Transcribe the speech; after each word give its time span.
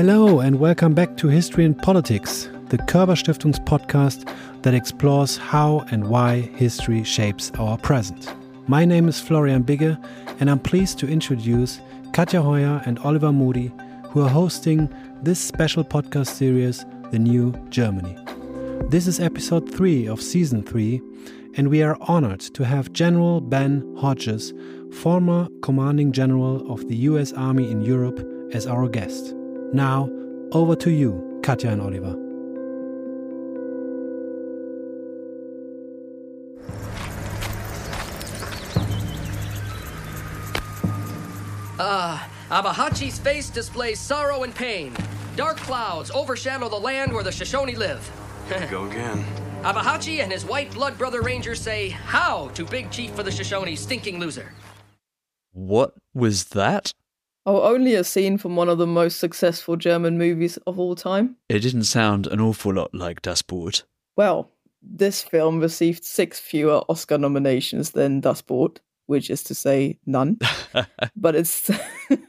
Hello 0.00 0.40
and 0.40 0.58
welcome 0.58 0.94
back 0.94 1.18
to 1.18 1.28
History 1.28 1.66
and 1.66 1.76
Politics, 1.76 2.48
the 2.70 2.78
Körber 2.78 3.14
Stiftungs 3.22 3.62
podcast 3.66 4.26
that 4.62 4.72
explores 4.72 5.36
how 5.36 5.84
and 5.90 6.08
why 6.08 6.40
history 6.40 7.04
shapes 7.04 7.52
our 7.58 7.76
present. 7.76 8.34
My 8.66 8.86
name 8.86 9.08
is 9.08 9.20
Florian 9.20 9.62
Bigge, 9.62 9.98
and 10.40 10.50
I'm 10.50 10.58
pleased 10.58 10.98
to 11.00 11.06
introduce 11.06 11.82
Katja 12.14 12.40
Hoyer 12.40 12.80
and 12.86 12.98
Oliver 13.00 13.30
Moody, 13.30 13.70
who 14.04 14.22
are 14.22 14.28
hosting 14.30 14.88
this 15.22 15.38
special 15.38 15.84
podcast 15.84 16.28
series, 16.28 16.86
The 17.10 17.18
New 17.18 17.52
Germany. 17.68 18.16
This 18.88 19.06
is 19.06 19.20
episode 19.20 19.70
3 19.70 20.08
of 20.08 20.22
season 20.22 20.62
3, 20.62 21.02
and 21.56 21.68
we 21.68 21.82
are 21.82 21.98
honored 22.00 22.40
to 22.40 22.64
have 22.64 22.94
General 22.94 23.42
Ben 23.42 23.84
Hodges, 23.98 24.54
former 24.94 25.46
commanding 25.60 26.10
general 26.10 26.72
of 26.72 26.88
the 26.88 26.96
US 26.96 27.34
Army 27.34 27.70
in 27.70 27.82
Europe, 27.82 28.26
as 28.54 28.66
our 28.66 28.88
guest. 28.88 29.34
Now, 29.72 30.10
over 30.52 30.74
to 30.76 30.90
you, 30.90 31.40
Katja 31.44 31.68
and 31.68 31.80
Oliver. 31.80 32.16
Ah, 41.78 42.28
Abahachi's 42.50 43.18
face 43.18 43.48
displays 43.48 44.00
sorrow 44.00 44.42
and 44.42 44.54
pain. 44.54 44.92
Dark 45.36 45.56
clouds 45.58 46.10
overshadow 46.10 46.68
the 46.68 46.76
land 46.76 47.12
where 47.12 47.22
the 47.22 47.30
Shoshone 47.32 47.76
live. 47.76 48.10
Go 48.70 48.86
again. 48.86 49.24
Abahachi 49.62 50.20
and 50.20 50.32
his 50.32 50.44
white 50.44 50.72
blood 50.72 50.98
brother 50.98 51.20
rangers 51.20 51.60
say 51.60 51.90
how 51.90 52.48
to 52.54 52.64
Big 52.64 52.90
Chief 52.90 53.12
for 53.12 53.22
the 53.22 53.30
Shoshone, 53.30 53.76
stinking 53.76 54.18
loser. 54.18 54.52
What 55.52 55.94
was 56.12 56.44
that? 56.46 56.92
Oh, 57.46 57.62
only 57.62 57.94
a 57.94 58.04
scene 58.04 58.36
from 58.36 58.54
one 58.56 58.68
of 58.68 58.78
the 58.78 58.86
most 58.86 59.18
successful 59.18 59.76
German 59.76 60.18
movies 60.18 60.58
of 60.66 60.78
all 60.78 60.94
time. 60.94 61.36
It 61.48 61.60
didn't 61.60 61.84
sound 61.84 62.26
an 62.26 62.40
awful 62.40 62.74
lot 62.74 62.94
like 62.94 63.22
Das 63.22 63.40
Boot. 63.42 63.84
Well, 64.16 64.50
this 64.82 65.22
film 65.22 65.60
received 65.60 66.04
six 66.04 66.38
fewer 66.38 66.82
Oscar 66.88 67.18
nominations 67.18 67.92
than 67.92 68.20
Das 68.20 68.42
Boot, 68.42 68.80
which 69.06 69.30
is 69.30 69.42
to 69.44 69.54
say 69.54 69.98
none. 70.06 70.38
but 71.16 71.34
it's 71.34 71.70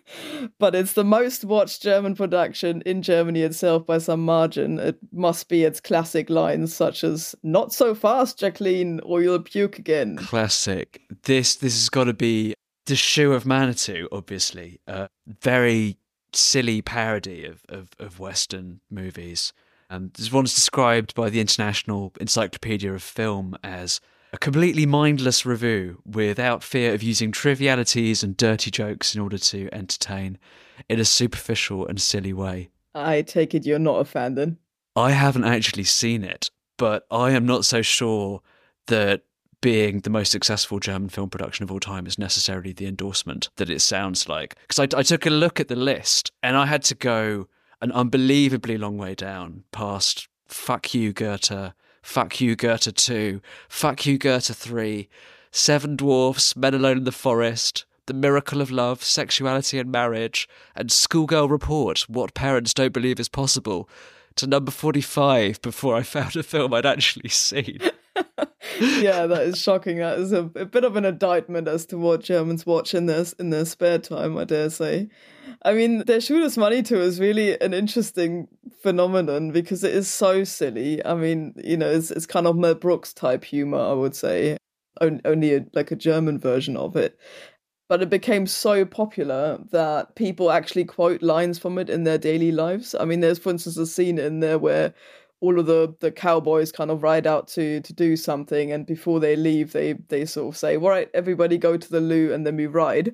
but 0.59 0.75
it's 0.75 0.93
the 0.93 1.03
most 1.03 1.43
watched 1.43 1.81
German 1.81 2.15
production 2.15 2.81
in 2.85 3.01
Germany 3.01 3.41
itself 3.41 3.85
by 3.85 3.97
some 3.97 4.23
margin. 4.23 4.79
It 4.79 4.97
must 5.11 5.49
be 5.49 5.63
its 5.63 5.81
classic 5.81 6.29
lines 6.29 6.73
such 6.73 7.03
as 7.03 7.35
"Not 7.43 7.73
so 7.73 7.93
fast, 7.93 8.39
Jacqueline, 8.39 9.01
or 9.01 9.21
you'll 9.21 9.39
puke 9.39 9.77
again." 9.77 10.17
Classic. 10.17 11.01
This 11.23 11.55
this 11.55 11.73
has 11.73 11.89
got 11.89 12.05
to 12.05 12.13
be 12.13 12.55
the 12.91 12.97
shoe 12.97 13.31
of 13.31 13.45
Manitou, 13.45 14.09
obviously. 14.11 14.81
A 14.85 15.07
very 15.25 15.97
silly 16.33 16.81
parody 16.81 17.45
of, 17.45 17.61
of, 17.69 17.91
of 17.99 18.19
Western 18.19 18.81
movies. 18.89 19.53
And 19.89 20.13
this 20.13 20.29
one's 20.29 20.53
described 20.53 21.15
by 21.15 21.29
the 21.29 21.39
International 21.39 22.11
Encyclopedia 22.19 22.91
of 22.91 23.01
Film 23.01 23.57
as 23.63 24.01
a 24.33 24.37
completely 24.37 24.85
mindless 24.85 25.45
review 25.45 26.01
without 26.05 26.63
fear 26.63 26.93
of 26.93 27.01
using 27.01 27.31
trivialities 27.31 28.23
and 28.23 28.35
dirty 28.35 28.69
jokes 28.69 29.15
in 29.15 29.21
order 29.21 29.37
to 29.37 29.69
entertain 29.71 30.37
in 30.89 30.99
a 30.99 31.05
superficial 31.05 31.87
and 31.87 32.01
silly 32.01 32.33
way. 32.33 32.71
I 32.93 33.21
take 33.21 33.55
it 33.55 33.65
you're 33.65 33.79
not 33.79 34.01
a 34.01 34.05
fan 34.05 34.35
then? 34.35 34.57
I 34.97 35.11
haven't 35.11 35.45
actually 35.45 35.85
seen 35.85 36.25
it, 36.25 36.51
but 36.77 37.05
I 37.09 37.31
am 37.31 37.45
not 37.45 37.63
so 37.63 37.81
sure 37.81 38.41
that 38.87 39.21
being 39.61 39.99
the 39.99 40.09
most 40.09 40.31
successful 40.31 40.79
German 40.79 41.09
film 41.09 41.29
production 41.29 41.63
of 41.63 41.71
all 41.71 41.79
time 41.79 42.07
is 42.07 42.17
necessarily 42.17 42.73
the 42.73 42.87
endorsement 42.87 43.49
that 43.57 43.69
it 43.69 43.81
sounds 43.81 44.27
like. 44.27 44.55
Because 44.67 44.79
I, 44.79 44.99
I, 44.99 45.03
took 45.03 45.25
a 45.25 45.29
look 45.29 45.59
at 45.59 45.67
the 45.67 45.75
list 45.75 46.31
and 46.41 46.57
I 46.57 46.65
had 46.65 46.83
to 46.83 46.95
go 46.95 47.47
an 47.79 47.91
unbelievably 47.91 48.77
long 48.77 48.97
way 48.97 49.15
down 49.15 49.63
past 49.71 50.27
Fuck 50.47 50.93
You 50.93 51.13
Goethe, 51.13 51.73
Fuck 52.01 52.41
You 52.41 52.55
Goethe 52.55 52.93
2, 52.93 53.41
Fuck 53.69 54.05
You 54.05 54.17
Goethe 54.17 54.55
3, 54.55 55.07
Seven 55.51 55.95
Dwarfs, 55.95 56.55
Men 56.55 56.73
Alone 56.73 56.97
in 56.97 57.03
the 57.03 57.11
Forest, 57.11 57.85
The 58.07 58.13
Miracle 58.13 58.61
of 58.61 58.71
Love, 58.71 59.03
Sexuality 59.03 59.77
and 59.79 59.91
Marriage, 59.91 60.49
and 60.75 60.91
Schoolgirl 60.91 61.49
Report, 61.49 62.01
What 62.09 62.33
Parents 62.33 62.73
Don't 62.73 62.93
Believe 62.93 63.19
Is 63.19 63.29
Possible, 63.29 63.87
to 64.35 64.47
number 64.47 64.71
45 64.71 65.61
before 65.61 65.95
I 65.95 66.03
found 66.03 66.35
a 66.35 66.43
film 66.43 66.73
I'd 66.73 66.85
actually 66.85 67.29
seen. 67.29 67.79
Yeah, 68.79 69.25
that 69.27 69.41
is 69.43 69.59
shocking. 69.59 69.97
That 69.97 70.19
is 70.19 70.31
a, 70.31 70.43
a, 70.55 70.65
bit 70.65 70.83
of 70.83 70.95
an 70.95 71.05
indictment 71.05 71.67
as 71.67 71.85
to 71.87 71.97
what 71.97 72.21
Germans 72.21 72.65
watch 72.65 72.93
in 72.93 73.07
their 73.07 73.25
in 73.39 73.49
their 73.49 73.65
spare 73.65 73.97
time. 73.97 74.37
I 74.37 74.43
dare 74.43 74.69
say. 74.69 75.09
I 75.63 75.73
mean, 75.73 76.03
Der 76.05 76.17
Schuh 76.17 76.47
des 76.47 76.59
Manitou 76.59 76.97
is 76.97 77.19
really 77.19 77.59
an 77.59 77.73
interesting 77.73 78.47
phenomenon 78.81 79.51
because 79.51 79.83
it 79.83 79.93
is 79.93 80.07
so 80.07 80.43
silly. 80.43 81.03
I 81.05 81.15
mean, 81.15 81.53
you 81.63 81.77
know, 81.77 81.89
it's 81.89 82.11
it's 82.11 82.25
kind 82.25 82.47
of 82.47 82.55
Mel 82.55 82.75
Brooks 82.75 83.13
type 83.13 83.43
humor, 83.43 83.79
I 83.79 83.93
would 83.93 84.15
say. 84.15 84.57
Only 84.99 85.55
a, 85.55 85.65
like 85.73 85.89
a 85.89 85.95
German 85.95 86.37
version 86.37 86.77
of 86.77 86.95
it, 86.95 87.17
but 87.91 88.01
it 88.01 88.09
became 88.09 88.45
so 88.45 88.85
popular 88.85 89.59
that 89.71 90.15
people 90.15 90.51
actually 90.51 90.85
quote 90.85 91.21
lines 91.21 91.57
from 91.57 91.77
it 91.77 91.89
in 91.89 92.03
their 92.03 92.17
daily 92.17 92.51
lives. 92.51 92.93
I 92.99 93.05
mean, 93.05 93.21
there's 93.21 93.39
for 93.39 93.49
instance 93.49 93.77
a 93.77 93.87
scene 93.87 94.19
in 94.19 94.41
there 94.41 94.59
where 94.59 94.93
all 95.41 95.59
of 95.59 95.65
the 95.65 95.93
the 95.99 96.11
cowboys 96.11 96.71
kind 96.71 96.89
of 96.89 97.03
ride 97.03 97.27
out 97.27 97.47
to 97.49 97.81
to 97.81 97.93
do 97.93 98.15
something 98.15 98.71
and 98.71 98.85
before 98.85 99.19
they 99.19 99.35
leave 99.35 99.73
they 99.73 99.93
they 100.07 100.23
sort 100.23 100.53
of 100.53 100.57
say 100.57 100.77
all 100.77 100.89
right 100.89 101.09
everybody 101.13 101.57
go 101.57 101.75
to 101.75 101.89
the 101.91 101.99
loo 101.99 102.31
and 102.31 102.47
then 102.47 102.55
we 102.55 102.67
ride. 102.67 103.13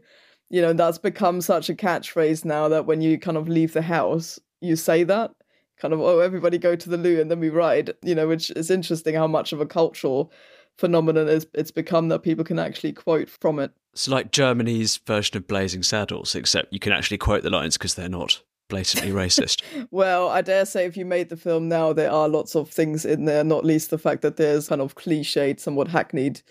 You 0.50 0.62
know 0.62 0.74
that's 0.74 0.98
become 0.98 1.42
such 1.42 1.70
a 1.70 1.76
catchphrase 1.76 2.46
now 2.46 2.70
that 2.70 2.86
when 2.86 3.02
you 3.02 3.18
kind 3.18 3.38
of 3.38 3.50
leave 3.50 3.74
the 3.74 3.82
house 3.82 4.40
you 4.62 4.76
say 4.76 5.04
that 5.04 5.32
kind 5.78 5.94
of 5.94 6.00
oh 6.00 6.20
everybody 6.20 6.58
go 6.58 6.76
to 6.76 6.90
the 6.90 6.98
loo 6.98 7.20
and 7.20 7.32
then 7.32 7.40
we 7.40 7.50
ride. 7.50 7.94
You 8.04 8.14
know 8.14 8.28
which 8.28 8.52
is 8.52 8.70
interesting 8.70 9.16
how 9.16 9.28
much 9.28 9.54
of 9.54 9.62
a 9.62 9.66
cultural 9.66 10.32
phenomenon 10.78 11.28
it's, 11.28 11.48
it's 11.54 11.72
become 11.72 12.10
that 12.10 12.20
people 12.20 12.46
can 12.46 12.60
actually 12.60 12.94
quote 12.94 13.30
from 13.30 13.58
it. 13.60 13.72
It's 13.94 14.08
like 14.08 14.32
germany's 14.32 14.98
version 14.98 15.38
of 15.38 15.48
blazing 15.48 15.82
saddles 15.82 16.36
except 16.36 16.74
you 16.74 16.80
can 16.80 16.92
actually 16.92 17.18
quote 17.18 17.44
the 17.44 17.50
lines 17.50 17.78
because 17.78 17.96
they're 17.96 18.10
not 18.10 18.42
blatantly 18.68 19.12
racist. 19.12 19.62
well, 19.92 20.30
I 20.30 20.42
dare 20.42 20.66
say 20.66 20.86
if 20.86 20.98
you 20.98 21.06
made 21.06 21.30
the 21.30 21.38
film 21.38 21.68
now, 21.68 21.94
there 21.94 22.12
are 22.12 22.28
lots 22.28 22.56
of 22.56 22.70
things 22.70 23.06
in 23.06 23.26
there, 23.26 23.44
not 23.44 23.66
least 23.66 23.90
the 23.90 23.98
fact 23.98 24.22
that 24.22 24.38
there's 24.38 24.70
kind 24.70 24.82
of 24.82 24.96
cliched, 24.96 25.60
somewhat 25.60 25.88
hackneyed 25.90 26.42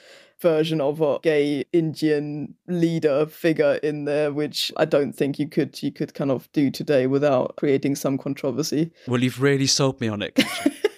version 0.40 0.80
of 0.80 1.00
a 1.00 1.18
gay 1.22 1.64
Indian 1.72 2.54
leader 2.66 3.26
figure 3.26 3.74
in 3.82 4.04
there, 4.04 4.32
which 4.32 4.70
I 4.76 4.84
don't 4.84 5.12
think 5.12 5.38
you 5.38 5.48
could 5.48 5.82
you 5.82 5.92
could 5.92 6.14
kind 6.14 6.30
of 6.30 6.50
do 6.52 6.70
today 6.70 7.06
without 7.06 7.56
creating 7.56 7.96
some 7.96 8.18
controversy. 8.18 8.90
Well, 9.06 9.22
you've 9.22 9.40
really 9.40 9.66
sold 9.66 10.00
me 10.00 10.08
on 10.08 10.22
it. 10.22 10.38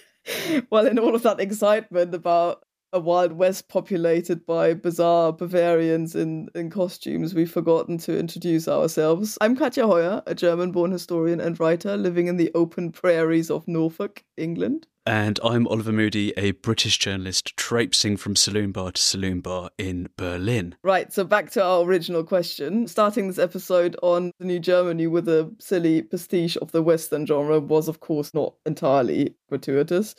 well, 0.69 0.85
in 0.85 0.99
all 0.99 1.15
of 1.15 1.23
that 1.23 1.39
excitement 1.39 2.13
about 2.13 2.63
a 2.91 2.99
wild 2.99 3.33
west 3.33 3.67
populated 3.67 4.45
by 4.45 4.73
bizarre 4.73 5.31
Bavarians 5.31 6.15
in, 6.15 6.49
in 6.55 6.69
costumes, 6.69 7.35
we've 7.35 7.51
forgotten 7.51 7.97
to 7.99 8.17
introduce 8.17 8.67
ourselves. 8.67 9.37
I'm 9.41 9.55
Katja 9.55 9.85
Hoyer, 9.85 10.23
a 10.25 10.33
German 10.33 10.71
born 10.71 10.91
historian 10.91 11.39
and 11.39 11.59
writer 11.59 11.97
living 11.97 12.27
in 12.27 12.37
the 12.37 12.51
open 12.55 12.91
prairies 12.91 13.51
of 13.51 13.67
Norfolk, 13.67 14.23
England. 14.37 14.87
And 15.09 15.39
I'm 15.43 15.65
Oliver 15.65 15.91
Moody, 15.91 16.37
a 16.37 16.51
British 16.51 16.99
journalist 16.99 17.57
traipsing 17.57 18.15
from 18.15 18.35
saloon 18.35 18.71
bar 18.71 18.91
to 18.91 19.01
saloon 19.01 19.41
bar 19.41 19.71
in 19.75 20.09
Berlin. 20.17 20.75
Right, 20.83 21.11
so 21.11 21.23
back 21.23 21.49
to 21.53 21.63
our 21.63 21.81
original 21.81 22.23
question. 22.23 22.87
Starting 22.87 23.27
this 23.27 23.39
episode 23.39 23.95
on 24.03 24.31
the 24.37 24.45
New 24.45 24.59
Germany 24.59 25.07
with 25.07 25.27
a 25.27 25.51
silly 25.57 26.03
pastiche 26.03 26.57
of 26.57 26.73
the 26.73 26.83
Western 26.83 27.25
genre 27.25 27.59
was, 27.59 27.87
of 27.87 28.01
course, 28.01 28.35
not 28.35 28.53
entirely 28.67 29.33
gratuitous. 29.49 30.13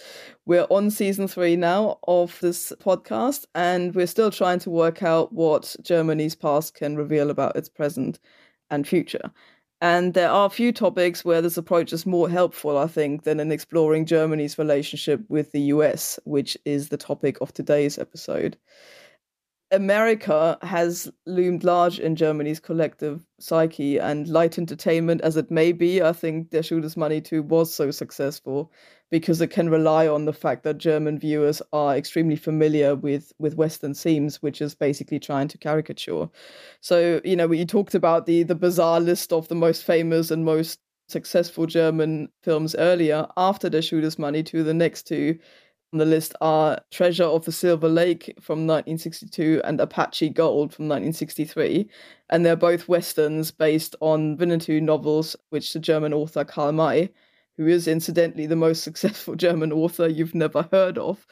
We're 0.45 0.67
on 0.71 0.91
season 0.91 1.29
three 1.29 1.55
now 1.55 2.01
of 2.09 2.41
this 2.41 2.73
podcast, 2.81 3.45
and 3.55 3.95
we're 3.95 4.09
still 4.09 4.33
trying 4.33 4.59
to 4.59 4.71
work 4.71 5.05
out 5.05 5.33
what 5.33 5.77
Germany's 5.83 6.35
past 6.35 6.75
can 6.75 6.97
reveal 6.97 7.31
about 7.31 7.55
its 7.55 7.69
present 7.69 8.19
and 8.71 8.89
future. 8.89 9.31
And 9.81 10.13
there 10.13 10.31
are 10.31 10.47
a 10.47 10.51
few 10.51 10.73
topics 10.73 11.25
where 11.25 11.41
this 11.41 11.57
approach 11.57 11.93
is 11.93 12.05
more 12.05 12.29
helpful, 12.29 12.77
I 12.77 12.87
think, 12.87 13.23
than 13.25 13.41
in 13.41 13.51
exploring 13.51 14.05
Germany's 14.05 14.59
relationship 14.59 15.23
with 15.29 15.53
the 15.53 15.61
US, 15.73 16.19
which 16.25 16.57
is 16.67 16.91
the 16.91 16.99
topic 16.99 17.39
of 17.41 17.53
today's 17.55 17.99
episode. 17.99 18.59
America 19.73 20.59
has 20.63 21.11
loomed 21.27 21.65
large 21.65 21.99
in 22.01 22.17
Germany's 22.17 22.61
collective 22.61 23.25
psyche, 23.39 23.99
and 23.99 24.29
light 24.29 24.59
entertainment 24.59 25.21
as 25.23 25.37
it 25.37 25.51
may 25.51 25.73
be, 25.73 26.03
I 26.03 26.13
think 26.13 26.51
Der 26.51 26.61
Schuh 26.61 26.83
des 26.83 26.99
Manitou 26.99 27.43
was 27.43 27.73
so 27.73 27.91
successful 27.91 28.73
because 29.11 29.41
it 29.41 29.49
can 29.49 29.69
rely 29.69 30.07
on 30.07 30.25
the 30.25 30.33
fact 30.33 30.63
that 30.63 30.79
German 30.79 31.19
viewers 31.19 31.61
are 31.73 31.97
extremely 31.97 32.37
familiar 32.37 32.95
with 32.95 33.33
with 33.39 33.57
Western 33.57 33.95
themes, 33.95 34.41
which 34.43 34.61
is 34.63 34.75
basically 34.75 35.19
trying 35.19 35.49
to 35.49 35.59
caricature. 35.59 36.29
So, 36.81 37.21
you 37.25 37.37
know, 37.37 37.51
you 37.51 37.67
talked 37.67 37.95
about 37.95 38.27
the 38.27 38.45
the 38.45 38.55
bizarre 38.55 39.01
list 39.01 39.33
of 39.33 39.49
the 39.49 39.55
most 39.55 39.85
famous 39.85 40.31
and 40.31 40.45
most 40.45 40.81
successful 41.09 41.67
German 41.67 42.29
films 42.43 42.75
earlier. 42.77 43.27
After 43.37 43.69
Der 43.69 43.81
Schuh 43.81 44.01
des 44.01 44.21
Manitou 44.21 44.63
the 44.65 44.75
next 44.75 45.07
two 45.09 45.39
on 45.93 45.99
the 45.99 46.05
list 46.05 46.35
are 46.41 46.81
Treasure 46.93 47.25
of 47.25 47.45
the 47.45 47.53
Silver 47.53 47.89
Lake 47.89 48.33
from 48.41 48.67
1962 48.67 49.61
and 49.65 49.81
Apache 49.81 50.31
Gold 50.31 50.73
from 50.73 50.85
1963. 50.87 51.89
And 52.31 52.47
they're 52.47 52.55
both 52.55 52.89
westerns 52.89 53.51
based 53.51 53.97
on 54.01 54.37
Winnetou 54.37 54.81
novels, 54.81 55.35
which 55.51 55.73
the 55.73 55.81
German 55.81 56.15
author 56.15 56.45
Karl 56.45 56.73
May, 56.73 57.11
who 57.61 57.67
is 57.67 57.87
incidentally 57.87 58.47
the 58.47 58.57
most 58.57 58.83
successful 58.85 59.35
German 59.35 59.71
author 59.71 60.09
you've 60.09 60.35
never 60.35 60.67
heard 60.73 60.97
of, 60.97 61.27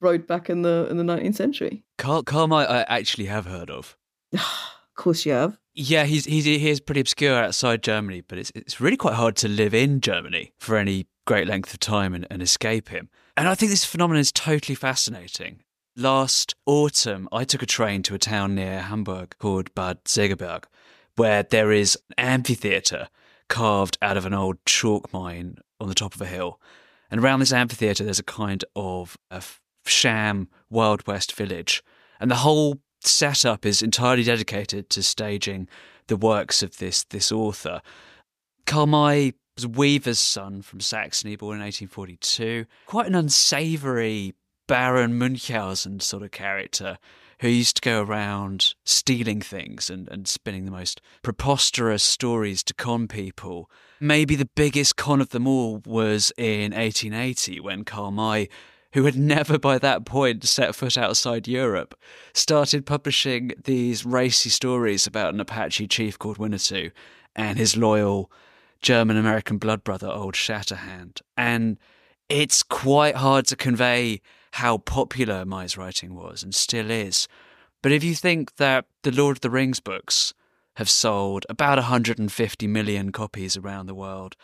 wrote 0.00 0.28
back 0.28 0.48
in 0.48 0.62
the 0.62 0.86
in 0.88 0.96
the 0.96 1.02
19th 1.02 1.34
century. 1.34 1.82
Karl, 1.98 2.22
Karl 2.22 2.46
May 2.46 2.56
I 2.56 2.64
uh, 2.64 2.84
actually 2.86 3.26
have 3.26 3.46
heard 3.46 3.68
of. 3.68 3.96
of 4.32 4.40
course 4.94 5.26
you 5.26 5.32
have. 5.32 5.58
Yeah, 5.74 6.04
he's 6.04 6.24
he's 6.24 6.44
he's 6.44 6.80
pretty 6.80 7.00
obscure 7.00 7.34
outside 7.34 7.82
Germany, 7.82 8.20
but 8.20 8.38
it's 8.38 8.52
it's 8.54 8.80
really 8.80 8.96
quite 8.96 9.14
hard 9.14 9.34
to 9.36 9.48
live 9.48 9.74
in 9.74 10.00
Germany 10.00 10.52
for 10.60 10.76
any 10.76 11.08
great 11.26 11.48
length 11.48 11.74
of 11.74 11.80
time 11.80 12.14
and, 12.14 12.28
and 12.30 12.42
escape 12.42 12.88
him. 12.88 13.08
And 13.36 13.48
I 13.48 13.56
think 13.56 13.70
this 13.70 13.84
phenomenon 13.84 14.20
is 14.20 14.30
totally 14.30 14.76
fascinating. 14.76 15.64
Last 15.96 16.54
autumn, 16.64 17.28
I 17.32 17.42
took 17.42 17.62
a 17.62 17.66
train 17.66 18.02
to 18.04 18.14
a 18.14 18.18
town 18.18 18.54
near 18.54 18.82
Hamburg 18.82 19.34
called 19.40 19.74
Bad 19.74 20.04
Segeberg, 20.04 20.64
where 21.16 21.42
there 21.42 21.72
is 21.72 21.98
an 22.16 22.24
amphitheatre 22.24 23.08
carved 23.52 23.98
out 24.00 24.16
of 24.16 24.24
an 24.24 24.32
old 24.32 24.56
chalk 24.64 25.12
mine 25.12 25.58
on 25.78 25.86
the 25.86 25.94
top 25.94 26.14
of 26.14 26.22
a 26.22 26.26
hill. 26.26 26.58
And 27.10 27.20
around 27.20 27.40
this 27.40 27.52
amphitheatre, 27.52 28.02
there's 28.02 28.18
a 28.18 28.24
kind 28.24 28.64
of 28.74 29.18
a 29.30 29.42
sham 29.84 30.48
Wild 30.70 31.06
West 31.06 31.34
village. 31.34 31.82
And 32.18 32.30
the 32.30 32.36
whole 32.36 32.78
setup 33.02 33.66
is 33.66 33.82
entirely 33.82 34.22
dedicated 34.22 34.88
to 34.88 35.02
staging 35.02 35.68
the 36.06 36.16
works 36.16 36.62
of 36.62 36.78
this, 36.78 37.04
this 37.04 37.30
author. 37.30 37.82
May 38.66 39.34
was 39.54 39.66
weaver's 39.66 40.18
son 40.18 40.62
from 40.62 40.80
Saxony, 40.80 41.36
born 41.36 41.56
in 41.56 41.62
1842. 41.62 42.64
Quite 42.86 43.06
an 43.06 43.14
unsavoury 43.14 44.32
Baron 44.66 45.18
Munchausen 45.18 46.00
sort 46.00 46.22
of 46.22 46.30
character 46.30 46.96
who 47.42 47.48
used 47.48 47.74
to 47.74 47.82
go 47.82 48.00
around 48.00 48.74
stealing 48.84 49.40
things 49.40 49.90
and, 49.90 50.08
and 50.08 50.28
spinning 50.28 50.64
the 50.64 50.70
most 50.70 51.00
preposterous 51.22 52.00
stories 52.00 52.62
to 52.62 52.72
con 52.72 53.08
people. 53.08 53.68
Maybe 53.98 54.36
the 54.36 54.48
biggest 54.54 54.94
con 54.94 55.20
of 55.20 55.30
them 55.30 55.48
all 55.48 55.82
was 55.84 56.32
in 56.36 56.70
1880 56.70 57.58
when 57.58 57.82
Karl 57.82 58.12
May, 58.12 58.48
who 58.92 59.06
had 59.06 59.16
never 59.16 59.58
by 59.58 59.78
that 59.78 60.06
point 60.06 60.44
set 60.44 60.76
foot 60.76 60.96
outside 60.96 61.48
Europe, 61.48 61.98
started 62.32 62.86
publishing 62.86 63.50
these 63.64 64.06
racy 64.06 64.48
stories 64.48 65.08
about 65.08 65.34
an 65.34 65.40
Apache 65.40 65.88
chief 65.88 66.16
called 66.16 66.38
Winnetou 66.38 66.92
and 67.34 67.58
his 67.58 67.76
loyal 67.76 68.30
German 68.82 69.16
American 69.16 69.58
blood 69.58 69.82
brother, 69.82 70.06
Old 70.06 70.34
Shatterhand. 70.34 71.22
And 71.36 71.76
it's 72.32 72.62
quite 72.62 73.16
hard 73.16 73.46
to 73.46 73.56
convey 73.56 74.22
how 74.52 74.78
popular 74.78 75.44
May's 75.44 75.76
writing 75.76 76.14
was 76.14 76.42
and 76.42 76.54
still 76.54 76.90
is. 76.90 77.28
But 77.82 77.92
if 77.92 78.02
you 78.02 78.14
think 78.14 78.56
that 78.56 78.86
the 79.02 79.12
Lord 79.12 79.36
of 79.36 79.40
the 79.42 79.50
Rings 79.50 79.80
books 79.80 80.32
have 80.76 80.88
sold 80.88 81.44
about 81.50 81.76
150 81.76 82.66
million 82.66 83.12
copies 83.12 83.54
around 83.58 83.84
the 83.84 83.94
world, 83.94 84.34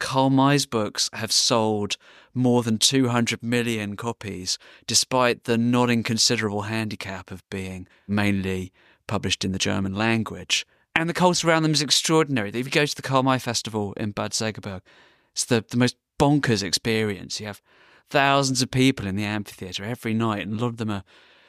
Karl 0.00 0.28
May's 0.28 0.66
books 0.66 1.08
have 1.12 1.30
sold 1.30 1.96
more 2.34 2.64
than 2.64 2.78
200 2.78 3.44
million 3.44 3.94
copies, 3.94 4.58
despite 4.88 5.44
the 5.44 5.56
not 5.56 5.88
inconsiderable 5.88 6.62
handicap 6.62 7.30
of 7.30 7.48
being 7.48 7.86
mainly 8.08 8.72
published 9.06 9.44
in 9.44 9.52
the 9.52 9.58
German 9.58 9.94
language. 9.94 10.66
And 10.96 11.08
the 11.08 11.14
culture 11.14 11.48
around 11.48 11.62
them 11.62 11.72
is 11.72 11.82
extraordinary. 11.82 12.48
If 12.48 12.56
you 12.56 12.72
go 12.72 12.86
to 12.86 12.96
the 12.96 13.02
Karl 13.02 13.22
May 13.22 13.38
Festival 13.38 13.92
in 13.92 14.10
Bad 14.10 14.32
Segeberg, 14.32 14.80
it's 15.32 15.44
the, 15.44 15.64
the 15.68 15.76
most 15.76 15.96
bonkers 16.18 16.62
experience. 16.62 17.40
You 17.40 17.46
have 17.46 17.62
thousands 18.08 18.62
of 18.62 18.70
people 18.70 19.06
in 19.06 19.16
the 19.16 19.24
amphitheatre 19.24 19.84
every 19.84 20.14
night, 20.14 20.46
and 20.46 20.58
a 20.58 20.62
lot 20.62 20.68
of 20.68 20.76
them 20.76 20.90
are 20.90 21.04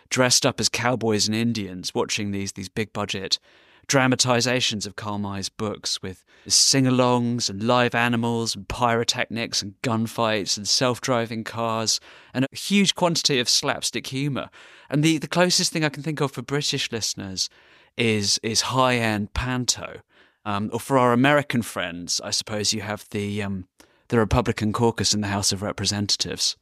dressed 0.09 0.45
up 0.45 0.59
as 0.59 0.69
cowboys 0.69 1.27
and 1.27 1.35
Indians 1.35 1.93
watching 1.93 2.31
these, 2.31 2.53
these 2.53 2.69
big 2.69 2.93
budget 2.93 3.39
dramatizations 3.87 4.85
of 4.85 4.95
Karl 4.95 5.17
books 5.55 6.01
with 6.01 6.23
sing 6.45 6.85
alongs 6.85 7.49
and 7.49 7.63
live 7.63 7.95
animals 7.95 8.55
and 8.55 8.67
pyrotechnics 8.67 9.61
and 9.61 9.81
gunfights 9.81 10.57
and 10.57 10.67
self 10.67 11.01
driving 11.01 11.43
cars 11.43 11.99
and 12.33 12.45
a 12.45 12.55
huge 12.55 12.95
quantity 12.95 13.39
of 13.39 13.49
slapstick 13.49 14.07
humour. 14.07 14.49
And 14.89 15.03
the, 15.03 15.17
the 15.17 15.27
closest 15.27 15.71
thing 15.71 15.83
I 15.83 15.89
can 15.89 16.03
think 16.03 16.21
of 16.21 16.31
for 16.31 16.41
British 16.41 16.91
listeners 16.91 17.49
is 17.95 18.39
is 18.43 18.61
high 18.61 18.95
end 18.95 19.33
panto. 19.33 20.01
Um, 20.45 20.69
or 20.71 20.79
for 20.79 20.97
our 20.97 21.11
American 21.11 21.61
friends, 21.61 22.21
I 22.23 22.31
suppose 22.31 22.73
you 22.73 22.79
have 22.79 23.05
the 23.11 23.43
um, 23.43 23.67
the 24.09 24.17
Republican 24.17 24.73
caucus 24.73 25.13
in 25.13 25.21
the 25.21 25.27
House 25.27 25.51
of 25.51 25.61
Representatives. 25.61 26.55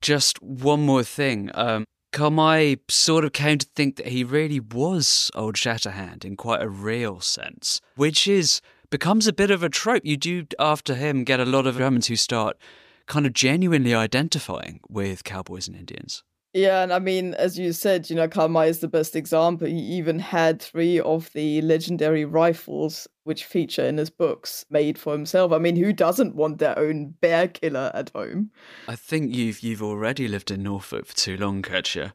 Just 0.00 0.42
one 0.42 0.84
more 0.84 1.04
thing. 1.04 1.50
Um, 1.54 1.84
May 2.18 2.76
sort 2.88 3.24
of 3.24 3.32
came 3.32 3.58
to 3.58 3.66
think 3.74 3.96
that 3.96 4.08
he 4.08 4.22
really 4.24 4.60
was 4.60 5.30
Old 5.34 5.54
Shatterhand 5.54 6.24
in 6.24 6.36
quite 6.36 6.62
a 6.62 6.68
real 6.68 7.20
sense, 7.20 7.80
which 7.96 8.28
is 8.28 8.60
becomes 8.90 9.26
a 9.26 9.32
bit 9.32 9.50
of 9.50 9.62
a 9.62 9.70
trope. 9.70 10.04
You 10.04 10.16
do, 10.16 10.46
after 10.58 10.94
him, 10.94 11.24
get 11.24 11.40
a 11.40 11.46
lot 11.46 11.66
of 11.66 11.78
Germans 11.78 12.08
who 12.08 12.16
start 12.16 12.58
kind 13.06 13.26
of 13.26 13.32
genuinely 13.32 13.94
identifying 13.94 14.80
with 14.88 15.24
cowboys 15.24 15.68
and 15.68 15.76
Indians. 15.76 16.22
Yeah, 16.54 16.82
and 16.82 16.92
I 16.92 16.98
mean, 16.98 17.32
as 17.34 17.58
you 17.58 17.72
said, 17.72 18.10
you 18.10 18.16
know, 18.16 18.28
Karl 18.28 18.48
May 18.48 18.68
is 18.68 18.80
the 18.80 18.88
best 18.88 19.16
example. 19.16 19.66
He 19.66 19.78
even 19.78 20.18
had 20.18 20.60
three 20.60 21.00
of 21.00 21.32
the 21.32 21.62
legendary 21.62 22.26
rifles 22.26 23.08
which 23.24 23.44
feature 23.44 23.84
in 23.84 23.96
his 23.96 24.10
books 24.10 24.66
made 24.68 24.98
for 24.98 25.12
himself. 25.12 25.52
I 25.52 25.58
mean, 25.58 25.76
who 25.76 25.92
doesn't 25.94 26.34
want 26.34 26.58
their 26.58 26.78
own 26.78 27.14
bear 27.20 27.48
killer 27.48 27.90
at 27.94 28.10
home? 28.10 28.50
I 28.86 28.96
think 28.96 29.34
you've 29.34 29.60
you've 29.60 29.82
already 29.82 30.28
lived 30.28 30.50
in 30.50 30.62
Norfolk 30.62 31.06
for 31.06 31.16
too 31.16 31.38
long, 31.38 31.62
Katja. 31.62 32.12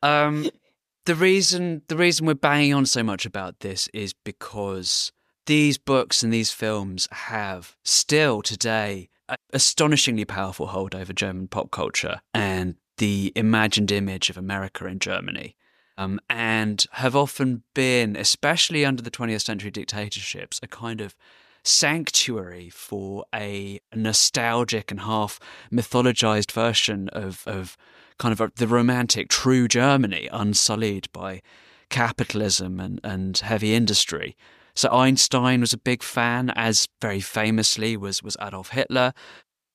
Um, 0.00 0.48
the 1.06 1.16
reason 1.16 1.82
the 1.88 1.96
reason 1.96 2.26
we're 2.26 2.34
banging 2.34 2.74
on 2.74 2.86
so 2.86 3.02
much 3.02 3.26
about 3.26 3.60
this 3.60 3.88
is 3.92 4.12
because 4.12 5.10
these 5.46 5.76
books 5.76 6.22
and 6.22 6.32
these 6.32 6.52
films 6.52 7.08
have 7.10 7.76
still 7.84 8.42
today 8.42 9.08
astonishingly 9.52 10.24
powerful 10.24 10.68
hold 10.68 10.94
over 10.94 11.12
German 11.12 11.48
pop 11.48 11.72
culture 11.72 12.20
and 12.32 12.76
the 12.98 13.32
imagined 13.36 13.92
image 13.92 14.30
of 14.30 14.36
America 14.36 14.86
in 14.86 14.98
Germany. 14.98 15.56
Um, 15.98 16.20
and 16.28 16.84
have 16.92 17.16
often 17.16 17.62
been, 17.72 18.16
especially 18.16 18.84
under 18.84 19.02
the 19.02 19.10
20th 19.10 19.42
century 19.42 19.70
dictatorships, 19.70 20.60
a 20.62 20.66
kind 20.66 21.00
of 21.00 21.16
sanctuary 21.64 22.68
for 22.68 23.24
a 23.34 23.80
nostalgic 23.94 24.90
and 24.90 25.00
half 25.00 25.40
mythologized 25.72 26.52
version 26.52 27.08
of, 27.10 27.42
of 27.46 27.76
kind 28.18 28.38
of 28.38 28.54
the 28.56 28.66
romantic 28.66 29.28
true 29.28 29.68
Germany, 29.68 30.28
unsullied 30.30 31.08
by 31.12 31.40
capitalism 31.88 32.78
and, 32.78 33.00
and 33.02 33.38
heavy 33.38 33.74
industry. 33.74 34.36
So 34.74 34.90
Einstein 34.92 35.60
was 35.60 35.72
a 35.72 35.78
big 35.78 36.02
fan, 36.02 36.52
as 36.54 36.86
very 37.00 37.20
famously 37.20 37.96
was 37.96 38.22
was 38.22 38.36
Adolf 38.40 38.70
Hitler. 38.70 39.14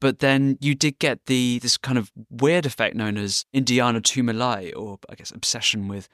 But 0.02 0.20
then 0.20 0.58
you 0.60 0.76
did 0.76 1.00
get 1.00 1.28
the 1.28 1.60
this 1.60 1.78
kind 1.78 1.98
of 1.98 2.12
weird 2.30 2.66
effect 2.66 2.96
known 2.96 3.18
as 3.18 3.46
Indianertümelei, 3.56 4.76
or 4.76 4.98
I 5.08 5.16
guess 5.16 5.32
obsession 5.32 5.88
with 5.88 6.10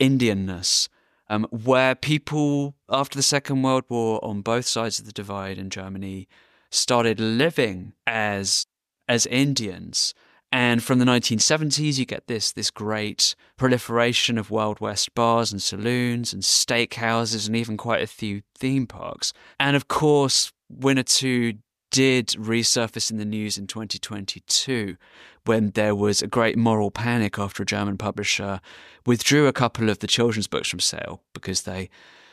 Indianness, 0.00 0.88
um, 1.28 1.46
where 1.50 1.94
people 1.94 2.74
after 2.88 3.16
the 3.16 3.22
Second 3.22 3.62
World 3.62 3.84
War 3.88 4.24
on 4.24 4.40
both 4.40 4.66
sides 4.66 4.98
of 4.98 5.04
the 5.04 5.12
divide 5.12 5.58
in 5.58 5.70
Germany 5.70 6.26
started 6.70 7.20
living 7.20 7.92
as 8.06 8.66
as 9.06 9.26
Indians. 9.26 10.14
And 10.50 10.84
from 10.84 11.00
the 11.00 11.04
1970s, 11.04 11.98
you 11.98 12.06
get 12.06 12.26
this 12.26 12.52
this 12.52 12.70
great 12.70 13.34
proliferation 13.58 14.38
of 14.38 14.50
Wild 14.50 14.80
West 14.80 15.14
bars 15.14 15.52
and 15.52 15.60
saloons 15.60 16.32
and 16.32 16.42
steakhouses 16.42 17.48
and 17.48 17.54
even 17.54 17.76
quite 17.76 18.02
a 18.02 18.06
few 18.06 18.40
theme 18.56 18.86
parks. 18.86 19.34
And 19.60 19.76
of 19.76 19.88
course, 19.88 20.52
Winnetou 20.72 21.58
did 21.94 22.26
resurface 22.30 23.12
in 23.12 23.18
the 23.18 23.24
news 23.24 23.56
in 23.56 23.68
2022 23.68 24.96
when 25.44 25.70
there 25.76 25.94
was 25.94 26.20
a 26.20 26.26
great 26.26 26.58
moral 26.58 26.90
panic 26.90 27.38
after 27.38 27.62
a 27.62 27.66
German 27.66 27.96
publisher 27.96 28.60
withdrew 29.06 29.46
a 29.46 29.52
couple 29.52 29.88
of 29.88 30.00
the 30.00 30.08
children's 30.08 30.48
books 30.48 30.68
from 30.68 30.80
sale 30.80 31.22
because 31.32 31.62
they 31.62 31.88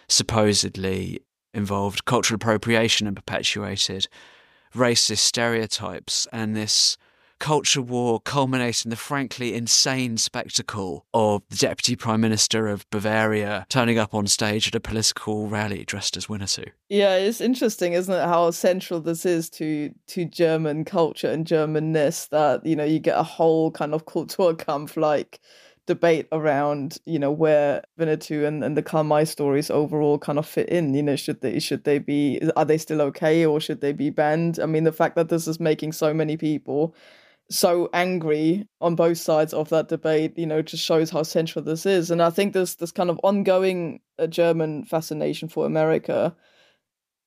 supposedly 0.08 1.20
involved 1.54 2.06
cultural 2.06 2.38
appropriation 2.38 3.06
and 3.06 3.16
perpetuated 3.16 4.08
racist 4.74 5.20
stereotypes. 5.20 6.28
And 6.34 6.56
this 6.56 6.98
culture 7.42 7.82
war 7.82 8.22
culminates 8.22 8.86
in 8.86 8.92
the 8.92 8.96
frankly 8.96 9.56
insane 9.56 10.16
spectacle 10.16 11.06
of 11.12 11.42
the 11.50 11.56
Deputy 11.56 11.96
Prime 11.96 12.22
Minister 12.22 12.68
of 12.68 12.88
Bavaria 12.92 13.66
turning 13.68 13.98
up 13.98 14.14
on 14.14 14.28
stage 14.28 14.68
at 14.68 14.76
a 14.76 14.80
political 14.80 15.48
rally 15.48 15.84
dressed 15.84 16.16
as 16.16 16.28
Winnetou. 16.28 16.68
Yeah, 16.88 17.16
it's 17.16 17.42
interesting, 17.42 17.94
isn't 17.94 18.14
it, 18.14 18.24
how 18.26 18.52
central 18.52 19.02
this 19.02 19.26
is 19.26 19.50
to 19.52 19.92
to 20.08 20.26
German 20.26 20.86
culture 20.86 21.32
and 21.32 21.46
Germanness 21.46 22.30
that, 22.30 22.64
you 22.64 22.76
know, 22.76 22.86
you 22.86 23.00
get 23.00 23.18
a 23.18 23.24
whole 23.24 23.72
kind 23.72 23.96
of 23.96 24.06
Kulturkampf 24.06 24.96
like 24.96 25.40
debate 25.88 26.28
around 26.32 27.00
you 27.06 27.18
know 27.18 27.32
where 27.32 27.84
Winnetou 28.00 28.46
and, 28.46 28.64
and 28.64 28.78
the 28.78 28.84
Karl 28.84 29.04
May 29.04 29.26
stories 29.26 29.72
overall 29.72 30.20
kind 30.20 30.38
of 30.38 30.46
fit 30.46 30.70
in. 30.70 30.94
You 30.94 31.02
know, 31.02 31.16
should 31.16 31.42
they 31.42 31.60
should 31.60 31.86
they 31.86 31.98
be 31.98 32.40
are 32.56 32.66
they 32.66 32.78
still 32.78 33.02
okay 33.02 33.48
or 33.48 33.60
should 33.60 33.82
they 33.82 33.94
be 33.94 34.12
banned? 34.12 34.60
I 34.60 34.68
mean, 34.68 34.84
the 34.84 34.92
fact 34.92 35.16
that 35.16 35.30
this 35.30 35.48
is 35.48 35.60
making 35.60 35.94
so 35.94 36.14
many 36.14 36.38
people 36.38 36.94
so 37.52 37.90
angry 37.94 38.68
on 38.80 38.96
both 38.96 39.18
sides 39.18 39.54
of 39.54 39.70
that 39.70 39.90
debate, 39.90 40.38
you 40.38 40.46
know, 40.46 40.62
just 40.62 40.84
shows 40.84 41.10
how 41.10 41.24
central 41.24 41.64
this 41.64 41.86
is. 41.86 42.10
And 42.10 42.22
I 42.22 42.30
think 42.30 42.54
this 42.54 42.76
this 42.76 42.92
kind 42.92 43.10
of 43.10 43.20
ongoing 43.24 44.00
uh, 44.18 44.28
German 44.28 44.86
fascination 44.86 45.50
for 45.50 45.66
America 45.66 46.36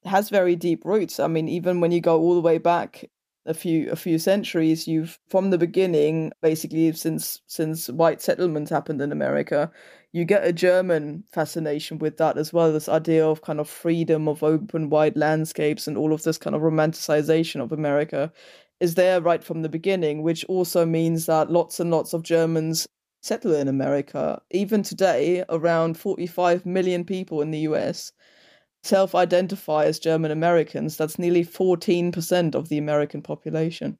has 0.04 0.30
very 0.30 0.56
deep 0.56 0.84
roots. 0.84 1.20
I 1.20 1.26
mean, 1.28 1.48
even 1.48 1.80
when 1.80 1.92
you 1.92 2.00
go 2.00 2.20
all 2.20 2.34
the 2.34 2.40
way 2.40 2.58
back 2.58 3.04
a 3.46 3.54
few 3.54 3.90
a 3.90 3.96
few 3.96 4.18
centuries, 4.18 4.88
you've 4.88 5.18
from 5.28 5.50
the 5.50 5.58
beginning, 5.58 6.32
basically 6.42 6.92
since 6.92 7.40
since 7.46 7.88
white 7.90 8.22
settlement 8.22 8.70
happened 8.70 9.02
in 9.02 9.12
America, 9.12 9.70
you 10.12 10.24
get 10.24 10.46
a 10.46 10.52
German 10.52 11.24
fascination 11.32 11.98
with 11.98 12.16
that 12.18 12.38
as 12.38 12.52
well. 12.52 12.72
This 12.72 12.88
idea 12.88 13.26
of 13.26 13.42
kind 13.42 13.60
of 13.60 13.68
freedom, 13.68 14.28
of 14.28 14.42
open, 14.42 14.88
wide 14.88 15.16
landscapes, 15.16 15.86
and 15.86 15.98
all 15.98 16.12
of 16.12 16.22
this 16.22 16.38
kind 16.38 16.56
of 16.56 16.62
romanticization 16.62 17.60
of 17.60 17.72
America 17.72 18.32
is 18.84 18.94
there 18.94 19.20
right 19.20 19.42
from 19.42 19.62
the 19.62 19.68
beginning, 19.68 20.22
which 20.22 20.44
also 20.44 20.84
means 20.84 21.24
that 21.26 21.50
lots 21.50 21.80
and 21.80 21.90
lots 21.90 22.12
of 22.12 22.22
Germans 22.22 22.86
settle 23.22 23.54
in 23.54 23.66
America. 23.66 24.40
Even 24.50 24.82
today, 24.82 25.42
around 25.48 25.96
45 25.96 26.66
million 26.66 27.04
people 27.04 27.40
in 27.40 27.50
the 27.50 27.60
US 27.60 28.12
self 28.82 29.14
identify 29.14 29.86
as 29.86 29.98
German 29.98 30.30
Americans. 30.30 30.98
That's 30.98 31.18
nearly 31.18 31.44
14% 31.44 32.54
of 32.54 32.68
the 32.68 32.76
American 32.76 33.22
population. 33.22 33.96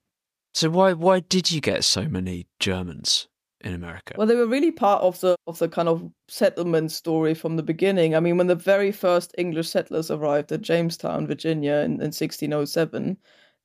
So 0.52 0.68
why 0.68 0.92
why 0.92 1.20
did 1.20 1.50
you 1.50 1.60
get 1.60 1.82
so 1.84 2.02
many 2.04 2.46
Germans? 2.60 3.26
in 3.64 3.72
America? 3.72 4.14
Well, 4.18 4.26
they 4.26 4.36
were 4.36 4.46
really 4.46 4.70
part 4.70 5.02
of 5.02 5.18
the 5.20 5.36
of 5.46 5.58
the 5.58 5.68
kind 5.68 5.88
of 5.88 6.10
settlement 6.28 6.92
story 6.92 7.34
from 7.34 7.56
the 7.56 7.62
beginning. 7.62 8.14
I 8.14 8.20
mean, 8.20 8.36
when 8.36 8.46
the 8.46 8.54
very 8.54 8.92
first 8.92 9.34
English 9.38 9.70
settlers 9.70 10.10
arrived 10.10 10.52
at 10.52 10.60
Jamestown, 10.60 11.26
Virginia, 11.26 11.76
in, 11.76 11.92
in 11.92 12.12
1607, 12.12 13.16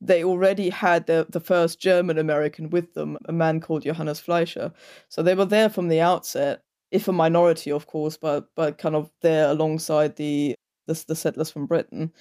they 0.01 0.24
already 0.24 0.70
had 0.70 1.08
the, 1.08 1.27
the 1.29 1.39
first 1.39 1.79
German 1.79 2.18
American 2.18 2.70
with 2.70 2.94
them, 2.94 3.18
a 3.25 3.34
man 3.34 3.60
called 3.60 3.84
Johannes 3.84 4.20
Fleischer. 4.20 4.72
So 5.10 5.22
they 5.22 5.36
were 5.36 5.46
there 5.46 5.70
from 5.70 5.89
the 5.89 6.01
outset, 6.01 6.62
if 6.91 7.08
a 7.08 7.12
minority, 7.12 7.72
of 7.72 7.88
course, 7.88 8.18
but 8.18 8.48
but 8.56 8.77
kind 8.77 8.96
of 8.96 9.12
there 9.22 9.50
alongside 9.50 10.15
the 10.15 10.56
the, 10.88 11.03
the 11.08 11.15
settlers 11.15 11.51
from 11.51 11.68
Britain. 11.68 12.12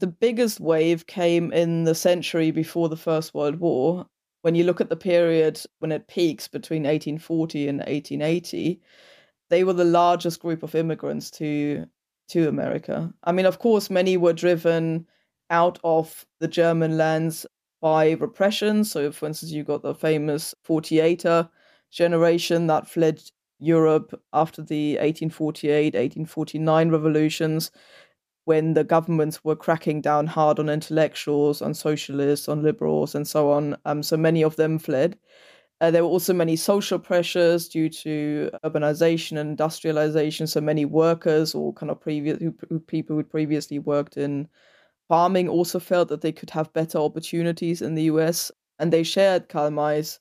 The 0.00 0.06
biggest 0.08 0.60
wave 0.60 1.06
came 1.06 1.52
in 1.52 1.84
the 1.84 1.94
century 1.94 2.50
before 2.50 2.88
the 2.88 2.96
First 2.96 3.32
World 3.32 3.60
War, 3.60 4.06
when 4.44 4.54
you 4.54 4.64
look 4.64 4.82
at 4.82 4.90
the 4.90 4.96
period 4.96 5.58
when 5.78 5.90
it 5.90 6.06
peaks 6.06 6.48
between 6.48 6.82
1840 6.82 7.66
and 7.66 7.78
1880, 7.78 8.78
they 9.48 9.64
were 9.64 9.72
the 9.72 9.86
largest 9.86 10.38
group 10.38 10.62
of 10.62 10.74
immigrants 10.74 11.30
to 11.30 11.86
to 12.28 12.46
America. 12.46 13.10
I 13.24 13.32
mean, 13.32 13.46
of 13.46 13.58
course, 13.58 13.88
many 13.88 14.18
were 14.18 14.34
driven 14.34 15.06
out 15.50 15.78
of 15.84 16.26
the 16.40 16.48
German 16.48 16.96
lands 16.96 17.46
by 17.80 18.12
repression. 18.12 18.84
So, 18.84 19.12
for 19.12 19.26
instance, 19.26 19.52
you 19.52 19.64
got 19.64 19.82
the 19.82 19.94
famous 19.94 20.54
48er 20.66 21.48
generation 21.90 22.66
that 22.68 22.88
fled 22.88 23.22
Europe 23.58 24.20
after 24.32 24.62
the 24.62 24.94
1848 24.94 25.94
1849 25.94 26.90
revolutions 26.90 27.70
when 28.44 28.74
the 28.74 28.84
governments 28.84 29.42
were 29.42 29.56
cracking 29.56 30.00
down 30.00 30.26
hard 30.26 30.58
on 30.58 30.68
intellectuals, 30.68 31.62
on 31.62 31.72
socialists, 31.72 32.48
on 32.48 32.62
liberals, 32.62 33.14
and 33.14 33.26
so 33.26 33.50
on. 33.50 33.76
Um, 33.86 34.02
so 34.02 34.16
many 34.16 34.42
of 34.42 34.56
them 34.56 34.78
fled. 34.78 35.18
Uh, 35.80 35.90
there 35.90 36.02
were 36.04 36.10
also 36.10 36.32
many 36.32 36.56
social 36.56 36.98
pressures 36.98 37.68
due 37.68 37.88
to 37.88 38.50
urbanization 38.64 39.32
and 39.38 39.50
industrialization. 39.50 40.46
So 40.46 40.60
many 40.60 40.84
workers 40.84 41.54
or 41.54 41.72
kind 41.72 41.90
of 41.90 42.00
previous 42.00 42.38
who, 42.38 42.54
who 42.68 42.80
people 42.80 43.16
who 43.16 43.24
previously 43.24 43.78
worked 43.78 44.16
in 44.16 44.48
farming 45.08 45.48
also 45.48 45.78
felt 45.78 46.08
that 46.08 46.20
they 46.20 46.32
could 46.32 46.50
have 46.50 46.72
better 46.72 46.98
opportunities 46.98 47.82
in 47.82 47.94
the 47.94 48.04
US, 48.04 48.50
and 48.78 48.92
they 48.92 49.02
shared 49.02 49.48
Karl 49.48 49.70
May's 49.70 50.20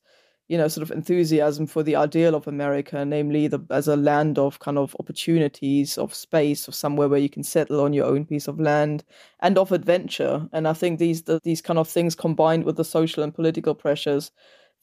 you 0.54 0.58
know, 0.60 0.68
sort 0.68 0.84
of 0.84 0.92
enthusiasm 0.96 1.66
for 1.66 1.82
the 1.82 1.96
ideal 1.96 2.36
of 2.36 2.48
America, 2.48 3.04
namely 3.04 3.48
the, 3.48 3.60
as 3.72 3.88
a 3.88 3.96
land 3.96 4.38
of 4.38 4.60
kind 4.60 4.78
of 4.78 4.96
opportunities, 5.00 5.98
of 5.98 6.13
space, 6.13 6.68
of 6.68 6.75
somewhere 6.75 7.08
where 7.10 7.20
you 7.20 7.28
can 7.28 7.42
settle 7.42 7.82
on 7.82 7.92
your 7.92 8.06
own 8.06 8.24
piece 8.24 8.48
of 8.48 8.60
land, 8.60 9.04
and 9.40 9.58
of 9.58 9.72
adventure. 9.72 10.48
And 10.52 10.68
I 10.68 10.74
think 10.74 11.00
these 11.00 11.24
the, 11.24 11.40
these 11.44 11.62
kind 11.62 11.80
of 11.80 11.90
things 11.90 12.13
combined 12.13 12.66
with 12.66 12.75
the 12.75 12.86
social 12.86 13.24
and 13.24 13.34
political 13.34 13.74
pressures 13.74 14.32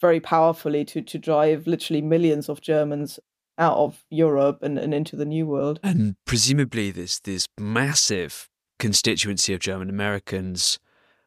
very 0.00 0.18
powerfully 0.18 0.84
to 0.86 1.02
to 1.02 1.18
drive 1.18 1.68
literally 1.68 2.02
millions 2.02 2.48
of 2.48 2.60
Germans 2.60 3.20
out 3.56 3.76
of 3.76 4.02
Europe 4.10 4.62
and, 4.62 4.76
and 4.76 4.92
into 4.92 5.14
the 5.14 5.26
New 5.26 5.46
World. 5.46 5.78
And 5.84 6.16
presumably, 6.24 6.90
this 6.90 7.20
this 7.20 7.46
massive 7.60 8.49
constituency 8.80 9.54
of 9.54 9.60
German 9.60 9.88
Americans 9.88 10.78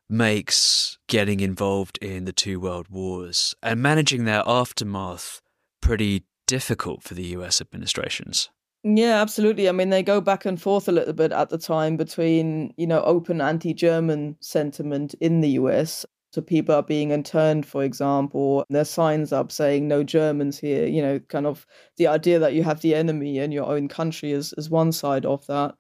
makes 0.10 0.98
getting 1.08 1.40
involved 1.40 1.98
in 2.02 2.26
the 2.26 2.34
two 2.34 2.60
world 2.60 2.88
wars 2.90 3.56
and 3.64 3.82
managing 3.82 4.26
their 4.26 4.44
aftermath 4.46 5.42
pretty 5.82 6.26
difficult 6.46 7.04
for 7.04 7.14
the 7.14 7.28
US 7.38 7.62
administrations. 7.62 8.50
Yeah, 8.84 9.22
absolutely. 9.22 9.70
I 9.70 9.72
mean, 9.72 9.92
they 9.92 10.04
go 10.04 10.20
back 10.20 10.46
and 10.46 10.62
forth 10.62 10.90
a 10.90 10.92
little 10.92 11.14
bit 11.14 11.32
at 11.32 11.50
the 11.50 11.58
time 11.58 11.96
between, 11.96 12.74
you 12.76 12.86
know, 12.86 13.02
open 13.04 13.40
anti 13.40 13.74
German 13.74 14.36
sentiment 14.42 15.14
in 15.22 15.40
the 15.40 15.52
US. 15.52 16.06
So 16.34 16.42
people 16.42 16.76
are 16.76 16.84
being 16.84 17.12
interned, 17.12 17.66
for 17.66 17.84
example. 17.84 18.66
There's 18.70 18.90
signs 18.90 19.32
up 19.32 19.52
saying 19.52 19.88
no 19.88 20.04
Germans 20.04 20.60
here, 20.60 20.86
you 20.86 21.02
know, 21.02 21.20
kind 21.30 21.46
of 21.46 21.66
the 21.98 22.08
idea 22.08 22.40
that 22.40 22.54
you 22.54 22.64
have 22.64 22.82
the 22.82 22.96
enemy 22.96 23.38
in 23.38 23.52
your 23.52 23.68
own 23.68 23.88
country 23.88 24.32
is, 24.32 24.54
is 24.58 24.70
one 24.70 24.92
side 24.92 25.26
of 25.26 25.46
that. 25.48 25.76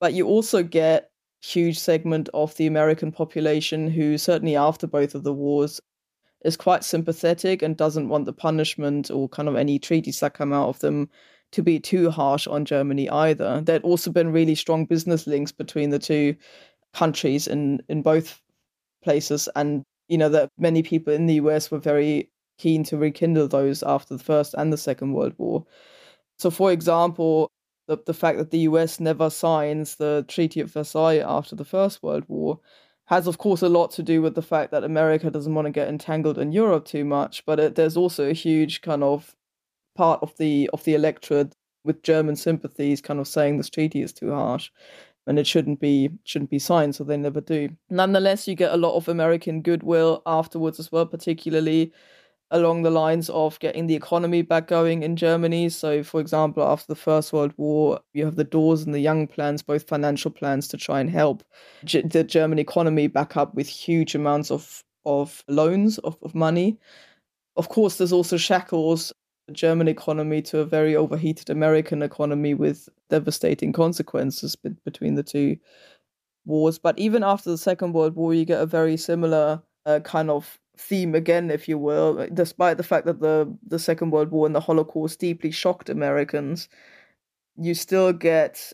But 0.00 0.14
you 0.14 0.26
also 0.26 0.62
get 0.62 1.10
huge 1.42 1.78
segment 1.78 2.28
of 2.34 2.54
the 2.56 2.66
American 2.66 3.12
population 3.12 3.88
who, 3.88 4.18
certainly 4.18 4.56
after 4.56 4.86
both 4.86 5.14
of 5.14 5.22
the 5.22 5.32
wars, 5.32 5.80
is 6.44 6.56
quite 6.56 6.84
sympathetic 6.84 7.62
and 7.62 7.76
doesn't 7.76 8.08
want 8.08 8.24
the 8.24 8.32
punishment 8.32 9.10
or 9.10 9.28
kind 9.28 9.48
of 9.48 9.56
any 9.56 9.78
treaties 9.78 10.20
that 10.20 10.34
come 10.34 10.52
out 10.52 10.68
of 10.68 10.78
them 10.80 11.08
to 11.52 11.62
be 11.62 11.78
too 11.78 12.10
harsh 12.10 12.46
on 12.46 12.64
Germany 12.64 13.08
either. 13.08 13.60
There'd 13.60 13.82
also 13.82 14.10
been 14.10 14.32
really 14.32 14.54
strong 14.54 14.84
business 14.84 15.26
links 15.26 15.52
between 15.52 15.90
the 15.90 15.98
two 15.98 16.36
countries 16.92 17.46
in, 17.46 17.82
in 17.88 18.02
both 18.02 18.40
places. 19.02 19.48
And, 19.56 19.82
you 20.08 20.18
know, 20.18 20.28
that 20.28 20.50
many 20.58 20.82
people 20.82 21.12
in 21.12 21.26
the 21.26 21.34
US 21.34 21.70
were 21.70 21.78
very 21.78 22.30
keen 22.58 22.84
to 22.84 22.96
rekindle 22.96 23.48
those 23.48 23.82
after 23.82 24.16
the 24.16 24.22
First 24.22 24.54
and 24.54 24.72
the 24.72 24.78
Second 24.78 25.12
World 25.12 25.34
War. 25.38 25.64
So, 26.38 26.50
for 26.50 26.72
example, 26.72 27.50
the, 27.86 27.98
the 28.04 28.14
fact 28.14 28.38
that 28.38 28.50
the 28.50 28.60
US 28.60 29.00
never 29.00 29.30
signs 29.30 29.96
the 29.96 30.24
Treaty 30.28 30.60
of 30.60 30.72
Versailles 30.72 31.18
after 31.18 31.54
the 31.54 31.64
First 31.64 32.02
World 32.02 32.24
War 32.28 32.60
has, 33.06 33.26
of 33.26 33.38
course, 33.38 33.62
a 33.62 33.68
lot 33.68 33.92
to 33.92 34.02
do 34.02 34.20
with 34.20 34.34
the 34.34 34.42
fact 34.42 34.72
that 34.72 34.82
America 34.82 35.30
doesn't 35.30 35.54
want 35.54 35.66
to 35.66 35.72
get 35.72 35.88
entangled 35.88 36.38
in 36.38 36.50
Europe 36.52 36.84
too 36.84 37.04
much. 37.04 37.44
But 37.46 37.60
it, 37.60 37.74
there's 37.76 37.96
also 37.96 38.28
a 38.28 38.32
huge 38.32 38.82
kind 38.82 39.04
of 39.04 39.36
part 39.94 40.20
of 40.22 40.36
the 40.36 40.68
of 40.72 40.84
the 40.84 40.94
electorate 40.94 41.54
with 41.84 42.02
German 42.02 42.34
sympathies, 42.34 43.00
kind 43.00 43.20
of 43.20 43.28
saying 43.28 43.56
this 43.56 43.70
treaty 43.70 44.02
is 44.02 44.12
too 44.12 44.32
harsh 44.32 44.70
and 45.26 45.38
it 45.38 45.46
shouldn't 45.46 45.80
be 45.80 46.10
shouldn't 46.24 46.50
be 46.50 46.58
signed, 46.58 46.94
so 46.94 47.04
they 47.04 47.16
never 47.16 47.40
do. 47.40 47.68
Nonetheless, 47.90 48.46
you 48.46 48.54
get 48.54 48.72
a 48.72 48.76
lot 48.76 48.96
of 48.96 49.08
American 49.08 49.62
goodwill 49.62 50.22
afterwards 50.24 50.78
as 50.78 50.92
well, 50.92 51.06
particularly 51.06 51.92
along 52.50 52.82
the 52.82 52.90
lines 52.90 53.28
of 53.30 53.58
getting 53.58 53.86
the 53.86 53.94
economy 53.94 54.42
back 54.42 54.68
going 54.68 55.02
in 55.02 55.16
Germany. 55.16 55.68
So, 55.68 56.02
for 56.02 56.20
example, 56.20 56.62
after 56.62 56.86
the 56.88 57.00
First 57.00 57.32
World 57.32 57.52
War, 57.56 58.00
you 58.14 58.24
have 58.24 58.36
the 58.36 58.44
Dawes 58.44 58.84
and 58.84 58.94
the 58.94 59.00
Young 59.00 59.26
plans, 59.26 59.62
both 59.62 59.88
financial 59.88 60.30
plans 60.30 60.68
to 60.68 60.76
try 60.76 61.00
and 61.00 61.10
help 61.10 61.42
G- 61.84 62.02
the 62.02 62.22
German 62.22 62.58
economy 62.58 63.08
back 63.08 63.36
up 63.36 63.54
with 63.54 63.68
huge 63.68 64.14
amounts 64.14 64.50
of, 64.50 64.84
of 65.04 65.42
loans, 65.48 65.98
of, 65.98 66.16
of 66.22 66.34
money. 66.34 66.78
Of 67.56 67.68
course, 67.68 67.98
there's 67.98 68.12
also 68.12 68.36
shackles 68.36 69.12
the 69.48 69.54
German 69.54 69.88
economy 69.88 70.42
to 70.42 70.60
a 70.60 70.64
very 70.64 70.94
overheated 70.94 71.50
American 71.50 72.02
economy 72.02 72.54
with 72.54 72.88
devastating 73.10 73.72
consequences 73.72 74.54
be- 74.54 74.76
between 74.84 75.14
the 75.14 75.22
two 75.22 75.56
wars. 76.44 76.78
But 76.78 76.98
even 76.98 77.24
after 77.24 77.50
the 77.50 77.58
Second 77.58 77.92
World 77.92 78.14
War, 78.14 78.34
you 78.34 78.44
get 78.44 78.60
a 78.60 78.66
very 78.66 78.96
similar 78.96 79.62
uh, 79.84 80.00
kind 80.00 80.30
of 80.30 80.58
theme 80.76 81.14
again, 81.14 81.50
if 81.50 81.68
you 81.68 81.78
will, 81.78 82.18
uh, 82.20 82.26
despite 82.32 82.76
the 82.76 82.82
fact 82.82 83.06
that 83.06 83.20
the 83.20 83.52
the 83.66 83.78
Second 83.78 84.10
World 84.10 84.30
War 84.30 84.46
and 84.46 84.54
the 84.54 84.60
Holocaust 84.60 85.18
deeply 85.20 85.50
shocked 85.50 85.88
Americans, 85.90 86.68
you 87.56 87.74
still 87.74 88.12
get, 88.12 88.72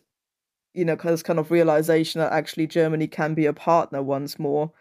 you 0.75 0.85
know, 0.85 0.97
this 0.97 1.23
kind 1.23 1.39
of 1.39 1.51
realization 1.51 2.21
that 2.21 2.33
actually 2.33 2.67
Germany 2.67 3.07
can 3.09 3.35
be 3.35 3.47
a 3.47 3.53
partner 3.53 4.03
once 4.03 4.39
more. 4.39 4.73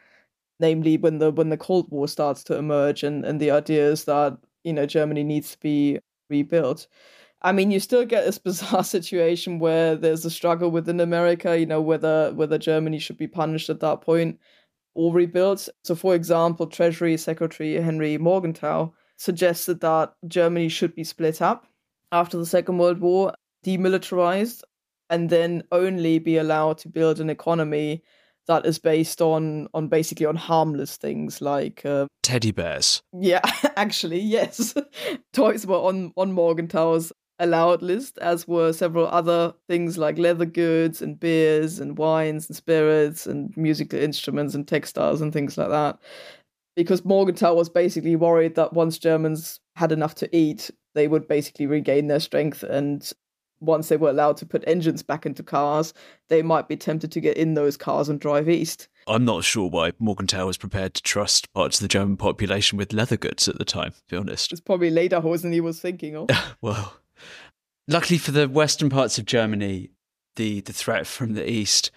Namely, 0.60 0.98
when 0.98 1.20
the 1.20 1.32
when 1.32 1.50
the 1.50 1.58
Cold 1.58 1.90
War 1.92 2.08
starts 2.08 2.44
to 2.46 2.58
emerge, 2.58 3.04
and 3.04 3.26
and 3.26 3.40
the 3.42 3.52
idea 3.52 3.90
is 3.90 4.06
that 4.06 4.38
you 4.64 4.74
know 4.74 4.86
Germany 4.86 5.24
needs 5.24 5.52
to 5.54 5.60
be 5.60 6.00
rebuilt. 6.30 6.88
I 7.44 7.52
mean, 7.54 7.72
you 7.72 7.80
still 7.80 8.06
get 8.06 8.26
this 8.26 8.38
bizarre 8.50 8.84
situation 8.84 9.60
where 9.60 9.96
there's 9.96 10.26
a 10.26 10.30
struggle 10.32 10.72
within 10.72 11.00
America, 11.00 11.58
you 11.60 11.66
know, 11.66 11.82
whether 11.82 12.34
whether 12.34 12.58
Germany 12.58 13.00
should 13.00 13.18
be 13.18 13.28
punished 13.28 13.70
at 13.70 13.80
that 13.82 14.02
point 14.02 14.40
or 14.94 15.14
rebuilt. 15.14 15.70
So, 15.84 15.96
for 15.96 16.16
example, 16.16 16.68
Treasury 16.68 17.18
Secretary 17.18 17.80
Henry 17.80 18.18
Morgenthau 18.18 18.92
suggested 19.18 19.82
that 19.82 20.14
Germany 20.28 20.70
should 20.70 20.96
be 20.96 21.04
split 21.04 21.42
up 21.42 21.68
after 22.12 22.38
the 22.38 22.46
Second 22.46 22.78
World 22.78 23.00
War, 23.00 23.34
demilitarized, 23.66 24.64
and 25.10 25.30
then 25.30 25.64
only 25.72 26.20
be 26.20 26.38
allowed 26.38 26.78
to 26.80 26.90
build 26.90 27.20
an 27.20 27.30
economy 27.30 28.04
that 28.48 28.66
is 28.66 28.80
based 28.80 29.22
on 29.22 29.68
on 29.74 29.88
basically 29.88 30.26
on 30.26 30.36
harmless 30.36 30.98
things 30.98 31.42
like 31.42 31.86
uh, 31.86 32.08
teddy 32.24 32.52
bears. 32.52 33.02
Yeah, 33.14 33.42
actually, 33.76 34.20
yes. 34.20 34.74
Toys 35.34 35.66
were 35.66 35.78
on 35.78 36.12
on 36.18 36.32
Morgenthau's 36.32 37.14
allowed 37.42 37.82
list, 37.82 38.18
as 38.20 38.48
were 38.48 38.72
several 38.72 39.08
other 39.08 39.54
things 39.68 39.98
like 39.98 40.18
leather 40.18 40.46
goods 40.46 41.02
and 41.02 41.20
beers 41.20 41.80
and 41.80 41.98
wines 41.98 42.48
and 42.48 42.56
spirits 42.56 43.26
and 43.26 43.56
musical 43.58 44.00
instruments 44.00 44.56
and 44.56 44.68
textiles 44.68 45.22
and 45.22 45.34
things 45.34 45.58
like 45.58 45.70
that. 45.70 46.00
Because 46.76 47.04
Morgenthau 47.04 47.54
was 47.54 47.70
basically 47.70 48.16
worried 48.16 48.56
that 48.56 48.74
once 48.74 48.98
Germans 48.98 49.60
had 49.76 49.92
enough 49.92 50.16
to 50.16 50.36
eat, 50.36 50.72
they 50.94 51.08
would 51.08 51.28
basically 51.28 51.66
regain 51.66 52.08
their 52.08 52.20
strength 52.20 52.64
and 52.64 53.12
once 53.62 53.90
they 53.90 53.98
were 53.98 54.10
allowed 54.10 54.36
to 54.38 54.46
put 54.46 54.64
engines 54.68 55.04
back 55.04 55.26
into 55.26 55.44
cars, 55.44 55.94
they 56.30 56.42
might 56.42 56.68
be 56.68 56.76
tempted 56.76 57.12
to 57.12 57.22
get 57.22 57.38
in 57.38 57.54
those 57.54 57.78
cars 57.78 58.10
and 58.10 58.20
drive 58.20 58.50
east. 58.50 58.90
I'm 59.08 59.24
not 59.24 59.44
sure 59.44 59.70
why 59.70 59.94
Morgenthau 60.00 60.48
was 60.48 60.58
prepared 60.58 60.96
to 60.96 61.04
trust 61.04 61.52
parts 61.54 61.78
of 61.78 61.84
the 61.84 61.88
German 61.88 62.18
population 62.18 62.78
with 62.78 62.92
leather 62.92 63.18
goods 63.18 63.48
at 63.48 63.58
the 63.58 63.66
time, 63.66 63.92
to 63.92 64.04
be 64.10 64.18
honest. 64.18 64.52
It's 64.52 64.62
probably 64.62 64.92
Lederhosen 64.92 65.54
he 65.54 65.62
was 65.62 65.80
thinking 65.80 66.16
of. 66.16 66.30
well, 66.62 66.96
luckily 67.92 68.18
for 68.18 68.32
the 68.32 68.48
western 68.48 68.90
parts 68.90 69.18
of 69.18 69.26
Germany, 69.26 69.92
the, 70.38 70.62
the 70.62 70.74
threat 70.74 71.06
from 71.06 71.34
the 71.34 71.50
east 71.50 71.92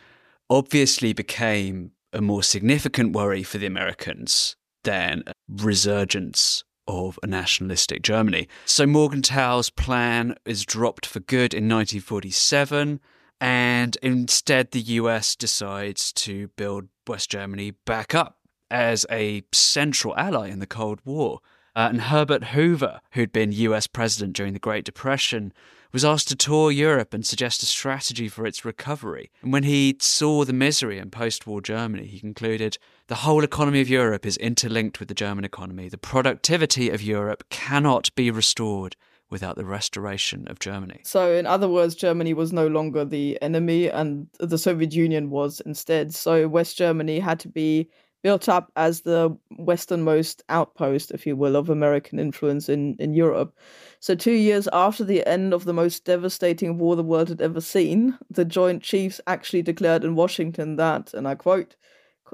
obviously 0.50 1.12
became 1.12 1.92
a 2.12 2.20
more 2.20 2.42
significant 2.42 3.12
worry 3.12 3.42
for 3.42 3.58
the 3.58 3.66
Americans 3.66 4.56
than 4.82 5.22
a 5.26 5.32
resurgence 5.48 6.64
of 6.86 7.18
a 7.22 7.26
nationalistic 7.26 8.02
Germany. 8.02 8.48
So 8.66 8.86
Morgenthau's 8.86 9.70
plan 9.70 10.34
is 10.44 10.66
dropped 10.66 11.06
for 11.06 11.20
good 11.20 11.54
in 11.54 11.68
1947, 11.68 13.00
and 13.40 13.96
instead 14.02 14.72
the 14.72 14.80
US 14.80 15.36
decides 15.36 16.12
to 16.14 16.48
build 16.48 16.88
West 17.06 17.30
Germany 17.30 17.70
back 17.86 18.14
up 18.14 18.38
as 18.70 19.06
a 19.10 19.42
central 19.52 20.16
ally 20.16 20.48
in 20.48 20.58
the 20.58 20.66
Cold 20.66 21.00
War. 21.04 21.38
Uh, 21.76 21.88
and 21.90 22.02
Herbert 22.02 22.44
Hoover, 22.44 23.00
who'd 23.12 23.32
been 23.32 23.50
US 23.50 23.86
president 23.86 24.36
during 24.36 24.52
the 24.52 24.60
Great 24.60 24.84
Depression, 24.84 25.52
was 25.94 26.04
asked 26.04 26.26
to 26.26 26.34
tour 26.34 26.72
Europe 26.72 27.14
and 27.14 27.24
suggest 27.24 27.62
a 27.62 27.66
strategy 27.66 28.28
for 28.28 28.44
its 28.44 28.64
recovery. 28.64 29.30
And 29.42 29.52
when 29.52 29.62
he 29.62 29.96
saw 30.00 30.44
the 30.44 30.52
misery 30.52 30.98
in 30.98 31.08
post 31.10 31.46
war 31.46 31.60
Germany, 31.60 32.06
he 32.06 32.18
concluded 32.18 32.78
the 33.06 33.14
whole 33.14 33.44
economy 33.44 33.80
of 33.80 33.88
Europe 33.88 34.26
is 34.26 34.36
interlinked 34.38 34.98
with 34.98 35.06
the 35.06 35.14
German 35.14 35.44
economy. 35.44 35.88
The 35.88 35.96
productivity 35.96 36.90
of 36.90 37.00
Europe 37.00 37.44
cannot 37.48 38.12
be 38.16 38.32
restored 38.32 38.96
without 39.30 39.54
the 39.56 39.64
restoration 39.64 40.48
of 40.48 40.58
Germany. 40.58 41.00
So, 41.04 41.32
in 41.32 41.46
other 41.46 41.68
words, 41.68 41.94
Germany 41.94 42.34
was 42.34 42.52
no 42.52 42.66
longer 42.66 43.04
the 43.04 43.40
enemy 43.40 43.88
and 43.88 44.26
the 44.40 44.58
Soviet 44.58 44.92
Union 44.92 45.30
was 45.30 45.60
instead. 45.60 46.12
So, 46.12 46.48
West 46.48 46.76
Germany 46.76 47.20
had 47.20 47.38
to 47.40 47.48
be 47.48 47.88
built 48.24 48.48
up 48.48 48.72
as 48.74 49.02
the 49.02 49.36
westernmost 49.58 50.42
outpost, 50.48 51.10
if 51.10 51.26
you 51.26 51.36
will, 51.36 51.54
of 51.54 51.68
American 51.68 52.18
influence 52.18 52.70
in, 52.70 52.96
in 52.98 53.12
Europe. 53.12 53.54
So, 54.00 54.14
two 54.14 54.32
years 54.32 54.66
after 54.72 55.04
the 55.04 55.24
end 55.28 55.52
of 55.52 55.66
the 55.66 55.74
most 55.74 56.06
devastating 56.06 56.78
war 56.78 56.96
the 56.96 57.02
world 57.02 57.28
had 57.28 57.42
ever 57.42 57.60
seen, 57.60 58.18
the 58.30 58.46
Joint 58.46 58.82
Chiefs 58.82 59.20
actually 59.26 59.60
declared 59.60 60.04
in 60.04 60.14
Washington 60.14 60.76
that, 60.76 61.12
and 61.12 61.28
I 61.28 61.34
quote, 61.34 61.76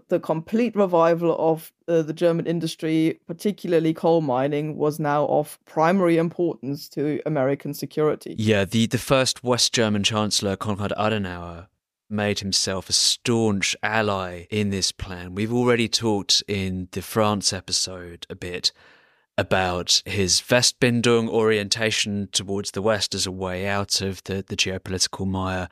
the 0.09 0.21
complete 0.21 0.77
revival 0.77 1.37
of 1.39 1.73
uh, 1.89 2.03
the 2.03 2.13
German 2.13 2.47
industry, 2.47 3.21
particularly 3.27 3.93
coal 3.93 4.21
mining, 4.21 4.77
was 4.77 5.01
now 5.01 5.27
of 5.27 5.59
primary 5.67 6.17
importance 6.17 6.89
to 6.91 7.21
American 7.27 7.75
security. 7.75 8.37
Yeah, 8.39 8.65
the, 8.65 8.87
the 8.87 8.97
first 8.97 9.43
West 9.43 9.73
German 9.73 10.05
Chancellor, 10.05 10.57
Konrad 10.57 10.93
Adenauer, 10.97 11.67
made 12.11 12.41
himself 12.41 12.89
a 12.89 12.93
staunch 12.93 13.77
ally 13.83 14.47
in 14.51 14.71
this 14.71 14.93
plan. 14.93 15.35
We've 15.35 15.53
already 15.53 15.89
talked 15.89 16.43
in 16.49 16.89
the 16.93 17.03
France 17.03 17.53
episode 17.53 18.27
a 18.29 18.35
bit 18.35 18.73
about 19.39 20.03
his 20.05 20.41
Westbindung 20.43 21.29
orientation 21.29 22.29
towards 22.33 22.73
the 22.73 22.83
West 22.83 23.15
as 23.15 23.27
a 23.27 23.33
way 23.33 23.67
out 23.67 24.01
of 24.03 24.23
the, 24.25 24.45
the 24.47 24.57
geopolitical 24.57 25.27
mire. 25.27 25.69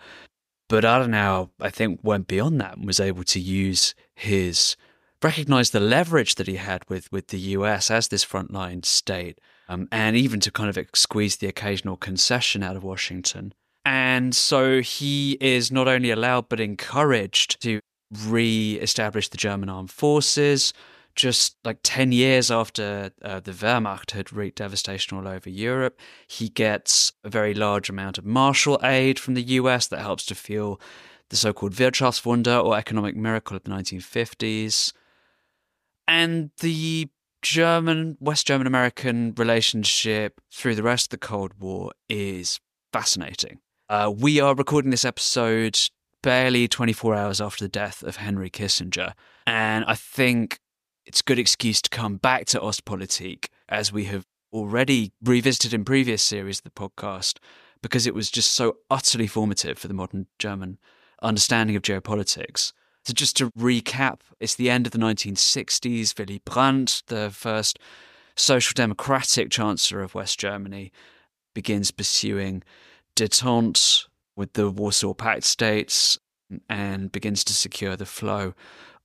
But 0.69 0.85
Adenauer, 0.85 1.51
I 1.61 1.71
think, 1.71 2.01
went 2.03 2.29
beyond 2.29 2.61
that 2.61 2.77
and 2.77 2.87
was 2.87 3.01
able 3.01 3.25
to 3.25 3.41
use 3.41 3.95
his 4.15 4.77
recognize 5.23 5.71
the 5.71 5.81
leverage 5.81 6.37
that 6.37 6.47
he 6.47 6.57
had 6.57 6.89
with, 6.89 7.11
with 7.11 7.29
the 7.29 7.39
US 7.39 7.91
as 7.91 8.09
this 8.09 8.25
frontline 8.25 8.85
state, 8.85 9.41
um, 9.69 9.89
and 9.91 10.17
even 10.17 10.41
to 10.41 10.51
kind 10.51 10.69
of 10.69 10.87
squeeze 10.95 11.37
the 11.37 11.49
occasional 11.49 11.97
concession 11.97 12.63
out 12.63 12.77
of 12.77 12.85
Washington 12.85 13.53
and 13.85 14.35
so 14.35 14.81
he 14.81 15.39
is 15.41 15.71
not 15.73 15.89
only 15.89 16.11
allowed 16.11 16.49
but 16.49 16.61
encouraged 16.61 17.61
to 17.63 17.81
re 18.11 18.75
establish 18.75 19.29
the 19.29 19.37
German 19.37 19.69
armed 19.69 19.91
forces. 19.91 20.73
Just 21.15 21.57
like 21.65 21.81
10 21.83 22.13
years 22.13 22.49
after 22.49 23.11
uh, 23.23 23.41
the 23.41 23.51
Wehrmacht 23.51 24.13
had 24.13 24.33
wreaked 24.33 24.59
devastation 24.59 25.19
all 25.19 25.27
over 25.27 25.51
Europe, 25.51 25.99
he 26.29 26.49
gets 26.49 27.13
a 27.25 27.29
very 27.29 27.55
large 27.55 27.91
amount 27.91 28.19
of 28.19 28.25
Marshall 28.25 28.79
aid 28.85 29.19
from 29.19 29.35
the 29.35 29.43
US 29.43 29.89
that 29.89 29.99
helps 29.99 30.25
to 30.27 30.37
fuel 30.37 30.81
the 31.31 31.37
so 31.37 31.53
called 31.53 31.73
Wirtschaftswunder 31.73 32.65
or 32.65 32.77
economic 32.77 33.17
miracle 33.17 33.57
of 33.57 33.65
the 33.65 33.71
1950s. 33.71 34.93
And 36.07 36.51
the 36.61 37.09
German, 37.43 38.17
West 38.21 38.47
German 38.47 38.67
American 38.67 39.35
relationship 39.37 40.41
through 40.53 40.77
the 40.77 40.83
rest 40.83 41.07
of 41.07 41.11
the 41.11 41.27
Cold 41.27 41.55
War 41.59 41.93
is 42.09 42.61
fascinating. 42.93 43.59
Uh, 43.91 44.13
we 44.15 44.39
are 44.39 44.55
recording 44.55 44.91
this 44.91 45.05
episode 45.07 45.79
barely 46.23 46.69
24 46.69 47.15
hours 47.15 47.41
after 47.41 47.65
the 47.65 47.71
death 47.71 48.03
of 48.03 48.17
Henry 48.17 48.51
Kissinger. 48.51 49.15
And 49.47 49.83
I 49.87 49.95
think 49.95 50.59
it's 51.07 51.21
a 51.21 51.25
good 51.25 51.39
excuse 51.39 51.81
to 51.81 51.89
come 51.89 52.19
back 52.19 52.45
to 52.49 52.61
Ostpolitik, 52.61 53.47
as 53.67 53.91
we 53.91 54.05
have 54.05 54.27
already 54.53 55.13
revisited 55.25 55.73
in 55.73 55.87
previous 55.87 56.23
series 56.23 56.59
of 56.59 56.65
the 56.65 56.71
podcast, 56.71 57.39
because 57.81 58.07
it 58.07 58.15
was 58.15 58.31
just 58.31 58.53
so 58.53 58.77
utterly 58.91 59.27
formative 59.27 59.79
for 59.79 59.89
the 59.89 59.95
modern 59.95 60.27
German 60.39 60.79
understanding 61.23 61.75
of 61.75 61.81
geopolitics. 61.81 62.75
So, 63.07 63.15
just 63.15 63.39
to 63.39 63.51
recap, 63.53 64.21
it's 64.39 64.55
the 64.55 64.69
end 64.69 64.85
of 64.85 64.93
the 64.93 64.99
1960s. 64.99 66.19
Willy 66.19 66.43
Brandt, 66.45 67.05
the 67.07 67.31
first 67.31 67.79
social 68.37 68.75
democratic 68.75 69.51
chancellor 69.51 70.03
of 70.03 70.15
West 70.15 70.39
Germany, 70.39 70.93
begins 71.55 71.91
pursuing 71.91 72.63
detente 73.19 74.07
with 74.37 74.53
the 74.53 74.71
Warsaw 74.71 75.15
Pact 75.15 75.45
states 75.45 76.19
and 76.69 77.11
begins 77.11 77.43
to 77.45 77.53
secure 77.53 77.97
the 77.97 78.07
flow 78.07 78.55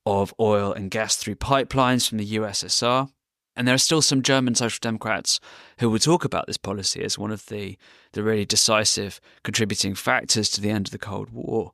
of 0.06 0.32
oil 0.38 0.72
and 0.72 0.90
gas 0.90 1.16
through 1.16 1.34
pipelines 1.36 2.08
from 2.08 2.18
the 2.18 2.36
USSR. 2.36 3.10
And 3.56 3.66
there 3.66 3.74
are 3.74 3.78
still 3.78 4.02
some 4.02 4.22
German 4.22 4.54
Social 4.54 4.78
Democrats 4.80 5.40
who 5.78 5.90
will 5.90 5.98
talk 5.98 6.24
about 6.24 6.46
this 6.46 6.56
policy 6.56 7.02
as 7.02 7.18
one 7.18 7.30
of 7.30 7.46
the, 7.46 7.76
the 8.12 8.22
really 8.22 8.44
decisive 8.44 9.20
contributing 9.42 9.94
factors 9.94 10.48
to 10.50 10.60
the 10.60 10.70
end 10.70 10.88
of 10.88 10.92
the 10.92 10.98
Cold 10.98 11.30
War. 11.30 11.72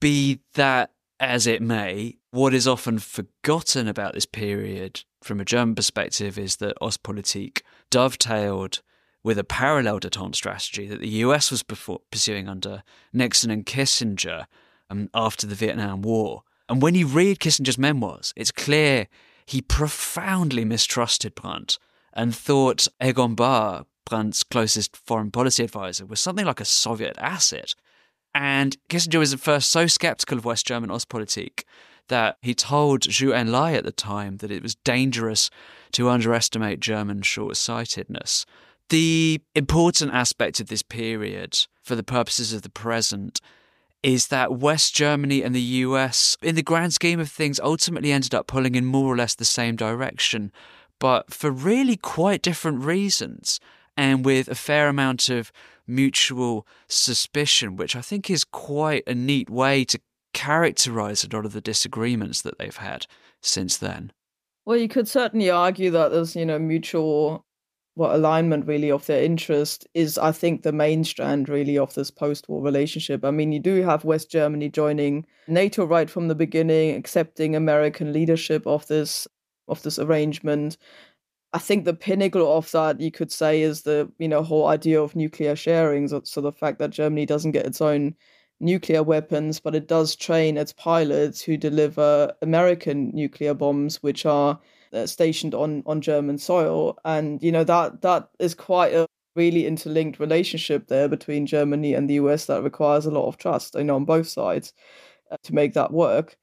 Be 0.00 0.40
that 0.54 0.92
as 1.20 1.46
it 1.46 1.60
may, 1.60 2.16
what 2.30 2.54
is 2.54 2.68
often 2.68 2.98
forgotten 2.98 3.88
about 3.88 4.14
this 4.14 4.26
period 4.26 5.02
from 5.22 5.40
a 5.40 5.44
German 5.44 5.74
perspective 5.74 6.38
is 6.38 6.56
that 6.56 6.76
Ostpolitik 6.80 7.62
dovetailed 7.90 8.80
with 9.22 9.38
a 9.38 9.44
parallel 9.44 10.00
detente 10.00 10.34
strategy 10.34 10.86
that 10.86 11.00
the 11.00 11.08
US 11.08 11.50
was 11.50 11.62
pursuing 11.62 12.48
under 12.48 12.82
Nixon 13.12 13.50
and 13.50 13.66
Kissinger 13.66 14.46
um, 14.90 15.10
after 15.14 15.46
the 15.46 15.54
Vietnam 15.54 16.02
War. 16.02 16.42
And 16.68 16.82
when 16.82 16.94
you 16.94 17.06
read 17.06 17.40
Kissinger's 17.40 17.78
memoirs, 17.78 18.32
it's 18.36 18.52
clear 18.52 19.08
he 19.46 19.62
profoundly 19.62 20.64
mistrusted 20.64 21.34
Brandt 21.34 21.78
and 22.12 22.34
thought 22.34 22.86
Egon 23.02 23.34
Bahr, 23.34 23.86
Brandt's 24.04 24.42
closest 24.42 24.96
foreign 24.96 25.30
policy 25.30 25.64
advisor, 25.64 26.04
was 26.04 26.20
something 26.20 26.46
like 26.46 26.60
a 26.60 26.64
Soviet 26.64 27.16
asset. 27.18 27.74
And 28.34 28.76
Kissinger 28.88 29.18
was 29.18 29.32
at 29.32 29.40
first 29.40 29.70
so 29.70 29.86
skeptical 29.86 30.38
of 30.38 30.44
West 30.44 30.66
German 30.66 30.90
Ostpolitik 30.90 31.64
that 32.08 32.36
he 32.42 32.54
told 32.54 33.02
Zhou 33.02 33.32
Enlai 33.32 33.74
at 33.76 33.84
the 33.84 33.92
time 33.92 34.38
that 34.38 34.50
it 34.50 34.62
was 34.62 34.74
dangerous 34.76 35.50
to 35.92 36.08
underestimate 36.08 36.80
German 36.80 37.22
short 37.22 37.56
sightedness. 37.56 38.44
The 38.90 39.40
important 39.54 40.14
aspect 40.14 40.60
of 40.60 40.68
this 40.68 40.82
period, 40.82 41.66
for 41.82 41.94
the 41.94 42.02
purposes 42.02 42.52
of 42.52 42.62
the 42.62 42.70
present, 42.70 43.40
is 44.02 44.28
that 44.28 44.58
West 44.58 44.94
Germany 44.94 45.42
and 45.42 45.54
the 45.54 45.60
US, 45.60 46.36
in 46.42 46.54
the 46.54 46.62
grand 46.62 46.94
scheme 46.94 47.20
of 47.20 47.30
things, 47.30 47.60
ultimately 47.60 48.12
ended 48.12 48.34
up 48.34 48.46
pulling 48.46 48.74
in 48.74 48.86
more 48.86 49.12
or 49.12 49.16
less 49.16 49.34
the 49.34 49.44
same 49.44 49.76
direction, 49.76 50.52
but 50.98 51.32
for 51.32 51.50
really 51.50 51.96
quite 51.96 52.40
different 52.40 52.82
reasons, 52.82 53.60
and 53.96 54.24
with 54.24 54.48
a 54.48 54.54
fair 54.54 54.88
amount 54.88 55.28
of 55.28 55.52
mutual 55.86 56.66
suspicion, 56.86 57.76
which 57.76 57.96
I 57.96 58.00
think 58.00 58.30
is 58.30 58.44
quite 58.44 59.02
a 59.06 59.14
neat 59.14 59.50
way 59.50 59.84
to 59.86 60.00
characterize 60.32 61.24
a 61.24 61.34
lot 61.34 61.44
of 61.44 61.52
the 61.52 61.60
disagreements 61.60 62.42
that 62.42 62.58
they've 62.58 62.76
had 62.76 63.06
since 63.42 63.76
then. 63.76 64.12
Well, 64.64 64.76
you 64.76 64.88
could 64.88 65.08
certainly 65.08 65.50
argue 65.50 65.90
that 65.90 66.10
there's, 66.10 66.36
you 66.36 66.46
know, 66.46 66.58
mutual 66.58 67.44
what 67.98 68.14
alignment 68.14 68.64
really 68.64 68.92
of 68.92 69.04
their 69.06 69.22
interest 69.24 69.84
is 69.92 70.16
i 70.18 70.30
think 70.30 70.62
the 70.62 70.72
main 70.72 71.02
strand 71.02 71.48
really 71.48 71.76
of 71.76 71.92
this 71.94 72.12
post-war 72.12 72.62
relationship. 72.62 73.24
I 73.24 73.32
mean 73.32 73.50
you 73.50 73.58
do 73.58 73.82
have 73.82 74.04
west 74.04 74.30
germany 74.30 74.68
joining 74.68 75.26
nato 75.48 75.84
right 75.84 76.08
from 76.08 76.28
the 76.28 76.36
beginning 76.36 76.94
accepting 76.94 77.56
american 77.56 78.12
leadership 78.12 78.66
of 78.66 78.86
this 78.86 79.26
of 79.66 79.82
this 79.82 79.98
arrangement. 79.98 80.78
I 81.52 81.58
think 81.58 81.84
the 81.84 81.94
pinnacle 81.94 82.56
of 82.56 82.70
that 82.70 83.00
you 83.00 83.10
could 83.10 83.32
say 83.32 83.62
is 83.62 83.82
the 83.82 84.10
you 84.18 84.28
know 84.28 84.42
whole 84.44 84.68
idea 84.68 85.02
of 85.02 85.16
nuclear 85.16 85.56
sharing. 85.56 86.08
So, 86.08 86.22
so 86.24 86.40
the 86.40 86.52
fact 86.52 86.78
that 86.78 86.90
germany 86.90 87.26
doesn't 87.26 87.52
get 87.52 87.66
its 87.66 87.80
own 87.80 88.14
nuclear 88.60 89.02
weapons 89.02 89.58
but 89.60 89.74
it 89.74 89.88
does 89.88 90.14
train 90.16 90.56
its 90.56 90.72
pilots 90.72 91.40
who 91.40 91.56
deliver 91.56 92.32
american 92.42 93.10
nuclear 93.14 93.54
bombs 93.54 94.02
which 94.02 94.26
are 94.26 94.58
uh, 94.92 95.06
stationed 95.06 95.54
on 95.54 95.82
on 95.86 96.00
German 96.00 96.38
soil, 96.38 96.98
and 97.04 97.42
you 97.42 97.52
know 97.52 97.64
that 97.64 98.02
that 98.02 98.30
is 98.38 98.54
quite 98.54 98.92
a 98.94 99.06
really 99.36 99.66
interlinked 99.66 100.18
relationship 100.20 100.88
there 100.88 101.08
between 101.08 101.46
Germany 101.46 101.94
and 101.94 102.08
the 102.10 102.14
US 102.14 102.46
that 102.46 102.62
requires 102.62 103.06
a 103.06 103.10
lot 103.10 103.26
of 103.28 103.36
trust, 103.38 103.74
you 103.76 103.84
know, 103.84 103.96
on 103.96 104.04
both 104.04 104.26
sides 104.28 104.72
uh, 105.30 105.36
to 105.44 105.54
make 105.54 105.74
that 105.74 105.92
work. 105.92 106.36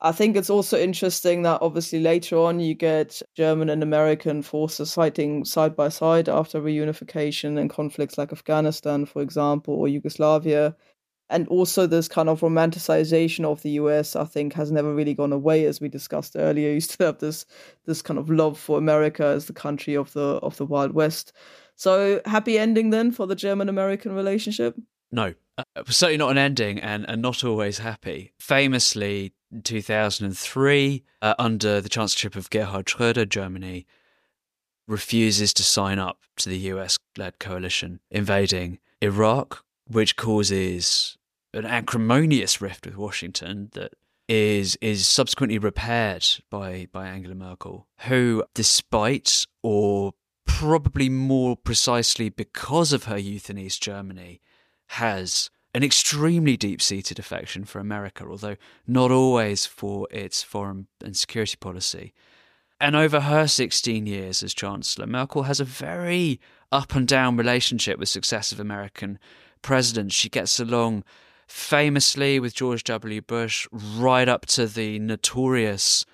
I 0.00 0.12
think 0.12 0.36
it's 0.36 0.50
also 0.50 0.78
interesting 0.78 1.42
that 1.42 1.62
obviously 1.62 2.00
later 2.00 2.36
on 2.36 2.60
you 2.60 2.74
get 2.74 3.22
German 3.36 3.70
and 3.70 3.82
American 3.82 4.42
forces 4.42 4.94
fighting 4.94 5.44
side 5.44 5.76
by 5.76 5.88
side 5.90 6.28
after 6.28 6.60
reunification 6.60 7.58
and 7.58 7.70
conflicts 7.70 8.18
like 8.18 8.32
Afghanistan, 8.32 9.06
for 9.06 9.22
example, 9.22 9.74
or 9.74 9.88
Yugoslavia 9.88 10.76
and 11.32 11.48
also 11.48 11.86
this 11.86 12.08
kind 12.08 12.28
of 12.28 12.40
romanticization 12.40 13.44
of 13.44 13.62
the 13.62 13.70
US, 13.70 14.14
I 14.14 14.24
think, 14.24 14.52
has 14.54 14.70
never 14.70 14.94
really 14.94 15.14
gone 15.14 15.32
away, 15.32 15.64
as 15.64 15.80
we 15.80 15.88
discussed 15.88 16.36
earlier. 16.36 16.70
You 16.72 16.80
still 16.80 17.06
have 17.06 17.18
this 17.18 17.46
this 17.86 18.02
kind 18.02 18.18
of 18.18 18.30
love 18.30 18.58
for 18.58 18.78
America 18.78 19.24
as 19.24 19.46
the 19.46 19.52
country 19.52 19.94
of 19.96 20.12
the 20.12 20.38
of 20.42 20.56
the 20.56 20.66
Wild 20.66 20.92
West. 20.92 21.32
So 21.74 22.20
happy 22.26 22.58
ending 22.58 22.90
then 22.90 23.10
for 23.10 23.26
the 23.26 23.34
German 23.34 23.68
American 23.68 24.14
relationship. 24.14 24.76
No, 25.10 25.34
uh, 25.58 25.64
certainly 25.86 26.18
not 26.18 26.30
an 26.30 26.38
ending, 26.38 26.78
and 26.80 27.08
and 27.08 27.20
not 27.22 27.44
always 27.44 27.78
happy. 27.78 28.32
Famously, 28.38 29.32
in 29.50 29.62
2003, 29.62 31.04
uh, 31.20 31.34
under 31.38 31.80
the 31.80 31.88
chancellorship 31.88 32.36
of 32.36 32.50
Gerhard 32.50 32.86
Schröder, 32.86 33.28
Germany 33.28 33.86
refuses 34.88 35.52
to 35.54 35.62
sign 35.62 35.98
up 35.98 36.18
to 36.36 36.48
the 36.48 36.58
US 36.58 36.98
led 37.16 37.38
coalition 37.38 38.00
invading 38.10 38.78
Iraq, 39.00 39.64
which 39.86 40.16
causes 40.16 41.16
an 41.54 41.66
acrimonious 41.66 42.60
rift 42.60 42.86
with 42.86 42.96
Washington 42.96 43.70
that 43.72 43.94
is 44.28 44.76
is 44.80 45.06
subsequently 45.06 45.58
repaired 45.58 46.24
by 46.48 46.88
by 46.92 47.08
Angela 47.08 47.34
Merkel, 47.34 47.86
who, 48.06 48.44
despite 48.54 49.46
or 49.62 50.12
probably 50.46 51.08
more 51.08 51.56
precisely 51.56 52.28
because 52.28 52.92
of 52.92 53.04
her 53.04 53.18
youth 53.18 53.50
in 53.50 53.58
East 53.58 53.82
Germany, 53.82 54.40
has 54.88 55.50
an 55.74 55.82
extremely 55.82 56.56
deep 56.56 56.82
seated 56.82 57.18
affection 57.18 57.64
for 57.64 57.78
America, 57.78 58.26
although 58.28 58.56
not 58.86 59.10
always 59.10 59.66
for 59.66 60.06
its 60.10 60.42
foreign 60.42 60.86
and 61.02 61.16
security 61.16 61.56
policy. 61.56 62.12
And 62.80 62.96
over 62.96 63.20
her 63.20 63.46
16 63.46 64.06
years 64.06 64.42
as 64.42 64.54
Chancellor, 64.54 65.06
Merkel 65.06 65.44
has 65.44 65.60
a 65.60 65.64
very 65.64 66.40
up 66.70 66.94
and 66.94 67.06
down 67.06 67.36
relationship 67.36 67.98
with 67.98 68.08
successive 68.08 68.58
American 68.58 69.18
presidents. 69.62 70.14
She 70.14 70.28
gets 70.28 70.58
along 70.58 71.04
famously 71.46 72.40
with 72.40 72.54
George 72.54 72.84
W. 72.84 73.20
Bush 73.20 73.66
right 73.72 74.28
up 74.28 74.46
to 74.46 74.66
the 74.66 74.98
notorious 74.98 76.04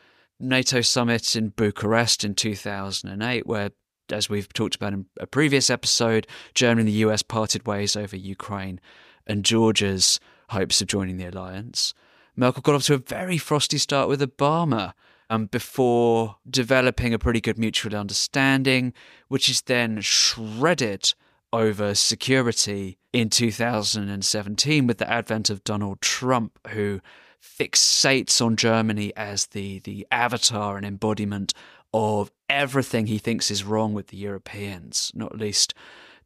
NATO 0.40 0.80
summit 0.80 1.34
in 1.34 1.50
Bucharest 1.50 2.24
in 2.24 2.34
2008, 2.34 3.46
where, 3.46 3.70
as 4.10 4.28
we've 4.28 4.52
talked 4.52 4.76
about 4.76 4.92
in 4.92 5.06
a 5.18 5.26
previous 5.26 5.70
episode, 5.70 6.26
Germany 6.54 6.82
and 6.82 6.88
the 6.88 7.08
US 7.08 7.22
parted 7.22 7.66
ways 7.66 7.96
over 7.96 8.16
Ukraine 8.16 8.80
and 9.26 9.44
Georgia's 9.44 10.20
hopes 10.50 10.80
of 10.80 10.88
joining 10.88 11.16
the 11.16 11.26
alliance. 11.26 11.94
Merkel 12.36 12.62
got 12.62 12.76
off 12.76 12.84
to 12.84 12.94
a 12.94 12.98
very 12.98 13.36
frosty 13.36 13.78
start 13.78 14.08
with 14.08 14.20
Obama 14.20 14.92
um, 15.28 15.46
before 15.46 16.36
developing 16.48 17.12
a 17.12 17.18
pretty 17.18 17.40
good 17.40 17.58
mutual 17.58 17.94
understanding, 17.94 18.94
which 19.28 19.48
is 19.48 19.62
then 19.62 20.00
shredded 20.00 21.12
over 21.52 21.94
security 21.94 22.98
in 23.12 23.30
2017 23.30 24.86
with 24.86 24.98
the 24.98 25.10
advent 25.10 25.50
of 25.50 25.64
Donald 25.64 26.00
Trump, 26.00 26.58
who 26.68 27.00
fixates 27.42 28.44
on 28.44 28.56
Germany 28.56 29.12
as 29.16 29.46
the, 29.46 29.78
the 29.80 30.06
avatar 30.10 30.76
and 30.76 30.84
embodiment 30.84 31.54
of 31.94 32.30
everything 32.48 33.06
he 33.06 33.18
thinks 33.18 33.50
is 33.50 33.64
wrong 33.64 33.94
with 33.94 34.08
the 34.08 34.16
Europeans, 34.16 35.10
not 35.14 35.38
least 35.38 35.74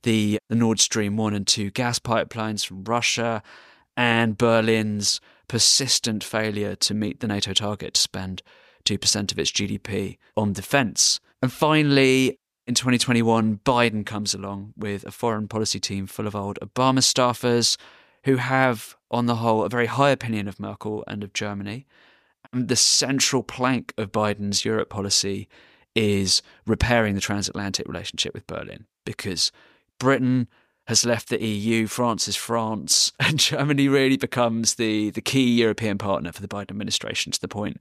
the, 0.02 0.38
the 0.48 0.56
Nord 0.56 0.80
Stream 0.80 1.16
1 1.16 1.34
and 1.34 1.46
2 1.46 1.70
gas 1.70 1.98
pipelines 1.98 2.66
from 2.66 2.84
Russia 2.84 3.42
and 3.96 4.36
Berlin's 4.36 5.20
persistent 5.48 6.24
failure 6.24 6.74
to 6.76 6.94
meet 6.94 7.20
the 7.20 7.28
NATO 7.28 7.52
target 7.52 7.94
to 7.94 8.00
spend 8.00 8.42
2% 8.84 9.32
of 9.32 9.38
its 9.38 9.50
GDP 9.50 10.18
on 10.36 10.52
defense. 10.52 11.20
And 11.40 11.52
finally, 11.52 12.38
in 12.72 12.76
2021, 12.76 13.60
Biden 13.66 14.06
comes 14.06 14.32
along 14.32 14.72
with 14.78 15.04
a 15.04 15.10
foreign 15.10 15.46
policy 15.46 15.78
team 15.78 16.06
full 16.06 16.26
of 16.26 16.34
old 16.34 16.58
Obama 16.62 17.00
staffers 17.00 17.76
who 18.24 18.36
have, 18.36 18.96
on 19.10 19.26
the 19.26 19.36
whole, 19.36 19.62
a 19.62 19.68
very 19.68 19.84
high 19.84 20.08
opinion 20.08 20.48
of 20.48 20.58
Merkel 20.58 21.04
and 21.06 21.22
of 21.22 21.34
Germany. 21.34 21.86
And 22.50 22.68
the 22.68 22.76
central 22.76 23.42
plank 23.42 23.92
of 23.98 24.10
Biden's 24.10 24.64
Europe 24.64 24.88
policy 24.88 25.50
is 25.94 26.40
repairing 26.66 27.14
the 27.14 27.20
transatlantic 27.20 27.86
relationship 27.86 28.32
with 28.32 28.46
Berlin 28.46 28.86
because 29.04 29.52
Britain 29.98 30.48
has 30.86 31.04
left 31.04 31.28
the 31.28 31.44
EU, 31.44 31.86
France 31.86 32.26
is 32.26 32.36
France, 32.36 33.12
and 33.20 33.38
Germany 33.38 33.86
really 33.86 34.16
becomes 34.16 34.76
the, 34.76 35.10
the 35.10 35.20
key 35.20 35.60
European 35.60 35.98
partner 35.98 36.32
for 36.32 36.40
the 36.40 36.48
Biden 36.48 36.70
administration 36.70 37.32
to 37.32 37.40
the 37.42 37.48
point 37.48 37.76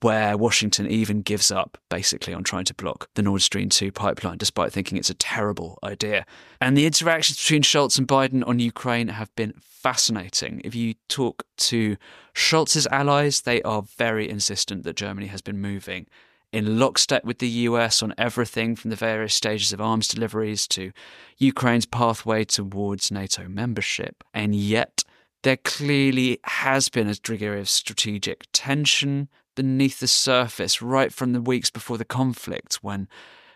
where 0.00 0.36
Washington 0.36 0.86
even 0.86 1.22
gives 1.22 1.50
up 1.50 1.78
basically 1.88 2.34
on 2.34 2.44
trying 2.44 2.64
to 2.66 2.74
block 2.74 3.08
the 3.14 3.22
Nord 3.22 3.42
Stream 3.42 3.68
2 3.68 3.90
pipeline, 3.92 4.38
despite 4.38 4.72
thinking 4.72 4.98
it's 4.98 5.10
a 5.10 5.14
terrible 5.14 5.78
idea. 5.82 6.26
And 6.60 6.76
the 6.76 6.86
interactions 6.86 7.38
between 7.38 7.62
Scholz 7.62 7.98
and 7.98 8.06
Biden 8.06 8.46
on 8.46 8.58
Ukraine 8.58 9.08
have 9.08 9.34
been 9.34 9.54
fascinating. 9.60 10.60
If 10.64 10.74
you 10.74 10.94
talk 11.08 11.46
to 11.58 11.96
Scholz's 12.34 12.86
allies, 12.88 13.42
they 13.42 13.62
are 13.62 13.82
very 13.82 14.28
insistent 14.28 14.84
that 14.84 14.96
Germany 14.96 15.28
has 15.28 15.40
been 15.40 15.60
moving 15.60 16.06
in 16.54 16.78
lockstep 16.78 17.24
with 17.24 17.38
the 17.38 17.48
US 17.48 18.00
on 18.02 18.14
everything 18.16 18.76
from 18.76 18.90
the 18.90 18.96
various 18.96 19.34
stages 19.34 19.72
of 19.72 19.80
arms 19.80 20.06
deliveries 20.06 20.68
to 20.68 20.92
Ukraine's 21.38 21.84
pathway 21.84 22.44
towards 22.44 23.10
NATO 23.10 23.48
membership. 23.48 24.22
And 24.32 24.54
yet, 24.54 25.02
there 25.42 25.56
clearly 25.56 26.38
has 26.44 26.88
been 26.88 27.08
a 27.08 27.14
degree 27.14 27.58
of 27.58 27.68
strategic 27.68 28.46
tension 28.52 29.28
beneath 29.54 30.00
the 30.00 30.08
surface 30.08 30.82
right 30.82 31.12
from 31.12 31.32
the 31.32 31.40
weeks 31.40 31.70
before 31.70 31.98
the 31.98 32.04
conflict 32.04 32.76
when 32.82 33.08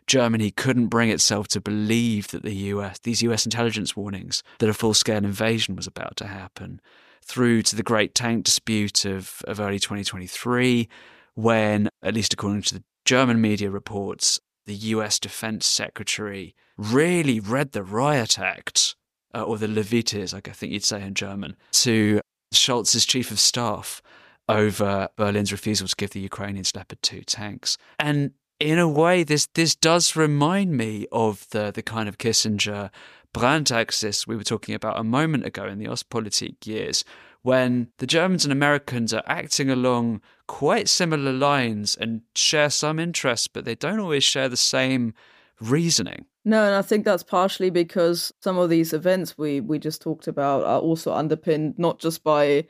Germany 0.07 0.51
couldn't 0.51 0.87
bring 0.87 1.11
itself 1.11 1.49
to 1.49 1.61
believe 1.61 2.29
that 2.29 2.43
the 2.43 2.55
US, 2.55 2.99
these 3.01 3.23
US 3.23 3.45
intelligence 3.45 3.95
warnings 3.95 4.43
that 4.59 4.69
a 4.69 4.75
full 4.75 4.95
scale 4.95 5.19
invasion 5.19 5.77
was 5.77 5.87
about 5.87 6.17
to 6.17 6.27
happen, 6.27 6.81
through 7.23 7.63
to 7.63 7.77
the 7.77 7.83
great 7.83 8.15
tank 8.15 8.45
dispute 8.45 9.05
of, 9.05 9.43
of 9.47 9.61
early 9.61 9.79
2023, 9.79 10.89
when, 11.35 11.89
at 12.03 12.15
least 12.15 12.33
according 12.33 12.63
to 12.63 12.75
the 12.75 12.85
German 13.05 13.41
media 13.41 13.71
reports, 13.71 14.41
the 14.65 14.75
US 14.75 15.19
Defense 15.19 15.67
Secretary 15.67 16.55
really 16.77 17.39
read 17.39 17.73
the 17.73 17.83
riot 17.83 18.39
act, 18.39 18.97
uh, 19.35 19.43
or 19.43 19.59
the 19.59 19.69
Levites, 19.69 20.33
like 20.33 20.49
I 20.49 20.53
think 20.53 20.73
you'd 20.73 20.85
say 20.85 21.03
in 21.03 21.15
German, 21.15 21.57
to 21.73 22.21
Scholz's 22.53 23.05
chief 23.05 23.31
of 23.31 23.39
staff 23.39 24.01
over 24.49 25.09
Berlin's 25.17 25.53
refusal 25.53 25.89
to 25.89 25.97
give 25.97 26.11
the 26.11 26.21
Ukrainians 26.21 26.75
Leopard 26.75 27.03
2 27.03 27.23
tanks. 27.23 27.77
And 27.99 28.33
in 28.61 28.79
a 28.79 28.89
way, 28.89 29.23
this 29.23 29.47
this 29.55 29.75
does 29.77 30.17
remind 30.17 30.77
me 30.77 31.07
of 31.13 31.49
the 31.51 31.71
the 31.71 31.83
kind 31.83 32.09
of 32.09 32.19
Kissinger 32.19 32.91
Brandt 33.33 33.71
axis 33.71 34.27
we 34.27 34.37
were 34.37 34.45
talking 34.45 34.75
about 34.75 34.99
a 34.99 35.05
moment 35.05 35.45
ago 35.45 35.67
in 35.67 35.79
the 35.79 35.87
Ostpolitik 35.87 36.67
years, 36.67 37.05
when 37.43 37.89
the 37.99 38.07
Germans 38.07 38.45
and 38.45 38.53
Americans 38.53 39.13
are 39.15 39.23
acting 39.27 39.71
along 39.71 40.21
quite 40.47 40.89
similar 40.89 41.33
lines 41.33 41.95
and 41.95 42.23
share 42.35 42.71
some 42.71 42.99
interests, 42.99 43.49
but 43.49 43.65
they 43.65 43.75
don't 43.75 44.01
always 44.01 44.25
share 44.25 44.49
the 44.49 44.57
same 44.57 45.15
reasoning. 45.61 46.25
No, 46.45 46.65
and 46.65 46.75
I 46.75 46.83
think 46.83 47.05
that's 47.05 47.23
partially 47.23 47.71
because 47.71 48.33
some 48.41 48.59
of 48.59 48.71
these 48.71 48.93
events 48.93 49.37
we 49.37 49.61
we 49.61 49.79
just 49.79 50.03
talked 50.03 50.27
about 50.27 50.65
are 50.65 50.81
also 50.81 51.13
underpinned 51.13 51.79
not 51.79 51.99
just 51.99 52.25
by 52.25 52.65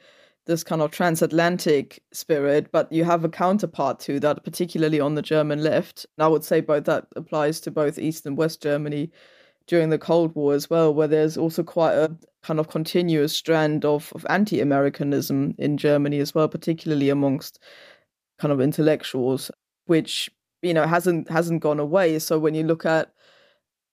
this 0.48 0.64
kind 0.64 0.80
of 0.80 0.90
transatlantic 0.90 2.02
spirit, 2.10 2.72
but 2.72 2.90
you 2.90 3.04
have 3.04 3.22
a 3.22 3.28
counterpart 3.28 4.00
to 4.00 4.18
that, 4.18 4.42
particularly 4.44 4.98
on 4.98 5.14
the 5.14 5.22
German 5.22 5.62
left. 5.62 6.06
And 6.16 6.24
I 6.24 6.28
would 6.28 6.42
say 6.42 6.62
both 6.62 6.84
that 6.84 7.06
applies 7.14 7.60
to 7.60 7.70
both 7.70 7.98
East 7.98 8.24
and 8.24 8.36
West 8.36 8.62
Germany 8.62 9.12
during 9.66 9.90
the 9.90 9.98
Cold 9.98 10.34
War 10.34 10.54
as 10.54 10.70
well, 10.70 10.92
where 10.92 11.06
there's 11.06 11.36
also 11.36 11.62
quite 11.62 11.92
a 11.92 12.16
kind 12.42 12.58
of 12.58 12.68
continuous 12.68 13.36
strand 13.36 13.84
of, 13.84 14.10
of 14.14 14.24
anti 14.30 14.58
Americanism 14.60 15.54
in 15.58 15.76
Germany 15.76 16.18
as 16.18 16.34
well, 16.34 16.48
particularly 16.48 17.10
amongst 17.10 17.60
kind 18.38 18.50
of 18.50 18.58
intellectuals, 18.58 19.50
which, 19.84 20.30
you 20.62 20.72
know, 20.72 20.86
hasn't 20.86 21.28
hasn't 21.30 21.60
gone 21.60 21.78
away. 21.78 22.18
So 22.18 22.38
when 22.38 22.54
you 22.54 22.64
look 22.64 22.86
at 22.86 23.12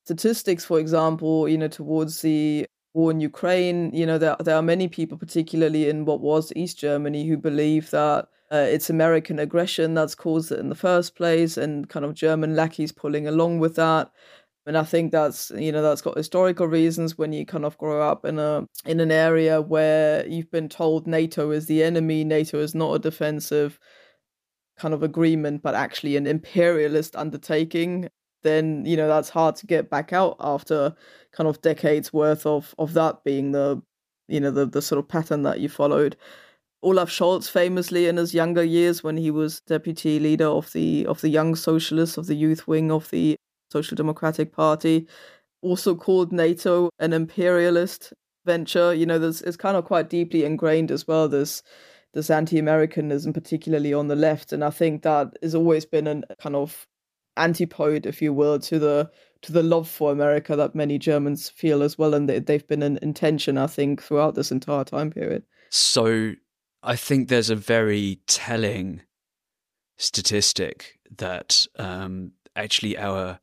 statistics, 0.05 0.63
for 0.63 0.79
example, 0.79 1.49
you 1.49 1.57
know, 1.57 1.67
towards 1.67 2.21
the 2.21 2.65
war 2.95 3.11
in 3.11 3.19
Ukraine, 3.19 3.93
you 3.93 4.05
know, 4.05 4.17
there, 4.17 4.37
there 4.39 4.55
are 4.55 4.61
many 4.61 4.87
people, 4.87 5.17
particularly 5.17 5.89
in 5.89 6.05
what 6.05 6.21
was 6.21 6.53
East 6.55 6.79
Germany, 6.79 7.27
who 7.27 7.37
believe 7.37 7.91
that 7.91 8.29
uh, 8.51 8.65
it's 8.69 8.89
American 8.89 9.37
aggression 9.37 9.93
that's 9.93 10.15
caused 10.15 10.51
it 10.51 10.59
in 10.59 10.69
the 10.69 10.75
first 10.75 11.15
place 11.15 11.57
and 11.57 11.89
kind 11.89 12.05
of 12.05 12.13
German 12.13 12.55
lackeys 12.55 12.91
pulling 12.91 13.27
along 13.27 13.59
with 13.59 13.75
that. 13.75 14.11
And 14.65 14.77
I 14.77 14.83
think 14.83 15.11
that's 15.11 15.51
you 15.55 15.71
know 15.71 15.83
that's 15.83 16.01
got 16.01 16.17
historical 16.17 16.67
reasons 16.67 17.17
when 17.17 17.33
you 17.33 17.45
kind 17.45 17.65
of 17.65 17.77
grow 17.77 18.01
up 18.01 18.25
in 18.25 18.39
a 18.39 18.67
in 18.85 18.99
an 18.99 19.11
area 19.11 19.61
where 19.61 20.25
you've 20.27 20.49
been 20.49 20.69
told 20.69 21.05
NATO 21.05 21.51
is 21.51 21.67
the 21.67 21.83
enemy, 21.83 22.23
NATO 22.23 22.59
is 22.59 22.73
not 22.73 22.93
a 22.95 22.99
defensive 22.99 23.79
kind 24.77 24.93
of 24.93 25.03
agreement, 25.03 25.61
but 25.61 25.75
actually 25.75 26.15
an 26.17 26.27
imperialist 26.27 27.15
undertaking, 27.15 28.09
then 28.45 28.85
you 28.85 28.95
know 28.95 29.09
that's 29.09 29.29
hard 29.29 29.57
to 29.57 29.67
get 29.67 29.89
back 29.89 30.13
out 30.13 30.37
after 30.39 30.95
kind 31.35 31.47
of 31.47 31.61
decades 31.61 32.13
worth 32.13 32.45
of 32.45 32.73
of 32.77 32.93
that 32.93 33.23
being 33.23 33.51
the 33.51 33.81
you 34.27 34.39
know 34.39 34.51
the 34.51 34.65
the 34.65 34.81
sort 34.81 34.99
of 34.99 35.07
pattern 35.07 35.43
that 35.43 35.59
you 35.59 35.69
followed. 35.69 36.15
Olaf 36.83 37.09
Scholz 37.09 37.49
famously 37.49 38.07
in 38.07 38.17
his 38.17 38.33
younger 38.33 38.63
years 38.63 39.03
when 39.03 39.17
he 39.17 39.31
was 39.31 39.61
deputy 39.61 40.19
leader 40.19 40.47
of 40.47 40.71
the 40.71 41.05
of 41.07 41.21
the 41.21 41.29
young 41.29 41.55
socialists 41.55 42.17
of 42.17 42.27
the 42.27 42.35
youth 42.35 42.67
wing 42.67 42.91
of 42.91 43.09
the 43.09 43.35
Social 43.71 43.95
Democratic 43.95 44.51
Party 44.51 45.07
also 45.61 45.95
called 45.95 46.31
NATO 46.31 46.89
an 46.99 47.11
imperialist 47.11 48.13
venture 48.45 48.93
you 48.93 49.07
know 49.07 49.17
there's 49.17 49.41
it's 49.41 49.57
kind 49.57 49.75
of 49.75 49.85
quite 49.85 50.09
deeply 50.09 50.45
ingrained 50.45 50.91
as 50.91 51.07
well 51.07 51.27
this 51.27 51.63
this 52.15 52.29
anti-Americanism, 52.29 53.33
particularly 53.33 53.93
on 53.93 54.07
the 54.07 54.15
left, 54.15 54.53
and 54.53 54.63
I 54.63 54.69
think 54.69 55.03
that 55.03 55.37
has 55.43 55.53
always 55.53 55.85
been 55.85 56.07
a 56.07 56.35
kind 56.37 56.55
of 56.55 56.87
antipode, 57.37 58.05
if 58.05 58.21
you 58.21 58.33
will, 58.33 58.59
to 58.59 58.79
the 58.79 59.11
to 59.41 59.51
the 59.51 59.63
love 59.63 59.87
for 59.87 60.11
America 60.11 60.55
that 60.55 60.73
many 60.73 60.97
Germans 60.97 61.49
feel 61.49 61.83
as 61.83 61.97
well, 61.97 62.13
and 62.13 62.27
they, 62.27 62.39
they've 62.39 62.67
been 62.67 62.81
an 62.81 62.97
intention, 63.01 63.57
I 63.57 63.67
think, 63.67 64.01
throughout 64.01 64.33
this 64.35 64.51
entire 64.51 64.83
time 64.83 65.11
period. 65.11 65.43
So, 65.69 66.33
I 66.81 66.95
think 66.95 67.27
there's 67.27 67.49
a 67.49 67.55
very 67.55 68.19
telling 68.27 69.01
statistic 69.97 70.99
that 71.17 71.65
um, 71.77 72.31
actually 72.55 72.97
our 72.97 73.39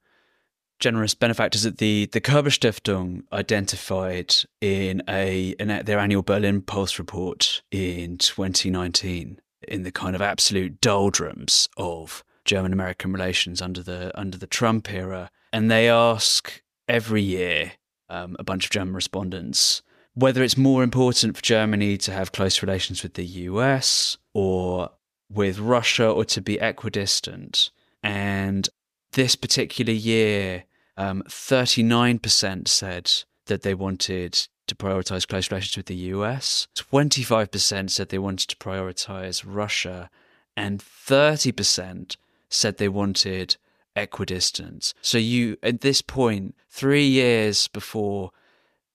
generous 0.83 1.15
benefactors 1.15 1.65
at 1.65 1.79
the 1.79 2.07
the 2.13 2.21
Körber 2.21 3.23
identified 3.33 4.35
in 4.61 5.03
a 5.09 5.51
in 5.61 5.69
their 5.85 6.01
annual 6.01 6.23
Berlin 6.23 6.61
Pulse 6.61 6.99
report 6.99 7.63
in 7.71 8.19
2019 8.19 9.41
in 9.69 9.83
the 9.85 9.93
kind 9.93 10.17
of 10.17 10.21
absolute 10.21 10.81
doldrums 10.81 11.69
of 11.77 12.25
German 12.45 12.73
American 12.73 13.13
relations 13.13 13.63
under 13.63 13.83
the 13.83 14.19
under 14.19 14.39
the 14.39 14.47
Trump 14.47 14.93
era, 14.93 15.31
and 15.53 15.71
they 15.71 15.89
ask 15.89 16.63
every 16.89 17.23
year 17.23 17.73
um, 18.09 18.37
a 18.39 18.45
bunch 18.45 18.65
of 18.65 18.71
German 18.71 18.95
respondents 18.95 19.83
whether 20.15 20.43
it's 20.43 20.57
more 20.57 20.83
important 20.83 21.37
for 21.37 21.43
Germany 21.43 21.97
to 21.97 22.13
have 22.13 22.33
close 22.33 22.63
relations 22.63 23.03
with 23.03 23.15
the 23.15 23.25
US 23.25 24.17
or 24.35 24.91
with 25.31 25.59
Russia 25.59 26.09
or 26.09 26.25
to 26.27 26.41
be 26.41 26.59
equidistant. 26.59 27.71
And 28.03 28.69
this 29.13 29.37
particular 29.37 29.93
year, 29.93 30.65
um, 30.97 31.23
39% 31.29 32.69
said 32.69 33.11
that 33.47 33.63
they 33.63 33.75
wanted 33.75 34.49
to 34.67 34.75
prioritize 34.75 35.27
close 35.27 35.51
relations 35.51 35.77
with 35.77 35.87
the 35.87 35.95
US, 35.97 36.69
25% 36.77 37.91
said 37.91 38.09
they 38.09 38.19
wanted 38.19 38.49
to 38.49 38.57
prioritize 38.57 39.43
Russia, 39.47 40.11
and 40.57 40.81
30% 40.81 42.17
said 42.53 42.77
they 42.77 42.89
wanted 42.89 43.57
equidistance. 43.97 44.95
So 45.03 45.19
you, 45.19 45.57
at 45.63 45.81
this 45.81 46.03
point, 46.03 46.55
three 46.69 47.07
years 47.07 47.69
before 47.69 48.31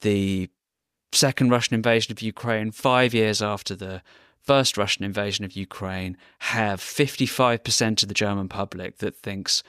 the 0.01 0.49
second 1.11 1.49
Russian 1.49 1.75
invasion 1.75 2.11
of 2.11 2.21
Ukraine, 2.21 2.71
five 2.71 3.13
years 3.13 3.41
after 3.41 3.75
the 3.75 4.01
first 4.41 4.77
Russian 4.77 5.03
invasion 5.03 5.45
of 5.45 5.53
Ukraine, 5.53 6.17
have 6.39 6.79
55% 6.79 8.03
of 8.03 8.07
the 8.07 8.13
German 8.13 8.47
public 8.47 8.97
that 8.99 9.15
thinks 9.15 9.63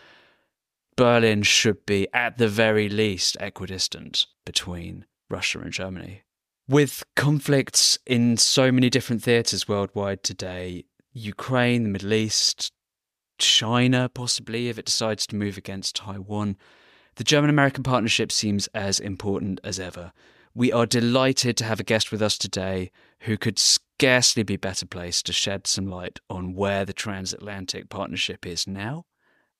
Berlin 0.96 1.42
should 1.42 1.86
be, 1.86 2.08
at 2.12 2.38
the 2.38 2.48
very 2.48 2.88
least, 2.88 3.36
equidistant 3.40 4.26
between 4.44 5.04
Russia 5.30 5.60
and 5.60 5.72
Germany. 5.72 6.22
With 6.68 7.04
conflicts 7.16 7.98
in 8.04 8.36
so 8.36 8.70
many 8.70 8.90
different 8.90 9.22
theatres 9.22 9.68
worldwide 9.68 10.22
today, 10.22 10.84
Ukraine, 11.12 11.84
the 11.84 11.88
Middle 11.88 12.12
East, 12.12 12.72
China, 13.38 14.08
possibly, 14.08 14.68
if 14.68 14.78
it 14.78 14.86
decides 14.86 15.26
to 15.28 15.36
move 15.36 15.56
against 15.56 15.96
Taiwan, 15.96 16.56
the 17.16 17.24
German 17.24 17.50
American 17.50 17.82
partnership 17.82 18.30
seems 18.30 18.68
as 18.68 19.00
important 19.00 19.60
as 19.64 19.80
ever. 19.80 20.12
We 20.54 20.72
are 20.72 20.86
delighted 20.86 21.56
to 21.58 21.64
have 21.64 21.80
a 21.80 21.84
guest 21.84 22.10
with 22.12 22.22
us 22.22 22.36
today 22.38 22.90
who 23.20 23.36
could 23.36 23.58
scarcely 23.58 24.42
be 24.42 24.56
better 24.56 24.86
placed 24.86 25.26
to 25.26 25.32
shed 25.32 25.66
some 25.66 25.86
light 25.86 26.20
on 26.30 26.54
where 26.54 26.84
the 26.84 26.92
transatlantic 26.92 27.88
partnership 27.88 28.46
is 28.46 28.66
now 28.66 29.04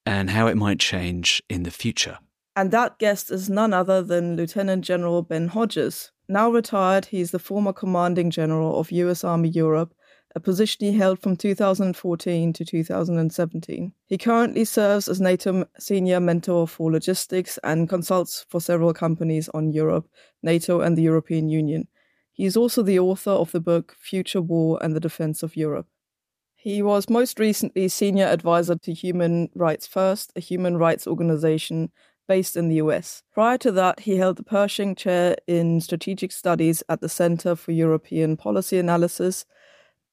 and 0.07 0.31
how 0.31 0.47
it 0.47 0.57
might 0.57 0.79
change 0.79 1.43
in 1.49 1.65
the 1.65 1.71
future. 1.71 2.19
And 2.57 2.71
that 2.71 2.99
guest 2.99 3.31
is 3.31 3.49
none 3.49 3.73
other 3.73 4.03
than 4.03 4.37
Lieutenant 4.37 4.85
General 4.85 5.23
Ben 5.23 5.49
Hodges. 5.49 6.11
Now 6.29 6.51
retired, 6.51 7.07
he 7.07 7.21
is 7.21 7.31
the 7.31 7.39
former 7.39 7.73
commanding 7.73 8.31
general 8.31 8.79
of 8.79 8.91
US 8.91 9.23
Army 9.23 9.49
Europe, 9.49 9.95
a 10.39 10.41
position 10.41 10.87
he 10.87 10.97
held 10.97 11.19
from 11.19 11.37
2014 11.37 12.53
to 12.53 12.65
2017. 12.65 13.93
He 14.07 14.17
currently 14.17 14.65
serves 14.65 15.09
as 15.09 15.21
NATO 15.21 15.67
senior 15.81 16.21
mentor 16.21 16.69
for 16.69 16.93
logistics 16.93 17.59
and 17.65 17.89
consults 17.89 18.47
for 18.49 18.61
several 18.61 18.95
companies 18.95 19.49
on 19.49 19.73
Europe, 19.73 20.07
NATO, 20.41 20.81
and 20.81 20.97
the 20.97 21.03
European 21.03 21.49
Union. 21.49 21.89
He 22.33 22.45
is 22.45 22.57
also 22.57 22.85
the 22.85 23.01
author 23.01 23.33
of 23.33 23.51
the 23.51 23.61
book 23.61 23.97
Future 23.99 24.41
War 24.41 24.79
and 24.81 24.95
the 24.95 25.01
Defense 25.01 25.43
of 25.43 25.57
Europe. 25.57 25.89
He 26.55 26.83
was 26.83 27.11
most 27.11 27.41
recently 27.41 27.89
senior 27.89 28.27
advisor 28.27 28.77
to 28.77 28.93
Human 28.93 29.51
Rights 29.57 29.89
First, 29.89 30.33
a 30.37 30.41
human 30.41 30.77
rights 30.77 31.09
organization 31.09 31.91
based 32.29 32.57
in 32.57 32.69
the 32.69 32.77
US. 32.77 33.25
Prior 33.35 33.59
to 33.59 33.73
that, 33.73 34.01
he 34.01 34.19
held 34.19 34.37
the 34.37 34.45
Pershing 34.45 34.95
Chair 34.95 35.35
in 35.49 35.81
Strategic 35.81 36.31
Studies 36.31 36.85
at 36.89 37.01
the 37.01 37.09
Center 37.09 37.57
for 37.57 37.73
European 37.73 38.37
Policy 38.37 38.79
Analysis. 38.79 39.45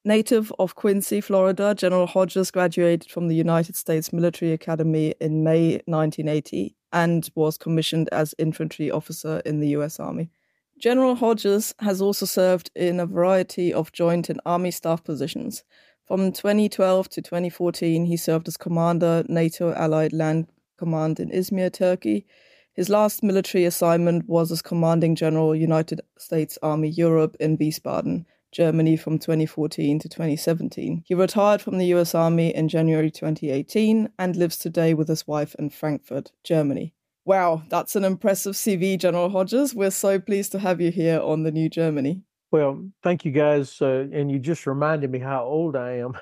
Native 0.07 0.53
of 0.59 0.75
Quincy, 0.75 1.19
Florida, 1.19 1.73
General 1.73 2.05
Hodges 2.05 2.51
graduated 2.51 3.09
from 3.09 3.27
the 3.27 3.33
United 3.33 3.75
States 3.75 4.13
Military 4.13 4.51
Academy 4.51 5.15
in 5.19 5.43
May 5.43 5.81
1980 5.87 6.75
and 6.93 7.27
was 7.33 7.57
commissioned 7.57 8.07
as 8.11 8.35
infantry 8.37 8.91
officer 8.91 9.41
in 9.47 9.61
the 9.61 9.69
US 9.69 9.99
Army. 9.99 10.29
General 10.77 11.15
Hodges 11.15 11.73
has 11.79 12.03
also 12.03 12.27
served 12.27 12.69
in 12.75 12.99
a 12.99 13.07
variety 13.07 13.73
of 13.73 13.91
joint 13.93 14.29
and 14.29 14.39
Army 14.45 14.69
staff 14.69 15.03
positions. 15.03 15.63
From 16.05 16.31
2012 16.31 17.09
to 17.09 17.21
2014, 17.23 18.05
he 18.05 18.15
served 18.15 18.47
as 18.47 18.57
commander 18.57 19.23
NATO 19.27 19.73
Allied 19.73 20.13
Land 20.13 20.45
Command 20.77 21.19
in 21.19 21.31
Izmir, 21.31 21.73
Turkey. 21.73 22.27
His 22.73 22.89
last 22.89 23.23
military 23.23 23.65
assignment 23.65 24.29
was 24.29 24.51
as 24.51 24.61
commanding 24.61 25.15
general 25.15 25.55
United 25.55 26.01
States 26.19 26.59
Army 26.61 26.89
Europe 26.89 27.35
in 27.39 27.57
Wiesbaden, 27.57 28.25
Germany 28.55 28.95
from 28.95 29.19
2014 29.19 29.99
to 29.99 30.07
2017. 30.07 31.03
He 31.05 31.13
retired 31.13 31.61
from 31.61 31.77
the 31.77 31.87
US 31.87 32.15
Army 32.15 32.55
in 32.55 32.69
January 32.69 33.11
2018 33.11 34.07
and 34.17 34.35
lives 34.37 34.57
today 34.57 34.93
with 34.93 35.09
his 35.09 35.27
wife 35.27 35.55
in 35.59 35.69
Frankfurt, 35.69 36.31
Germany. 36.41 36.93
Wow, 37.25 37.63
that's 37.67 37.97
an 37.97 38.05
impressive 38.05 38.53
CV, 38.53 38.97
General 38.97 39.29
Hodges. 39.29 39.75
We're 39.75 39.91
so 39.91 40.19
pleased 40.19 40.53
to 40.53 40.59
have 40.59 40.79
you 40.79 40.89
here 40.89 41.19
on 41.19 41.43
the 41.43 41.51
New 41.51 41.69
Germany. 41.69 42.21
Well, 42.49 42.89
thank 43.03 43.25
you 43.25 43.33
guys. 43.33 43.81
Uh, 43.81 44.07
and 44.13 44.31
you 44.31 44.39
just 44.39 44.65
reminded 44.65 45.11
me 45.11 45.19
how 45.19 45.43
old 45.43 45.75
I 45.75 46.05
am. 46.05 46.17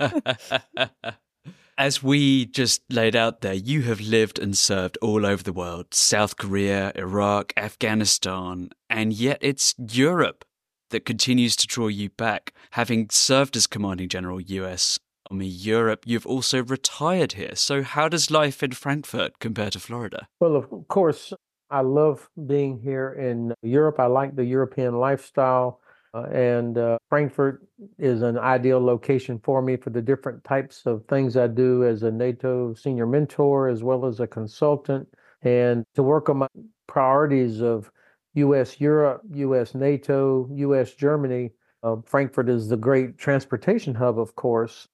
As 1.78 2.02
we 2.02 2.46
just 2.46 2.82
laid 2.90 3.14
out 3.14 3.40
there, 3.40 3.54
you 3.54 3.82
have 3.82 4.00
lived 4.00 4.40
and 4.40 4.58
served 4.58 4.98
all 5.00 5.24
over 5.24 5.44
the 5.44 5.52
world 5.52 5.94
South 5.94 6.36
Korea, 6.36 6.90
Iraq, 6.96 7.52
Afghanistan, 7.56 8.70
and 8.90 9.12
yet 9.12 9.38
it's 9.40 9.76
Europe 9.78 10.44
that 10.92 11.04
continues 11.04 11.56
to 11.56 11.66
draw 11.66 11.88
you 11.88 12.10
back. 12.10 12.54
Having 12.72 13.10
served 13.10 13.56
as 13.56 13.66
Commanding 13.66 14.08
General 14.08 14.40
US 14.40 14.98
Army 15.30 15.46
Europe, 15.46 16.04
you've 16.06 16.26
also 16.26 16.62
retired 16.62 17.32
here. 17.32 17.56
So, 17.56 17.82
how 17.82 18.08
does 18.08 18.30
life 18.30 18.62
in 18.62 18.72
Frankfurt 18.72 19.38
compare 19.40 19.70
to 19.70 19.80
Florida? 19.80 20.28
Well, 20.40 20.56
of 20.56 20.88
course, 20.88 21.32
I 21.70 21.80
love 21.80 22.28
being 22.46 22.78
here 22.78 23.12
in 23.12 23.54
Europe. 23.62 23.98
I 23.98 24.06
like 24.06 24.36
the 24.36 24.44
European 24.44 24.94
lifestyle. 24.98 25.80
Uh, 26.14 26.24
and 26.24 26.76
uh, 26.76 26.98
Frankfurt 27.08 27.66
is 27.98 28.20
an 28.20 28.36
ideal 28.36 28.84
location 28.84 29.40
for 29.42 29.62
me 29.62 29.76
for 29.76 29.88
the 29.88 30.02
different 30.02 30.44
types 30.44 30.82
of 30.84 31.02
things 31.08 31.38
I 31.38 31.46
do 31.46 31.84
as 31.84 32.02
a 32.02 32.10
NATO 32.10 32.74
senior 32.74 33.06
mentor, 33.06 33.68
as 33.68 33.82
well 33.82 34.04
as 34.04 34.20
a 34.20 34.26
consultant, 34.26 35.08
and 35.40 35.84
to 35.94 36.02
work 36.02 36.28
on 36.28 36.36
my 36.38 36.48
priorities 36.86 37.62
of 37.62 37.90
US 38.34 38.80
Europe, 38.80 39.22
US 39.34 39.74
NATO, 39.74 40.48
US 40.52 40.94
Germany. 40.94 41.50
Uh, 41.82 41.96
Frankfurt 42.04 42.48
is 42.48 42.68
the 42.68 42.76
great 42.76 43.18
transportation 43.18 43.94
hub, 43.94 44.18
of 44.18 44.34
course. 44.36 44.88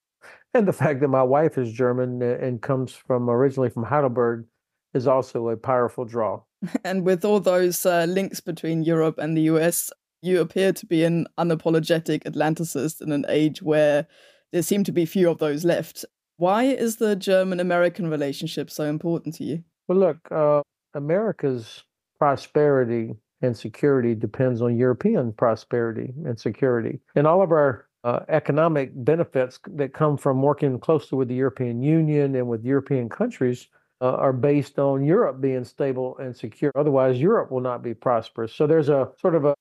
And 0.55 0.66
the 0.66 0.72
fact 0.83 1.01
that 1.01 1.09
my 1.09 1.22
wife 1.22 1.59
is 1.59 1.72
German 1.72 2.22
and 2.22 2.61
comes 2.61 2.92
from 2.92 3.29
originally 3.31 3.70
from 3.70 3.85
Heidelberg 3.85 4.46
is 4.94 5.07
also 5.07 5.48
a 5.48 5.57
powerful 5.57 6.05
draw. 6.05 6.42
And 6.85 7.05
with 7.05 7.24
all 7.24 7.40
those 7.40 7.87
uh, 7.87 8.07
links 8.09 8.40
between 8.40 8.83
Europe 8.83 9.18
and 9.18 9.37
the 9.37 9.42
US, 9.42 9.92
you 10.22 10.40
appear 10.40 10.72
to 10.72 10.87
be 10.87 11.05
an 11.05 11.27
unapologetic 11.38 12.24
Atlanticist 12.24 13.01
in 13.01 13.12
an 13.12 13.24
age 13.29 13.62
where 13.62 14.07
there 14.53 14.62
seem 14.62 14.83
to 14.85 14.92
be 14.92 15.07
few 15.07 15.31
of 15.31 15.38
those 15.38 15.64
left. 15.64 16.05
Why 16.37 16.64
is 16.64 16.96
the 16.96 17.14
German 17.14 17.61
American 17.61 18.09
relationship 18.11 18.70
so 18.70 18.85
important 18.85 19.35
to 19.37 19.44
you? 19.44 19.62
Well, 19.87 19.98
look, 19.98 20.18
uh, 20.33 20.62
America's 20.94 21.85
prosperity 22.18 23.14
and 23.42 23.57
security 23.57 24.14
depends 24.14 24.62
on 24.62 24.77
European 24.77 25.33
prosperity 25.33 26.12
and 26.24 26.38
security. 26.38 27.01
And 27.14 27.27
all 27.27 27.42
of 27.42 27.53
our 27.53 27.87
uh, 28.05 28.20
economic 28.29 28.90
benefits 29.05 29.59
that 29.68 29.92
come 29.92 30.16
from 30.16 30.42
working 30.42 30.79
closely 30.79 31.18
with 31.18 31.29
the 31.29 31.35
European 31.35 31.83
Union 31.83 32.35
and 32.35 32.48
with 32.48 32.64
European 32.64 33.09
countries 33.09 33.68
uh, 34.01 34.14
are 34.14 34.33
based 34.33 34.79
on 34.79 35.05
Europe 35.05 35.40
being 35.40 35.64
stable 35.64 36.16
and 36.18 36.37
secure. 36.37 36.70
Otherwise, 36.77 37.20
Europe 37.20 37.51
will 37.51 37.61
not 37.61 37.83
be 37.83 37.94
prosperous. 37.94 38.55
So 38.55 38.66
there's 38.66 38.88
a 38.88 39.11
sort 39.20 39.35
of 39.35 39.44
a 39.44 39.55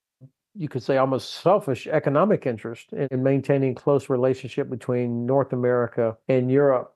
you 0.56 0.68
could 0.68 0.82
say 0.82 0.98
almost 0.98 1.36
selfish 1.36 1.86
economic 1.86 2.48
interest 2.48 2.92
in, 2.92 3.08
in 3.12 3.24
maintaining 3.24 3.76
close 3.76 4.10
relationship 4.10 4.70
between 4.70 5.26
North 5.26 5.54
America 5.54 6.18
and 6.28 6.52
Europe, 6.52 6.96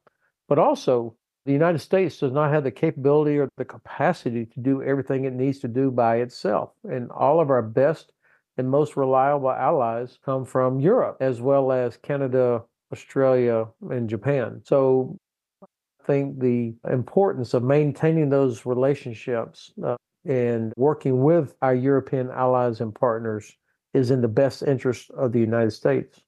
but 0.50 0.58
also 0.58 1.16
the 1.46 1.54
United 1.54 1.80
States 1.80 2.18
does 2.18 2.32
not 2.32 2.52
have 2.52 2.64
the 2.64 2.72
capability 2.72 3.38
or 3.38 3.50
the 3.58 3.66
capacity 3.66 4.46
to 4.46 4.60
do 4.60 4.84
everything 4.84 5.26
it 5.26 5.34
needs 5.34 5.60
to 5.60 5.68
do 5.68 5.90
by 5.90 6.18
itself. 6.18 6.72
And 6.84 7.10
all 7.12 7.40
of 7.40 7.50
our 7.50 7.62
best 7.62 8.14
and 8.58 8.70
most 8.70 8.96
reliable 8.96 9.52
allies 9.52 10.20
come 10.24 10.46
from 10.46 10.80
Europe, 10.80 11.18
as 11.20 11.42
well 11.42 11.72
as 11.72 11.98
Canada, 11.98 12.64
Australia, 12.92 13.68
and 13.90 14.10
Japan. 14.10 14.62
So 14.66 15.18
I 15.64 15.68
think 16.06 16.40
the 16.40 16.76
importance 16.90 17.54
of 17.54 17.64
maintaining 17.64 18.30
those 18.30 18.66
relationships 18.66 19.72
uh, 19.84 19.96
and 20.26 20.74
working 20.78 21.24
with 21.24 21.56
our 21.62 21.74
European 21.74 22.30
allies 22.30 22.82
and 22.82 22.94
partners 22.94 23.52
is 23.94 24.12
in 24.12 24.22
the 24.22 24.28
best 24.28 24.62
interest 24.62 25.10
of 25.12 25.32
the 25.32 25.40
United 25.40 25.72
States. 25.72 26.22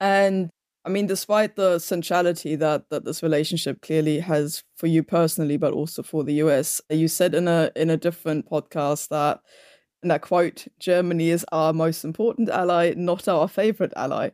And 0.00 0.50
I 0.84 0.88
mean, 0.88 1.06
despite 1.06 1.54
the 1.54 1.78
centrality 1.78 2.56
that, 2.56 2.90
that 2.90 3.04
this 3.04 3.22
relationship 3.22 3.82
clearly 3.82 4.18
has 4.18 4.64
for 4.76 4.88
you 4.88 5.02
personally, 5.02 5.56
but 5.56 5.72
also 5.72 6.02
for 6.02 6.24
the 6.24 6.34
US, 6.34 6.80
you 6.90 7.08
said 7.08 7.34
in 7.34 7.46
a 7.46 7.70
in 7.76 7.88
a 7.90 7.96
different 7.96 8.50
podcast 8.50 9.08
that 9.08 9.40
and 10.02 10.10
that 10.10 10.22
quote, 10.22 10.66
Germany 10.80 11.30
is 11.30 11.46
our 11.52 11.72
most 11.72 12.04
important 12.04 12.48
ally, 12.50 12.92
not 12.96 13.28
our 13.28 13.48
favorite 13.48 13.92
ally. 13.96 14.30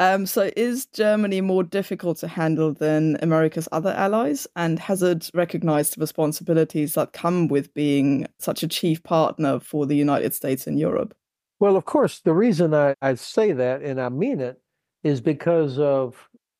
Um, 0.00 0.26
so, 0.26 0.50
is 0.56 0.86
Germany 0.86 1.40
more 1.40 1.64
difficult 1.64 2.18
to 2.18 2.28
handle 2.28 2.72
than 2.72 3.16
America's 3.20 3.68
other 3.72 3.90
allies? 3.90 4.46
And 4.54 4.78
has 4.78 5.02
it 5.02 5.28
recognized 5.34 5.96
the 5.96 6.00
responsibilities 6.00 6.94
that 6.94 7.14
come 7.14 7.48
with 7.48 7.74
being 7.74 8.26
such 8.38 8.62
a 8.62 8.68
chief 8.68 9.02
partner 9.02 9.58
for 9.58 9.86
the 9.86 9.96
United 9.96 10.34
States 10.34 10.68
and 10.68 10.78
Europe? 10.78 11.16
Well, 11.58 11.74
of 11.74 11.84
course, 11.84 12.20
the 12.20 12.34
reason 12.34 12.74
I, 12.74 12.94
I 13.02 13.14
say 13.14 13.50
that, 13.50 13.82
and 13.82 14.00
I 14.00 14.08
mean 14.08 14.40
it, 14.40 14.60
is 15.02 15.20
because 15.20 15.78
of 15.78 16.16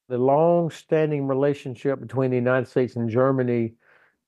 the 0.09 0.18
long 0.18 0.70
standing 0.70 1.27
relationship 1.27 2.01
between 2.01 2.31
the 2.31 2.37
United 2.37 2.68
States 2.68 2.96
and 2.96 3.11
Germany 3.11 3.74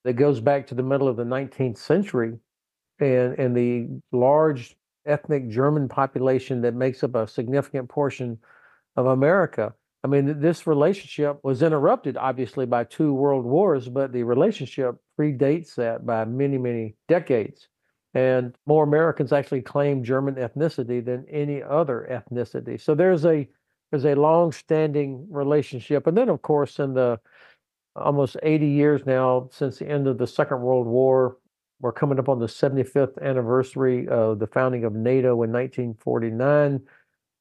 that 0.04 0.14
goes 0.14 0.40
back 0.40 0.66
to 0.66 0.74
the 0.74 0.82
middle 0.82 1.08
of 1.08 1.16
the 1.16 1.24
19th 1.24 1.78
century 1.78 2.38
and, 2.98 3.38
and 3.38 3.56
the 3.56 3.88
large 4.12 4.76
ethnic 5.06 5.48
German 5.48 5.88
population 5.88 6.60
that 6.62 6.74
makes 6.74 7.02
up 7.02 7.14
a 7.14 7.26
significant 7.26 7.88
portion 7.88 8.38
of 8.96 9.06
America. 9.06 9.72
I 10.02 10.08
mean, 10.08 10.40
this 10.40 10.66
relationship 10.66 11.38
was 11.42 11.62
interrupted, 11.62 12.16
obviously, 12.16 12.66
by 12.66 12.84
two 12.84 13.12
world 13.12 13.44
wars, 13.44 13.88
but 13.88 14.12
the 14.12 14.22
relationship 14.22 14.96
predates 15.18 15.74
that 15.74 16.06
by 16.06 16.24
many, 16.24 16.56
many 16.56 16.96
decades. 17.06 17.68
And 18.14 18.54
more 18.66 18.84
Americans 18.84 19.32
actually 19.32 19.62
claim 19.62 20.02
German 20.02 20.34
ethnicity 20.34 21.04
than 21.04 21.26
any 21.28 21.62
other 21.62 22.08
ethnicity. 22.10 22.80
So 22.80 22.94
there's 22.94 23.24
a 23.24 23.48
there's 23.90 24.04
a 24.04 24.14
long-standing 24.14 25.26
relationship. 25.30 26.06
And 26.06 26.16
then, 26.16 26.28
of 26.28 26.42
course, 26.42 26.78
in 26.78 26.94
the 26.94 27.20
almost 27.96 28.36
80 28.42 28.66
years 28.66 29.04
now 29.04 29.48
since 29.52 29.78
the 29.78 29.88
end 29.88 30.06
of 30.06 30.18
the 30.18 30.26
Second 30.26 30.60
World 30.60 30.86
War, 30.86 31.36
we're 31.80 31.92
coming 31.92 32.18
up 32.18 32.28
on 32.28 32.38
the 32.38 32.46
75th 32.46 33.20
anniversary 33.22 34.06
of 34.08 34.38
the 34.38 34.46
founding 34.46 34.84
of 34.84 34.94
NATO 34.94 35.42
in 35.42 35.50
1949 35.50 36.80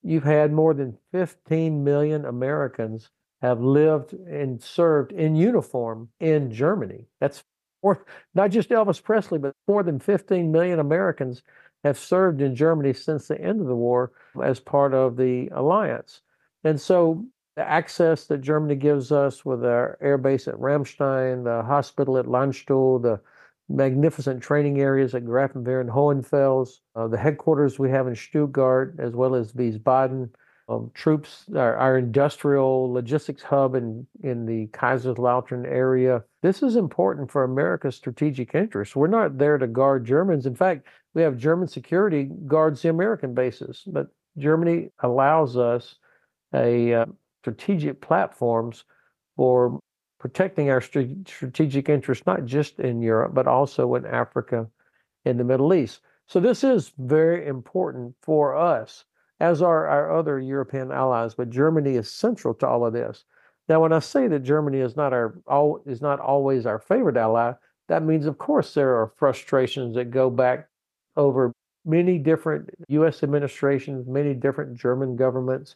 you've 0.04 0.24
had 0.24 0.52
more 0.52 0.74
than 0.74 0.98
15 1.12 1.84
million 1.84 2.26
Americans 2.26 3.10
have 3.42 3.62
lived 3.62 4.14
and 4.14 4.62
served 4.62 5.12
in 5.12 5.36
uniform 5.36 6.10
in 6.20 6.52
Germany. 6.52 7.08
That's 7.20 7.44
more, 7.84 8.06
not 8.36 8.52
just 8.52 8.70
Elvis 8.70 9.02
Presley, 9.02 9.40
but 9.40 9.54
more 9.68 9.84
than 9.84 10.00
15 10.00 10.52
million 10.52 10.80
Americans 10.80 11.42
have 11.84 11.98
served 11.98 12.42
in 12.42 12.56
Germany 12.56 12.94
since 12.94 13.28
the 13.28 13.40
end 13.40 13.62
of 13.62 13.68
the 13.68 13.76
war 13.76 14.12
as 14.44 14.60
part 14.60 14.94
of 14.94 15.16
the 15.16 15.48
alliance. 15.54 16.22
And 16.64 16.80
so 16.80 17.26
the 17.56 17.68
access 17.68 18.26
that 18.28 18.40
Germany 18.40 18.76
gives 18.76 19.12
us 19.12 19.44
with 19.44 19.66
our 19.66 19.98
air 20.02 20.18
base 20.18 20.48
at 20.48 20.56
Ramstein, 20.56 21.44
the 21.44 21.64
hospital 21.64 22.18
at 22.18 22.26
Landstuhl, 22.26 23.02
the 23.02 23.20
magnificent 23.70 24.42
training 24.42 24.80
areas 24.82 25.14
at 25.14 25.24
Grafenwehr 25.24 25.82
and 25.82 25.90
Hohenfels, 25.90 26.80
uh, 26.96 27.08
the 27.08 27.18
headquarters 27.18 27.78
we 27.78 27.90
have 27.90 28.08
in 28.08 28.16
Stuttgart, 28.16 28.96
as 29.00 29.14
well 29.14 29.36
as 29.36 29.54
Wiesbaden. 29.54 30.30
Um, 30.68 30.92
troops, 30.94 31.46
our, 31.56 31.76
our, 31.78 31.98
industrial 31.98 32.94
logistics 32.94 33.42
hub 33.42 33.74
in, 33.74 34.06
in 34.22 34.46
the 34.46 34.68
Kaiserslautern 34.68 35.66
area. 35.66 36.24
This 36.44 36.62
is 36.62 36.76
important 36.76 37.32
for 37.32 37.44
America's 37.44 37.96
strategic 37.96 38.54
interests. 38.54 38.96
We're 38.96 39.08
not 39.08 39.40
there 39.40 39.58
to 39.58 39.66
guard 39.66 40.06
Germans. 40.06 40.46
In 40.46 40.54
fact, 40.54 40.86
we 41.16 41.24
have 41.24 41.38
German 41.38 41.68
security 41.68 42.30
guards 42.46 42.84
the 42.84 42.90
American 42.90 43.34
bases, 43.34 43.82
but 43.88 44.10
Germany 44.38 44.92
allows 45.00 45.58
us 45.58 45.96
a 46.54 46.94
uh, 46.94 47.06
strategic 47.42 48.02
platforms 48.02 48.86
for 49.36 49.80
protecting 50.20 50.70
our 50.70 50.82
strategic 50.82 51.90
interests, 51.90 52.26
not 52.26 52.46
just 52.46 52.80
in 52.80 53.02
Europe, 53.02 53.34
but 53.34 53.48
also 53.48 53.96
in 53.96 54.06
Africa 54.06 54.68
and 55.26 55.40
the 55.40 55.44
Middle 55.44 55.74
East. 55.74 56.02
So 56.28 56.40
this 56.40 56.64
is 56.64 56.92
very 56.98 57.48
important 57.48 58.14
for 58.22 58.56
us, 58.56 59.06
as 59.40 59.62
are 59.62 59.88
our 59.88 60.16
other 60.16 60.40
European 60.40 60.92
allies. 60.92 61.34
But 61.34 61.50
Germany 61.50 61.96
is 61.96 62.12
central 62.12 62.54
to 62.56 62.68
all 62.68 62.86
of 62.86 62.94
this. 62.94 63.24
Now, 63.70 63.82
when 63.82 63.94
I 63.94 64.00
say 64.00 64.28
that 64.28 64.40
Germany 64.40 64.80
is 64.80 64.96
not 64.96 65.14
our 65.14 65.36
all 65.48 65.82
is 65.86 66.02
not 66.02 66.20
always 66.20 66.66
our 66.66 66.80
favorite 66.80 67.18
ally, 67.18 67.54
that 67.88 68.04
means, 68.04 68.26
of 68.26 68.38
course, 68.38 68.74
there 68.74 68.96
are 68.96 69.14
frustrations 69.18 69.96
that 69.96 70.12
go 70.12 70.30
back 70.30 70.68
over 71.16 71.54
many 71.86 72.18
different 72.18 72.70
U.S. 72.90 73.24
administrations, 73.24 74.08
many 74.08 74.34
different 74.34 74.76
German 74.76 75.16
governments, 75.16 75.76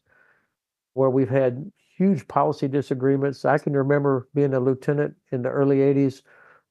where 0.94 1.10
we've 1.10 1.30
had 1.30 1.72
huge 1.98 2.28
policy 2.28 2.68
disagreements. 2.68 3.46
I 3.46 3.58
can 3.58 3.74
remember 3.74 4.28
being 4.34 4.54
a 4.54 4.60
lieutenant 4.60 5.16
in 5.32 5.42
the 5.42 5.50
early 5.50 5.78
80s 5.78 6.22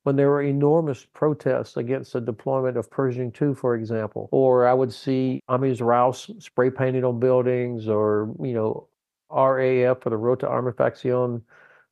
when 0.02 0.16
there 0.16 0.30
were 0.30 0.42
enormous 0.42 1.06
protests 1.14 1.76
against 1.76 2.12
the 2.12 2.20
deployment 2.20 2.76
of 2.76 2.90
Pershing 2.90 3.30
2, 3.30 3.54
for 3.54 3.76
example. 3.76 4.28
Or 4.32 4.66
I 4.66 4.74
would 4.74 4.92
see 4.92 5.40
Amis 5.48 5.80
Raus 5.80 6.42
spray 6.42 6.70
painted 6.70 7.04
on 7.04 7.20
buildings 7.20 7.86
or, 7.88 8.34
you 8.40 8.54
know, 8.54 8.88
RAF 9.30 10.04
or 10.04 10.10
the 10.10 10.16
Rote 10.16 10.40
Armee 10.40 10.74
Fraktion 10.74 11.42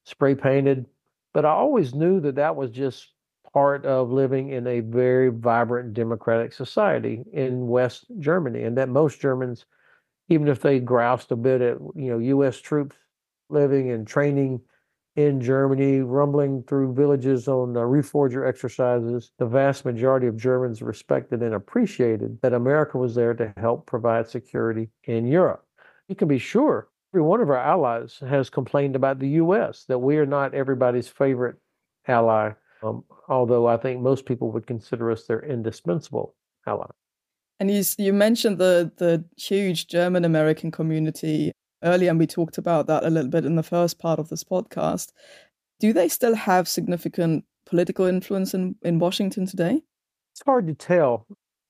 spray 0.05 0.35
painted. 0.35 0.87
But 1.33 1.45
I 1.45 1.51
always 1.51 1.95
knew 1.95 2.21
that 2.21 2.35
that 2.35 2.57
was 2.57 2.71
just 2.71 3.12
part 3.53 3.87
of 3.87 4.11
living 4.11 4.51
in 4.51 4.66
a 4.66 4.81
very 4.81 5.29
vibrant 5.29 5.95
democratic 5.95 6.53
society 6.53 7.25
in 7.33 7.69
West 7.69 8.07
Germany, 8.19 8.62
and 8.62 8.77
that 8.77 8.88
most 8.88 9.21
Germans, 9.21 9.66
even 10.31 10.49
if 10.49 10.62
they 10.62 10.81
groused 10.81 11.31
a 11.33 11.37
bit 11.37 11.61
at 11.61 11.77
you 11.95 12.11
know 12.11 12.19
U.S. 12.19 12.59
troops 12.59 12.97
living 13.51 13.90
and 13.90 14.07
training 14.07 14.61
in 15.16 15.40
Germany, 15.40 16.01
rumbling 16.01 16.62
through 16.62 16.95
villages 16.95 17.49
on 17.49 17.75
reforger 17.75 18.49
exercises. 18.49 19.33
The 19.38 19.47
vast 19.47 19.85
majority 19.85 20.29
of 20.29 20.37
Germans 20.37 20.83
respected 20.83 21.43
and 21.43 21.55
appreciated 21.55 22.40
that 22.43 22.55
America 22.55 22.97
was 22.97 23.14
there 23.16 23.35
to 23.35 23.53
help 23.57 23.87
provide 23.87 24.29
security 24.29 24.88
in 25.05 25.27
Europe. 25.27 25.66
You 26.09 26.14
can 26.14 26.29
be 26.29 26.38
sure 26.38 26.88
every 27.12 27.23
one 27.23 27.40
of 27.40 27.51
our 27.51 27.59
allies 27.59 28.23
has 28.27 28.49
complained 28.49 28.95
about 28.95 29.18
the 29.18 29.28
U.S., 29.31 29.85
that 29.89 29.99
we 29.99 30.16
are 30.16 30.26
not 30.26 30.55
everybody's 30.55 31.09
favorite 31.09 31.57
ally, 32.07 32.53
um, 32.83 33.05
although 33.28 33.66
I 33.66 33.76
think 33.76 34.01
most 34.01 34.26
people 34.26 34.53
would 34.53 34.66
consider 34.66 35.11
us 35.11 35.26
their 35.26 35.41
indispensable 35.41 36.37
ally. 36.66 36.87
And 37.61 37.71
you, 37.71 37.83
you 37.99 38.15
mentioned 38.15 38.57
the, 38.57 38.91
the 38.97 39.23
huge 39.37 39.87
German 39.87 40.25
American 40.25 40.71
community 40.71 41.53
earlier, 41.85 42.09
and 42.09 42.19
we 42.19 42.27
talked 42.27 42.57
about 42.57 42.87
that 42.87 43.05
a 43.05 43.11
little 43.11 43.31
bit 43.31 43.45
in 43.45 43.57
the 43.57 43.63
first 43.63 43.99
part 43.99 44.19
of 44.19 44.31
this 44.31 44.43
podcast. 44.43 45.13
Do 45.79 45.93
they 45.93 46.09
still 46.09 46.35
have 46.35 46.67
significant 46.67 47.45
political 47.67 48.07
influence 48.07 48.55
in, 48.55 48.77
in 48.83 48.99
Washington 48.99 49.45
today? 49.47 49.83
It's 50.33 50.43
hard 50.45 50.67
to 50.69 50.75
tell. 50.75 51.27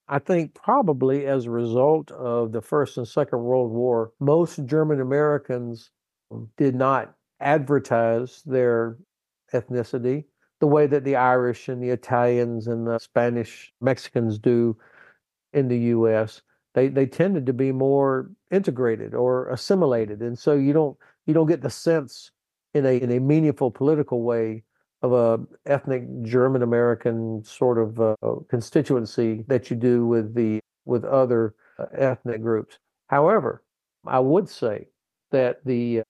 I 0.09 0.20
think 0.20 0.55
probably 0.55 1.26
as 1.26 1.47
a 1.47 1.51
result 1.51 2.12
of 2.12 2.53
the 2.53 2.62
First 2.62 2.97
and 2.97 3.07
Second 3.07 3.41
World 3.43 3.72
War, 3.72 4.12
most 4.20 4.64
German 4.66 5.01
Americans 5.01 5.91
did 6.57 6.76
not 6.76 7.14
advertise 7.41 8.43
their 8.47 8.97
ethnicity. 9.53 10.24
the 10.61 10.66
way 10.66 10.86
that 10.86 11.05
the 11.05 11.16
Irish 11.16 11.68
and 11.68 11.82
the 11.82 11.88
Italians 11.88 12.66
and 12.66 12.86
the 12.86 12.99
Spanish 12.99 13.72
Mexicans 13.80 14.38
do 14.38 14.76
in 15.53 15.68
the 15.68 15.78
US. 15.78 16.42
They 16.74 16.88
they 16.88 17.07
tended 17.07 17.46
to 17.46 17.53
be 17.53 17.72
more 17.72 18.30
integrated 18.51 19.14
or 19.14 19.48
assimilated. 19.48 20.20
And 20.20 20.38
so 20.38 20.55
you 20.55 20.72
don't 20.72 20.96
you 21.26 21.34
don't 21.34 21.48
get 21.48 21.62
the 21.62 21.70
sense 21.70 22.30
in 22.74 22.86
a 22.86 23.01
in 23.01 23.11
a 23.11 23.20
meaningful 23.20 23.70
political 23.70 24.22
way 24.22 24.64
of 25.03 25.12
a 25.12 25.40
ethnic 25.66 26.05
German 26.22 26.62
American 26.62 27.42
sort 27.44 27.78
of 27.78 28.01
uh, 28.01 28.14
constituency 28.48 29.44
that 29.48 29.70
you 29.70 29.76
do 29.76 30.07
with 30.07 30.34
the 30.34 30.61
with 30.84 31.05
other 31.05 31.55
uh, 31.78 31.86
ethnic 31.92 32.42
groups. 32.42 32.78
However, 33.09 33.62
I 34.07 34.20
would 34.20 34.48
say 34.48 34.88
that 35.30 35.64
the 35.64 36.03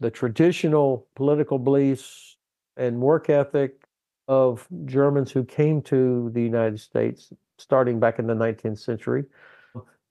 the 0.00 0.10
traditional 0.10 1.06
political 1.14 1.58
beliefs 1.58 2.36
and 2.76 3.00
work 3.00 3.30
ethic 3.30 3.86
of 4.28 4.66
Germans 4.84 5.30
who 5.30 5.44
came 5.44 5.82
to 5.82 6.30
the 6.32 6.42
United 6.42 6.80
States 6.80 7.32
starting 7.62 8.00
back 8.00 8.18
in 8.18 8.26
the 8.26 8.34
19th 8.34 8.78
century 8.78 9.24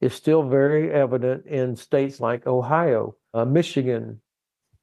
is 0.01 0.13
still 0.13 0.43
very 0.43 0.91
evident 0.91 1.45
in 1.45 1.75
states 1.75 2.19
like 2.19 2.47
Ohio, 2.47 3.15
uh, 3.33 3.45
Michigan, 3.45 4.19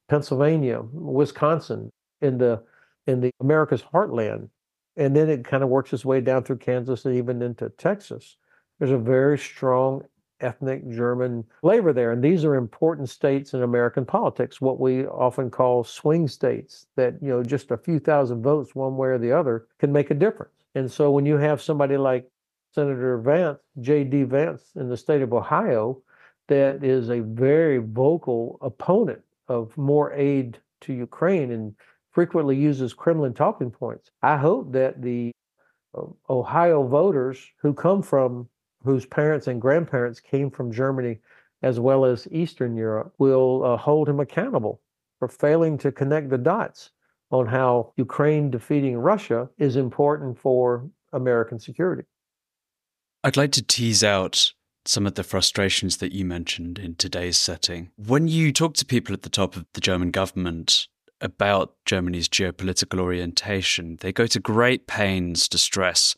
Pennsylvania, 0.09 0.81
Wisconsin, 0.93 1.91
in 2.21 2.39
the 2.39 2.62
in 3.07 3.21
the 3.21 3.31
America's 3.41 3.83
heartland, 3.83 4.49
and 4.97 5.14
then 5.16 5.29
it 5.29 5.45
kind 5.45 5.62
of 5.62 5.69
works 5.69 5.93
its 5.93 6.05
way 6.05 6.21
down 6.21 6.45
through 6.45 6.59
Kansas 6.59 7.05
and 7.05 7.16
even 7.16 7.43
into 7.43 7.69
Texas. 7.71 8.37
There's 8.79 8.91
a 8.91 8.99
very 8.99 9.39
strong 9.39 10.03
ethnic 10.41 10.89
German 10.89 11.45
flavor 11.61 11.93
there, 11.93 12.12
and 12.12 12.23
these 12.23 12.45
are 12.45 12.55
important 12.55 13.09
states 13.09 13.55
in 13.55 13.62
American 13.62 14.05
politics. 14.05 14.61
What 14.61 14.79
we 14.79 15.07
often 15.07 15.51
call 15.51 15.85
swing 15.85 16.29
states, 16.29 16.87
that 16.97 17.14
you 17.21 17.29
know 17.29 17.43
just 17.43 17.71
a 17.71 17.77
few 17.77 17.99
thousand 17.99 18.43
votes 18.43 18.75
one 18.75 18.97
way 18.97 19.09
or 19.09 19.19
the 19.19 19.33
other 19.33 19.66
can 19.79 19.93
make 19.93 20.11
a 20.11 20.14
difference. 20.14 20.53
And 20.75 20.91
so 20.91 21.11
when 21.11 21.27
you 21.27 21.37
have 21.39 21.61
somebody 21.61 21.97
like 21.97 22.31
Senator 22.73 23.19
Vance, 23.19 23.61
J.D. 23.81 24.25
Vance 24.25 24.73
in 24.77 24.89
the 24.89 24.97
state 24.97 25.23
of 25.23 25.33
Ohio, 25.33 26.03
that 26.49 26.83
is 26.83 27.11
a 27.11 27.21
very 27.21 27.79
vocal 27.79 28.59
opponent 28.62 29.21
of 29.49 29.77
more 29.77 30.12
aid 30.12 30.59
to 30.83 30.93
Ukraine 30.93 31.51
and 31.53 31.75
frequently 32.11 32.57
uses 32.57 32.95
Kremlin 32.95 33.35
talking 33.35 33.71
points. 33.71 34.11
I 34.23 34.37
hope 34.37 34.73
that 34.73 35.03
the 35.03 35.33
uh, 35.97 36.03
Ohio 36.29 36.87
voters 36.87 37.39
who 37.61 37.73
come 37.73 38.03
from, 38.03 38.49
whose 38.85 39.07
parents 39.07 39.47
and 39.47 39.61
grandparents 39.61 40.21
came 40.21 40.51
from 40.51 40.73
Germany 40.73 41.19
as 41.62 41.81
well 41.81 42.05
as 42.05 42.29
Eastern 42.31 42.77
Europe, 42.77 43.12
will 43.19 43.64
uh, 43.64 43.77
hold 43.77 44.09
him 44.09 44.21
accountable 44.21 44.81
for 45.19 45.29
failing 45.29 45.77
to 45.79 45.91
connect 45.91 46.31
the 46.31 46.39
dots 46.39 46.91
on 47.31 47.47
how 47.47 47.93
Ukraine 47.97 48.51
defeating 48.51 48.97
Russia 48.97 49.49
is 49.59 49.77
important 49.77 50.39
for 50.39 50.89
American 51.12 51.59
security. 51.59 52.05
I'd 53.25 53.37
like 53.37 53.51
to 53.53 53.62
tease 53.62 54.05
out 54.05 54.53
some 54.85 55.05
of 55.05 55.16
the 55.16 55.25
frustrations 55.25 55.97
that 55.97 56.12
you 56.12 56.25
mentioned 56.25 56.79
in 56.79 56.95
today's 56.95 57.37
setting. 57.37 57.91
When 57.97 58.29
you 58.29 58.53
talk 58.53 58.75
to 58.75 58.87
people 58.87 59.12
at 59.12 59.23
the 59.23 59.29
top 59.29 59.57
of 59.57 59.66
the 59.73 59.81
German 59.81 60.12
government 60.12 60.87
about 61.21 61.75
Germany's 61.85 62.29
geopolitical 62.29 63.01
orientation, 63.01 63.99
they 64.01 64.12
go 64.12 64.29
to 64.29 64.39
great 64.39 64.87
pains 64.87 65.49
to 65.49 65.59
stress 65.59 66.14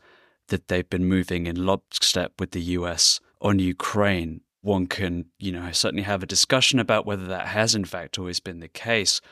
that 0.49 0.69
they've 0.69 0.89
been 0.91 1.07
moving 1.07 1.47
in 1.47 1.65
lockstep 1.65 2.35
with 2.39 2.51
the 2.51 2.61
US 2.61 3.19
on 3.41 3.59
Ukraine. 3.59 4.43
One 4.61 4.87
can, 4.87 5.25
you 5.39 5.53
know, 5.53 5.73
certainly 5.73 6.03
have 6.03 6.23
a 6.23 6.27
discussion 6.27 6.79
about 6.79 7.07
whether 7.07 7.25
that 7.25 7.47
has 7.47 7.75
in 7.75 7.87
fact 7.87 8.19
always 8.19 8.41
been 8.41 8.61
the 8.61 8.69
case. 8.69 9.23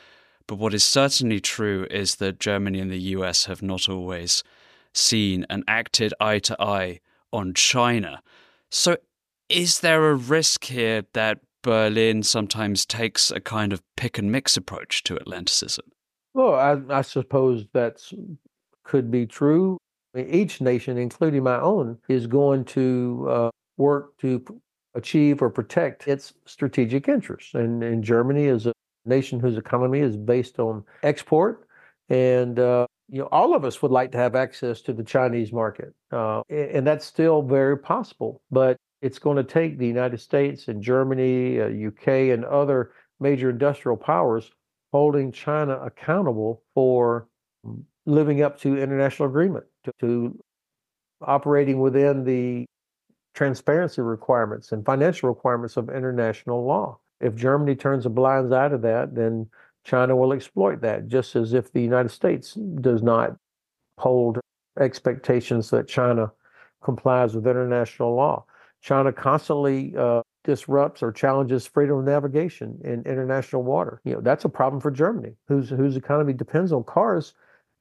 But 0.47 0.55
what 0.55 0.73
is 0.73 0.83
certainly 0.83 1.39
true 1.39 1.85
is 1.91 2.15
that 2.15 2.39
Germany 2.39 2.79
and 2.79 2.89
the 2.89 3.13
US 3.15 3.45
have 3.45 3.61
not 3.61 3.87
always 3.87 4.43
seen 4.91 5.45
and 5.51 5.63
acted 5.67 6.15
eye 6.19 6.39
to 6.39 6.59
eye 6.59 6.99
on 7.31 7.53
China. 7.53 8.21
So, 8.71 8.97
is 9.49 9.79
there 9.79 10.09
a 10.11 10.15
risk 10.15 10.65
here 10.65 11.03
that 11.13 11.39
Berlin 11.63 12.23
sometimes 12.23 12.85
takes 12.85 13.31
a 13.31 13.39
kind 13.39 13.73
of 13.73 13.81
pick 13.97 14.17
and 14.17 14.31
mix 14.31 14.55
approach 14.55 15.03
to 15.03 15.15
Atlanticism? 15.15 15.85
Well, 16.33 16.55
I, 16.55 16.99
I 16.99 17.01
suppose 17.01 17.65
that 17.73 18.01
could 18.83 19.11
be 19.11 19.25
true. 19.25 19.77
Each 20.15 20.61
nation, 20.61 20.97
including 20.97 21.43
my 21.43 21.59
own, 21.59 21.97
is 22.07 22.27
going 22.27 22.65
to 22.65 23.27
uh, 23.29 23.49
work 23.77 24.17
to 24.19 24.43
achieve 24.95 25.41
or 25.41 25.49
protect 25.49 26.07
its 26.07 26.33
strategic 26.45 27.07
interests. 27.07 27.53
And, 27.53 27.83
and 27.83 28.03
Germany 28.03 28.45
is 28.45 28.65
a 28.65 28.73
nation 29.05 29.39
whose 29.39 29.57
economy 29.57 29.99
is 29.99 30.17
based 30.17 30.59
on 30.59 30.83
export, 31.03 31.67
and 32.09 32.59
uh, 32.59 32.87
you 33.11 33.19
know, 33.19 33.29
all 33.31 33.55
of 33.55 33.65
us 33.65 33.81
would 33.81 33.91
like 33.91 34.11
to 34.11 34.17
have 34.17 34.35
access 34.35 34.81
to 34.81 34.93
the 34.93 35.03
Chinese 35.03 35.51
market, 35.51 35.93
uh, 36.11 36.41
and 36.49 36.85
that's 36.85 37.05
still 37.05 37.41
very 37.41 37.77
possible. 37.77 38.41
But 38.51 38.77
it's 39.01 39.19
going 39.19 39.37
to 39.37 39.43
take 39.43 39.77
the 39.77 39.87
United 39.87 40.19
States 40.19 40.67
and 40.67 40.81
Germany, 40.81 41.59
uh, 41.59 41.87
UK, 41.87 42.07
and 42.33 42.45
other 42.45 42.91
major 43.19 43.49
industrial 43.49 43.97
powers 43.97 44.51
holding 44.91 45.31
China 45.31 45.77
accountable 45.77 46.63
for 46.73 47.27
living 48.05 48.41
up 48.41 48.59
to 48.61 48.77
international 48.77 49.29
agreement, 49.29 49.65
to, 49.83 49.91
to 49.99 50.39
operating 51.21 51.79
within 51.79 52.23
the 52.23 52.65
transparency 53.33 54.01
requirements 54.01 54.71
and 54.71 54.85
financial 54.85 55.29
requirements 55.29 55.77
of 55.77 55.89
international 55.89 56.65
law. 56.65 56.99
If 57.21 57.35
Germany 57.35 57.75
turns 57.75 58.05
a 58.05 58.09
blind 58.09 58.53
eye 58.53 58.69
to 58.69 58.77
that, 58.79 59.15
then 59.15 59.47
China 59.89 60.15
will 60.15 60.33
exploit 60.33 60.81
that, 60.81 61.07
just 61.07 61.35
as 61.35 61.53
if 61.53 61.71
the 61.71 61.81
United 61.81 62.09
States 62.09 62.53
does 62.53 63.01
not 63.01 63.35
hold 63.97 64.39
expectations 64.79 65.71
that 65.71 65.87
China 65.87 66.31
complies 66.83 67.33
with 67.33 67.47
international 67.47 68.15
law. 68.15 68.45
China 68.81 69.11
constantly 69.11 69.95
uh, 69.97 70.21
disrupts 70.43 71.01
or 71.01 71.11
challenges 71.11 71.65
freedom 71.65 71.97
of 71.97 72.05
navigation 72.05 72.79
in 72.83 73.01
international 73.01 73.63
water. 73.63 73.99
You 74.05 74.13
know, 74.13 74.21
that's 74.21 74.45
a 74.45 74.49
problem 74.49 74.79
for 74.79 74.91
Germany, 74.91 75.33
whose 75.47 75.69
whose 75.69 75.97
economy 75.97 76.33
depends 76.33 76.71
on 76.71 76.83
cars 76.83 77.33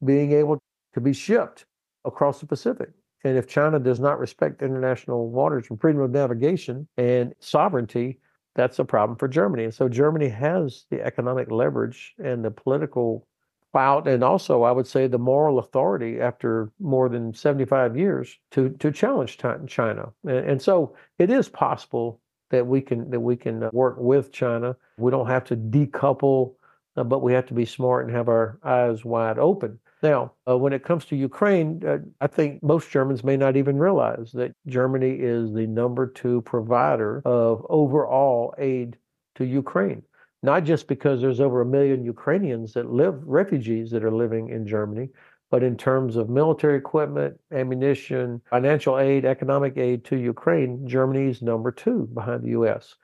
being 0.02 0.32
able 0.32 0.58
to 0.94 1.00
be 1.00 1.12
shipped 1.12 1.66
across 2.06 2.40
the 2.40 2.46
Pacific. 2.46 2.88
And 3.24 3.36
if 3.36 3.46
China 3.46 3.78
does 3.78 4.00
not 4.00 4.18
respect 4.18 4.62
international 4.62 5.28
waters 5.28 5.66
and 5.68 5.78
freedom 5.78 6.00
of 6.00 6.10
navigation 6.10 6.88
and 6.96 7.34
sovereignty, 7.38 8.18
that's 8.54 8.78
a 8.78 8.84
problem 8.84 9.16
for 9.16 9.28
Germany. 9.28 9.64
And 9.64 9.74
so 9.74 9.88
Germany 9.88 10.28
has 10.28 10.84
the 10.90 11.02
economic 11.02 11.50
leverage 11.50 12.14
and 12.18 12.44
the 12.44 12.50
political 12.50 13.26
clout, 13.72 14.08
and 14.08 14.24
also 14.24 14.62
I 14.62 14.72
would 14.72 14.86
say 14.86 15.06
the 15.06 15.18
moral 15.18 15.58
authority 15.58 16.20
after 16.20 16.70
more 16.80 17.08
than 17.08 17.34
75 17.34 17.96
years 17.96 18.38
to 18.52 18.70
to 18.70 18.90
challenge 18.90 19.38
China. 19.66 20.12
And, 20.24 20.60
so 20.60 20.96
it 21.18 21.30
is 21.30 21.48
possible 21.48 22.20
that 22.50 22.66
we 22.66 22.80
can 22.80 23.10
that 23.10 23.20
we 23.20 23.36
can 23.36 23.62
uh, 23.62 23.70
work 23.72 23.96
with 23.98 24.32
China. 24.32 24.76
We 24.96 25.10
don't 25.10 25.28
have 25.28 25.44
to 25.44 25.56
decouple, 25.56 26.54
uh, 26.96 27.04
but 27.04 27.22
we 27.22 27.32
have 27.34 27.46
to 27.46 27.54
be 27.54 27.64
smart 27.64 28.06
and 28.06 28.14
have 28.14 28.28
our 28.28 28.58
eyes 28.62 29.04
wide 29.04 29.38
open. 29.38 29.78
Now, 30.02 30.32
uh, 30.48 30.56
when 30.56 30.72
it 30.72 30.84
comes 30.84 31.04
to 31.06 31.16
Ukraine, 31.16 31.82
uh, 31.84 31.98
I 32.20 32.28
think 32.28 32.62
most 32.62 32.90
Germans 32.90 33.24
may 33.24 33.36
not 33.36 33.56
even 33.56 33.78
realize 33.78 34.30
that 34.32 34.54
Germany 34.66 35.10
is 35.10 35.52
the 35.52 35.66
number 35.66 36.06
two 36.06 36.42
provider 36.42 37.20
of 37.24 37.66
overall 37.68 38.54
aid 38.58 38.96
to 39.36 39.44
Ukraine. 39.44 40.02
Not 40.42 40.62
just 40.62 40.86
because 40.86 41.20
there's 41.20 41.40
over 41.40 41.62
a 41.62 41.66
million 41.66 42.04
Ukrainians 42.04 42.74
that 42.74 42.92
live, 42.92 43.26
refugees 43.26 43.90
that 43.90 44.04
are 44.04 44.12
living 44.12 44.50
in 44.50 44.66
Germany, 44.66 45.08
but 45.50 45.64
in 45.64 45.76
terms 45.76 46.14
of 46.14 46.28
military 46.28 46.76
equipment, 46.76 47.40
ammunition, 47.50 48.40
financial 48.48 48.98
aid, 49.00 49.24
economic 49.24 49.76
aid 49.76 50.04
to 50.04 50.16
Ukraine, 50.16 50.86
Germany 50.86 51.30
is 51.30 51.42
number 51.42 51.72
two 51.72 52.08
behind 52.14 52.44
the 52.44 52.50
US 52.50 52.94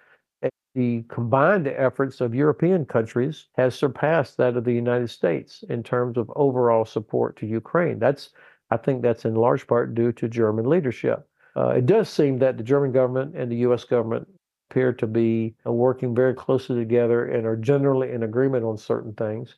the 0.74 1.04
combined 1.08 1.68
efforts 1.68 2.20
of 2.20 2.34
European 2.34 2.84
countries 2.84 3.46
has 3.56 3.74
surpassed 3.74 4.36
that 4.36 4.56
of 4.56 4.64
the 4.64 4.72
United 4.72 5.08
States 5.08 5.62
in 5.68 5.82
terms 5.82 6.16
of 6.16 6.30
overall 6.34 6.84
support 6.84 7.36
to 7.36 7.46
Ukraine. 7.46 7.98
That's, 7.98 8.30
I 8.70 8.76
think, 8.76 9.02
that's 9.02 9.24
in 9.24 9.34
large 9.34 9.66
part 9.66 9.94
due 9.94 10.12
to 10.12 10.28
German 10.28 10.68
leadership. 10.68 11.28
Uh, 11.56 11.68
it 11.68 11.86
does 11.86 12.08
seem 12.08 12.38
that 12.38 12.56
the 12.56 12.64
German 12.64 12.90
government 12.90 13.36
and 13.36 13.50
the 13.50 13.56
U.S. 13.58 13.84
government 13.84 14.26
appear 14.68 14.92
to 14.92 15.06
be 15.06 15.54
uh, 15.64 15.72
working 15.72 16.14
very 16.14 16.34
closely 16.34 16.76
together 16.76 17.26
and 17.26 17.46
are 17.46 17.56
generally 17.56 18.10
in 18.10 18.24
agreement 18.24 18.64
on 18.64 18.76
certain 18.76 19.12
things. 19.12 19.54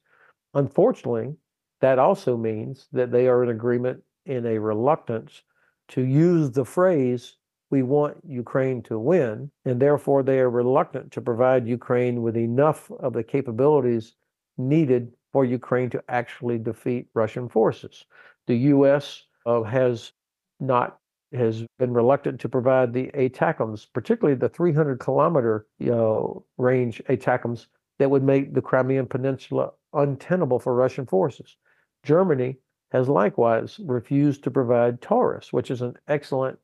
Unfortunately, 0.53 1.35
that 1.81 1.99
also 1.99 2.37
means 2.37 2.89
that 2.93 3.11
they 3.11 3.27
are 3.27 3.43
in 3.43 3.51
agreement 3.51 4.03
in 4.27 4.45
a 4.45 4.59
reluctance 4.59 5.43
to 5.89 6.03
use 6.03 6.51
the 6.51 6.65
phrase 6.65 7.37
we 7.71 7.83
want 7.83 8.17
Ukraine 8.25 8.83
to 8.83 8.99
win, 8.99 9.51
and 9.65 9.81
therefore 9.81 10.23
they 10.23 10.39
are 10.39 10.51
reluctant 10.51 11.13
to 11.13 11.21
provide 11.21 11.67
Ukraine 11.67 12.23
with 12.23 12.37
enough 12.37 12.91
of 13.01 13.13
the 13.13 13.25
capabilities 13.25 14.15
needed 14.57 15.13
for 15.33 15.45
Ukraine 15.45 15.91
to 15.91 16.03
actually 16.09 16.59
defeat 16.59 17.09
Russian 17.15 17.49
forces. 17.49 18.05
The 18.47 18.57
U.S. 18.75 19.25
Uh, 19.45 19.63
has 19.63 20.13
not 20.61 20.99
has 21.33 21.65
been 21.79 21.93
reluctant 21.93 22.41
to 22.41 22.49
provide 22.49 22.93
the 22.93 23.11
ATACMS, 23.15 23.89
particularly 23.93 24.39
the 24.39 24.49
300 24.49 25.01
kilometer 25.01 25.67
you 25.79 25.91
know, 25.91 26.45
range 26.57 27.03
ATACMS 27.09 27.67
that 27.99 28.11
would 28.11 28.23
make 28.23 28.55
the 28.55 28.63
Crimean 28.63 29.07
Peninsula 29.07 29.73
untenable 29.93 30.59
for 30.59 30.75
Russian 30.75 31.05
forces. 31.05 31.57
Germany 32.05 32.57
has 32.93 33.09
likewise 33.09 33.81
refused 33.85 34.45
to 34.45 34.51
provide 34.51 35.03
Taurus, 35.03 35.53
which 35.53 35.71
is 35.71 35.83
an 35.83 35.95
excellent 36.07 36.59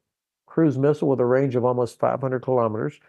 cruise 0.52 0.76
missile 0.76 1.08
with 1.08 1.18
a 1.18 1.24
range 1.24 1.56
of 1.56 1.64
almost 1.64 1.98
500 1.98 2.40
kilometers, 2.40 3.00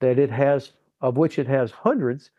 that 0.00 0.18
it 0.18 0.30
has, 0.30 0.72
of 1.02 1.18
which 1.18 1.38
it 1.38 1.46
has 1.46 1.70
hundreds, 1.70 2.30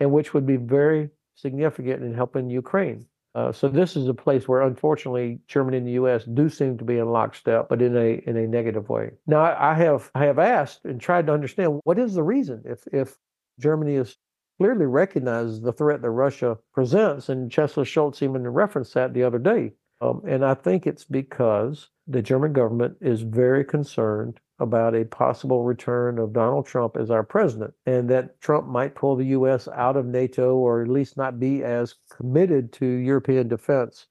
and 0.00 0.10
which 0.10 0.32
would 0.32 0.46
be 0.46 0.56
very 0.56 1.10
significant 1.34 2.02
in 2.02 2.14
helping 2.14 2.48
Ukraine. 2.48 3.04
Uh, 3.34 3.52
so 3.52 3.68
this 3.68 3.94
is 3.94 4.08
a 4.08 4.14
place 4.14 4.48
where, 4.48 4.62
unfortunately, 4.62 5.38
Germany 5.48 5.76
and 5.76 5.86
the 5.86 5.92
U.S. 5.92 6.24
do 6.24 6.48
seem 6.48 6.78
to 6.78 6.84
be 6.84 6.96
in 6.96 7.12
lockstep, 7.12 7.68
but 7.68 7.82
in 7.82 7.94
a 7.94 8.22
in 8.26 8.38
a 8.38 8.46
negative 8.46 8.88
way. 8.88 9.10
Now, 9.26 9.42
I 9.42 9.74
have 9.74 10.10
I 10.14 10.24
have 10.24 10.38
asked 10.38 10.86
and 10.86 10.98
tried 10.98 11.26
to 11.26 11.34
understand 11.34 11.78
what 11.84 11.98
is 11.98 12.14
the 12.14 12.22
reason 12.22 12.62
if 12.64 12.86
if 12.92 13.18
Germany 13.60 13.96
is 13.96 14.16
clearly 14.58 14.86
recognizes 14.86 15.60
the 15.60 15.74
threat 15.74 16.00
that 16.00 16.10
Russia 16.10 16.56
presents, 16.72 17.28
and 17.28 17.52
Chancellor 17.52 17.84
Scholz 17.84 18.22
even 18.22 18.48
referenced 18.48 18.94
that 18.94 19.12
the 19.12 19.24
other 19.24 19.38
day. 19.38 19.74
Um, 20.06 20.22
and 20.26 20.44
I 20.44 20.54
think 20.54 20.86
it's 20.86 21.04
because 21.04 21.88
the 22.06 22.22
German 22.22 22.52
government 22.52 22.96
is 23.00 23.22
very 23.22 23.64
concerned 23.64 24.40
about 24.58 24.94
a 24.94 25.04
possible 25.04 25.64
return 25.64 26.18
of 26.18 26.32
Donald 26.32 26.66
Trump 26.66 26.96
as 26.96 27.10
our 27.10 27.22
president, 27.22 27.74
and 27.84 28.08
that 28.08 28.40
Trump 28.40 28.66
might 28.66 28.94
pull 28.94 29.16
the 29.16 29.26
U.S. 29.26 29.68
out 29.68 29.96
of 29.96 30.06
NATO 30.06 30.56
or 30.56 30.82
at 30.82 30.88
least 30.88 31.16
not 31.16 31.38
be 31.38 31.62
as 31.62 31.94
committed 32.10 32.72
to 32.74 32.86
European 32.86 33.48
defense 33.48 34.06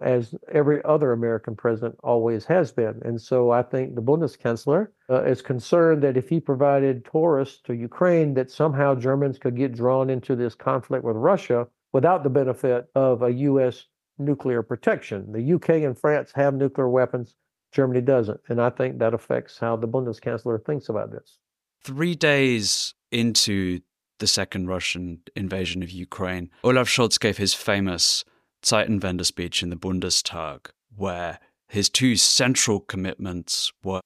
as 0.00 0.34
every 0.52 0.84
other 0.84 1.12
American 1.12 1.56
president 1.56 1.96
always 2.02 2.44
has 2.44 2.72
been. 2.72 3.00
And 3.04 3.20
so 3.20 3.50
I 3.50 3.62
think 3.62 3.94
the 3.94 4.02
Bundeskanzler 4.02 4.88
uh, 5.08 5.24
is 5.24 5.40
concerned 5.40 6.02
that 6.02 6.16
if 6.16 6.28
he 6.28 6.40
provided 6.40 7.04
Taurus 7.04 7.60
to 7.64 7.74
Ukraine, 7.74 8.34
that 8.34 8.50
somehow 8.50 8.94
Germans 8.94 9.38
could 9.38 9.56
get 9.56 9.74
drawn 9.74 10.10
into 10.10 10.36
this 10.36 10.54
conflict 10.54 11.04
with 11.04 11.16
Russia 11.16 11.66
without 11.92 12.22
the 12.22 12.30
benefit 12.30 12.86
of 12.94 13.22
a 13.22 13.32
U.S. 13.32 13.86
nuclear 14.18 14.62
protection. 14.62 15.32
The 15.32 15.54
UK 15.54 15.70
and 15.84 15.98
France 15.98 16.32
have 16.34 16.54
nuclear 16.54 16.88
weapons. 16.88 17.34
Germany 17.72 18.00
doesn't. 18.00 18.40
And 18.48 18.60
I 18.60 18.70
think 18.70 18.98
that 18.98 19.14
affects 19.14 19.58
how 19.58 19.76
the 19.76 19.88
Bundeskanzler 19.88 20.64
thinks 20.64 20.88
about 20.88 21.10
this. 21.10 21.38
Three 21.82 22.14
days 22.14 22.94
into 23.10 23.80
the 24.20 24.26
second 24.26 24.68
Russian 24.68 25.20
invasion 25.34 25.82
of 25.82 25.90
Ukraine, 25.90 26.50
Olaf 26.62 26.88
Scholz 26.88 27.18
gave 27.18 27.36
his 27.36 27.52
famous 27.52 28.24
Zeitenwende 28.62 29.26
speech 29.26 29.62
in 29.62 29.70
the 29.70 29.76
Bundestag, 29.76 30.66
where 30.96 31.38
his 31.68 31.90
two 31.90 32.16
central 32.16 32.80
commitments 32.80 33.72
were 33.82 34.00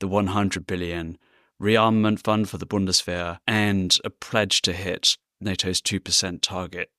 the 0.00 0.08
100 0.08 0.66
billion 0.66 1.18
rearmament 1.60 2.18
fund 2.24 2.48
for 2.48 2.56
the 2.56 2.66
Bundeswehr 2.66 3.38
and 3.46 3.98
a 4.04 4.10
pledge 4.10 4.62
to 4.62 4.72
hit 4.72 5.16
NATO's 5.40 5.80
2% 5.82 6.40
target. 6.40 6.90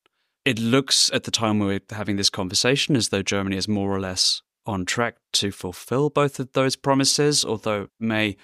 It 0.44 0.60
looks 0.60 1.12
at 1.14 1.24
the 1.24 1.32
time 1.32 1.60
we're 1.60 1.82
having 1.92 2.16
this 2.16 2.32
conversation 2.32 2.96
as 2.96 3.10
though 3.10 3.22
Germany 3.22 3.58
is 3.58 3.68
more 3.68 3.96
or 3.96 4.00
less 4.00 4.42
on 4.66 4.86
track 4.86 5.18
to 5.34 5.52
fulfill 5.52 6.10
both 6.10 6.40
of 6.40 6.54
those 6.54 6.76
promises, 6.76 7.46
although 7.46 7.84
it 7.84 7.90
may 8.00 8.38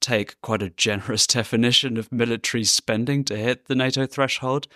take 0.00 0.40
quite 0.40 0.62
a 0.62 0.70
generous 0.76 1.26
definition 1.26 1.96
of 1.96 2.10
military 2.10 2.64
spending 2.64 3.22
to 3.24 3.36
hit 3.36 3.66
the 3.66 3.74
NATO 3.74 4.06
threshold. 4.06 4.66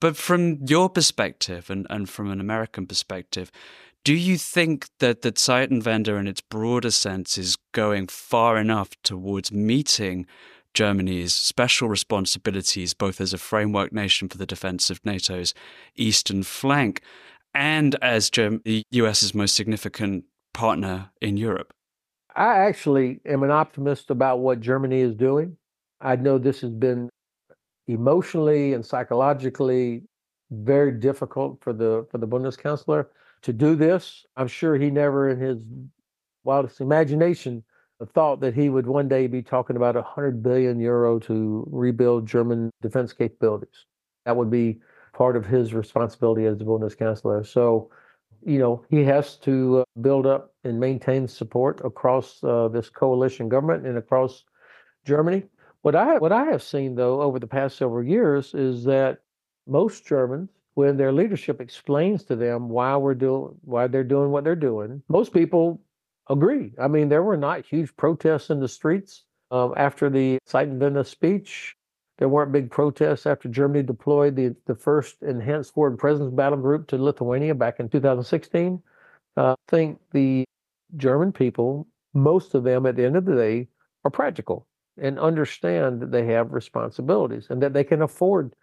But 0.00 0.16
from 0.16 0.58
your 0.66 0.90
perspective 0.90 1.70
and, 1.70 1.86
and 1.88 2.08
from 2.08 2.30
an 2.30 2.40
American 2.40 2.86
perspective, 2.86 3.50
do 4.04 4.14
you 4.14 4.36
think 4.36 4.88
that 4.98 5.22
the 5.22 5.32
Zeitenwende 5.32 6.18
in 6.18 6.26
its 6.26 6.40
broader 6.40 6.90
sense 6.90 7.38
is 7.38 7.56
going 7.72 8.08
far 8.08 8.56
enough 8.56 8.90
towards 9.02 9.50
meeting 9.50 10.26
Germany's 10.76 11.34
special 11.34 11.88
responsibilities, 11.88 12.92
both 12.92 13.18
as 13.18 13.32
a 13.32 13.38
framework 13.38 13.92
nation 13.92 14.28
for 14.28 14.36
the 14.36 14.44
defense 14.44 14.90
of 14.90 15.02
NATO's 15.06 15.54
eastern 15.96 16.42
flank 16.42 17.00
and 17.54 17.96
as 18.02 18.28
Germ- 18.28 18.60
the 18.62 18.82
US's 18.90 19.34
most 19.34 19.56
significant 19.56 20.24
partner 20.52 21.10
in 21.22 21.38
Europe? 21.38 21.72
I 22.36 22.58
actually 22.58 23.20
am 23.24 23.42
an 23.42 23.50
optimist 23.50 24.10
about 24.10 24.40
what 24.40 24.60
Germany 24.60 25.00
is 25.00 25.14
doing. 25.14 25.56
I 26.02 26.16
know 26.16 26.36
this 26.36 26.60
has 26.60 26.72
been 26.72 27.08
emotionally 27.88 28.74
and 28.74 28.84
psychologically 28.84 30.02
very 30.50 30.92
difficult 30.92 31.58
for 31.62 31.72
the 31.72 32.06
for 32.10 32.18
the 32.18 32.28
Bundeskanzler 32.28 33.06
to 33.40 33.52
do 33.54 33.76
this. 33.76 34.26
I'm 34.36 34.48
sure 34.48 34.76
he 34.76 34.90
never 34.90 35.30
in 35.30 35.40
his 35.40 35.58
wildest 36.44 36.82
imagination 36.82 37.64
thought 38.04 38.40
that 38.40 38.54
he 38.54 38.68
would 38.68 38.86
one 38.86 39.08
day 39.08 39.26
be 39.26 39.42
talking 39.42 39.76
about 39.76 39.94
100 39.94 40.42
billion 40.42 40.78
euro 40.78 41.18
to 41.20 41.66
rebuild 41.70 42.26
German 42.26 42.70
defense 42.82 43.12
capabilities. 43.12 43.86
That 44.24 44.36
would 44.36 44.50
be 44.50 44.80
part 45.14 45.36
of 45.36 45.46
his 45.46 45.72
responsibility 45.72 46.44
as 46.44 46.58
the 46.58 46.64
Bundeskanzler. 46.64 47.46
So 47.46 47.90
you 48.46 48.58
know, 48.60 48.84
he 48.88 49.02
has 49.04 49.36
to 49.38 49.78
uh, 49.78 50.00
build 50.00 50.24
up 50.24 50.54
and 50.62 50.78
maintain 50.78 51.26
support 51.26 51.80
across 51.84 52.42
uh, 52.44 52.68
this 52.68 52.88
coalition 52.88 53.48
government 53.48 53.86
and 53.86 53.98
across 53.98 54.44
Germany. 55.04 55.42
What 55.82 55.96
I 55.96 56.18
what 56.18 56.32
I 56.32 56.44
have 56.44 56.62
seen 56.62 56.94
though 56.94 57.20
over 57.20 57.38
the 57.38 57.46
past 57.46 57.76
several 57.76 58.04
years 58.04 58.54
is 58.54 58.84
that 58.84 59.18
most 59.66 60.06
Germans, 60.06 60.50
when 60.74 60.96
their 60.96 61.12
leadership 61.12 61.60
explains 61.60 62.24
to 62.24 62.36
them 62.36 62.68
why 62.68 62.96
we're 62.96 63.14
doing 63.14 63.56
why 63.62 63.88
they're 63.88 64.04
doing 64.04 64.30
what 64.30 64.44
they're 64.44 64.56
doing, 64.56 65.02
most 65.08 65.32
people 65.32 65.80
agree. 66.28 66.72
I 66.80 66.88
mean, 66.88 67.08
there 67.08 67.22
were 67.22 67.36
not 67.36 67.64
huge 67.64 67.94
protests 67.96 68.50
in 68.50 68.60
the 68.60 68.68
streets 68.68 69.24
um, 69.50 69.74
after 69.76 70.10
the 70.10 70.38
Zeitenwende 70.48 71.06
speech. 71.06 71.76
There 72.18 72.28
weren't 72.28 72.52
big 72.52 72.70
protests 72.70 73.26
after 73.26 73.48
Germany 73.48 73.82
deployed 73.82 74.36
the, 74.36 74.56
the 74.66 74.74
first 74.74 75.22
enhanced 75.22 75.74
forward 75.74 75.98
presence 75.98 76.32
battle 76.32 76.58
group 76.58 76.88
to 76.88 76.96
Lithuania 76.96 77.54
back 77.54 77.78
in 77.78 77.88
2016. 77.88 78.82
Uh, 79.36 79.52
I 79.52 79.54
think 79.68 79.98
the 80.12 80.44
German 80.96 81.32
people, 81.32 81.86
most 82.14 82.54
of 82.54 82.64
them 82.64 82.86
at 82.86 82.96
the 82.96 83.04
end 83.04 83.16
of 83.16 83.26
the 83.26 83.34
day, 83.34 83.68
are 84.04 84.10
practical 84.10 84.66
and 84.98 85.18
understand 85.18 86.00
that 86.00 86.10
they 86.10 86.24
have 86.26 86.52
responsibilities 86.52 87.48
and 87.50 87.62
that 87.62 87.74
they 87.74 87.84
can 87.84 88.00
afford 88.00 88.54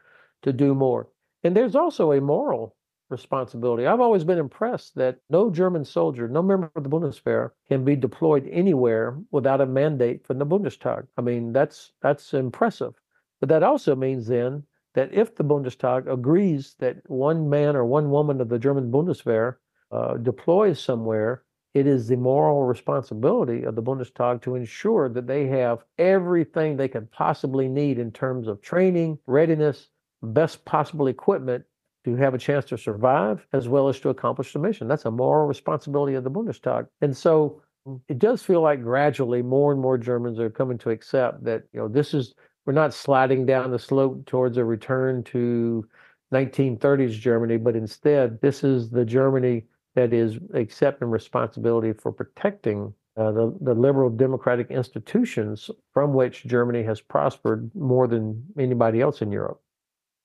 to 0.41 0.51
do 0.51 0.73
more. 0.73 1.09
And 1.43 1.55
there's 1.55 1.75
also 1.75 2.11
a 2.11 2.21
moral 2.21 2.75
responsibility. 3.13 3.85
I've 3.85 4.01
always 4.01 4.25
been 4.25 4.37
impressed 4.37 4.95
that 4.95 5.19
no 5.29 5.49
German 5.49 5.85
soldier, 5.85 6.27
no 6.27 6.41
member 6.41 6.69
of 6.75 6.83
the 6.83 6.89
Bundeswehr 6.89 7.51
can 7.69 7.85
be 7.85 7.95
deployed 7.95 8.49
anywhere 8.51 9.17
without 9.31 9.61
a 9.61 9.65
mandate 9.65 10.25
from 10.25 10.39
the 10.39 10.45
Bundestag. 10.45 11.07
I 11.17 11.21
mean, 11.21 11.53
that's 11.53 11.93
that's 12.01 12.33
impressive. 12.33 12.93
But 13.39 13.49
that 13.49 13.63
also 13.63 13.95
means 13.95 14.27
then 14.27 14.63
that 14.95 15.13
if 15.13 15.35
the 15.35 15.43
Bundestag 15.43 16.11
agrees 16.11 16.75
that 16.79 16.97
one 17.09 17.49
man 17.49 17.75
or 17.75 17.85
one 17.85 18.09
woman 18.09 18.41
of 18.41 18.49
the 18.49 18.59
German 18.59 18.91
Bundeswehr 18.91 19.55
uh, 19.91 20.17
deploys 20.17 20.79
somewhere, 20.79 21.43
it 21.73 21.87
is 21.87 22.07
the 22.07 22.17
moral 22.17 22.63
responsibility 22.63 23.63
of 23.63 23.75
the 23.75 23.81
Bundestag 23.81 24.41
to 24.41 24.55
ensure 24.55 25.09
that 25.09 25.27
they 25.27 25.47
have 25.47 25.83
everything 25.97 26.77
they 26.77 26.87
can 26.87 27.07
possibly 27.07 27.67
need 27.67 27.97
in 27.97 28.11
terms 28.11 28.47
of 28.47 28.61
training, 28.61 29.17
readiness, 29.27 29.89
best 30.21 30.63
possible 30.65 31.07
equipment 31.07 31.65
to 32.05 32.15
have 32.15 32.33
a 32.33 32.37
chance 32.37 32.65
to 32.65 32.77
survive 32.77 33.45
as 33.53 33.69
well 33.69 33.87
as 33.87 33.99
to 34.01 34.09
accomplish 34.09 34.53
the 34.53 34.59
mission. 34.59 34.87
That's 34.87 35.05
a 35.05 35.11
moral 35.11 35.47
responsibility 35.47 36.15
of 36.15 36.23
the 36.23 36.31
Bundestag. 36.31 36.87
And 37.01 37.15
so 37.15 37.61
it 38.07 38.19
does 38.19 38.43
feel 38.43 38.61
like 38.61 38.81
gradually 38.81 39.41
more 39.41 39.71
and 39.71 39.81
more 39.81 39.97
Germans 39.97 40.39
are 40.39 40.49
coming 40.49 40.77
to 40.79 40.89
accept 40.89 41.43
that, 41.43 41.63
you 41.73 41.79
know, 41.79 41.87
this 41.87 42.13
is 42.13 42.33
we're 42.65 42.73
not 42.73 42.93
sliding 42.93 43.45
down 43.45 43.71
the 43.71 43.79
slope 43.79 44.25
towards 44.25 44.57
a 44.57 44.63
return 44.63 45.23
to 45.25 45.85
1930s 46.33 47.11
Germany, 47.11 47.57
but 47.57 47.75
instead, 47.75 48.39
this 48.41 48.63
is 48.63 48.89
the 48.89 49.03
Germany 49.03 49.65
that 49.95 50.13
is 50.13 50.39
accepting 50.53 51.09
responsibility 51.09 51.93
for 51.93 52.11
protecting 52.11 52.93
uh, 53.15 53.31
the, 53.31 53.55
the 53.61 53.73
liberal 53.73 54.09
democratic 54.09 54.71
institutions 54.71 55.69
from 55.93 56.13
which 56.13 56.45
Germany 56.45 56.81
has 56.83 56.99
prospered 56.99 57.69
more 57.75 58.07
than 58.07 58.43
anybody 58.57 59.01
else 59.01 59.21
in 59.21 59.31
Europe. 59.31 59.61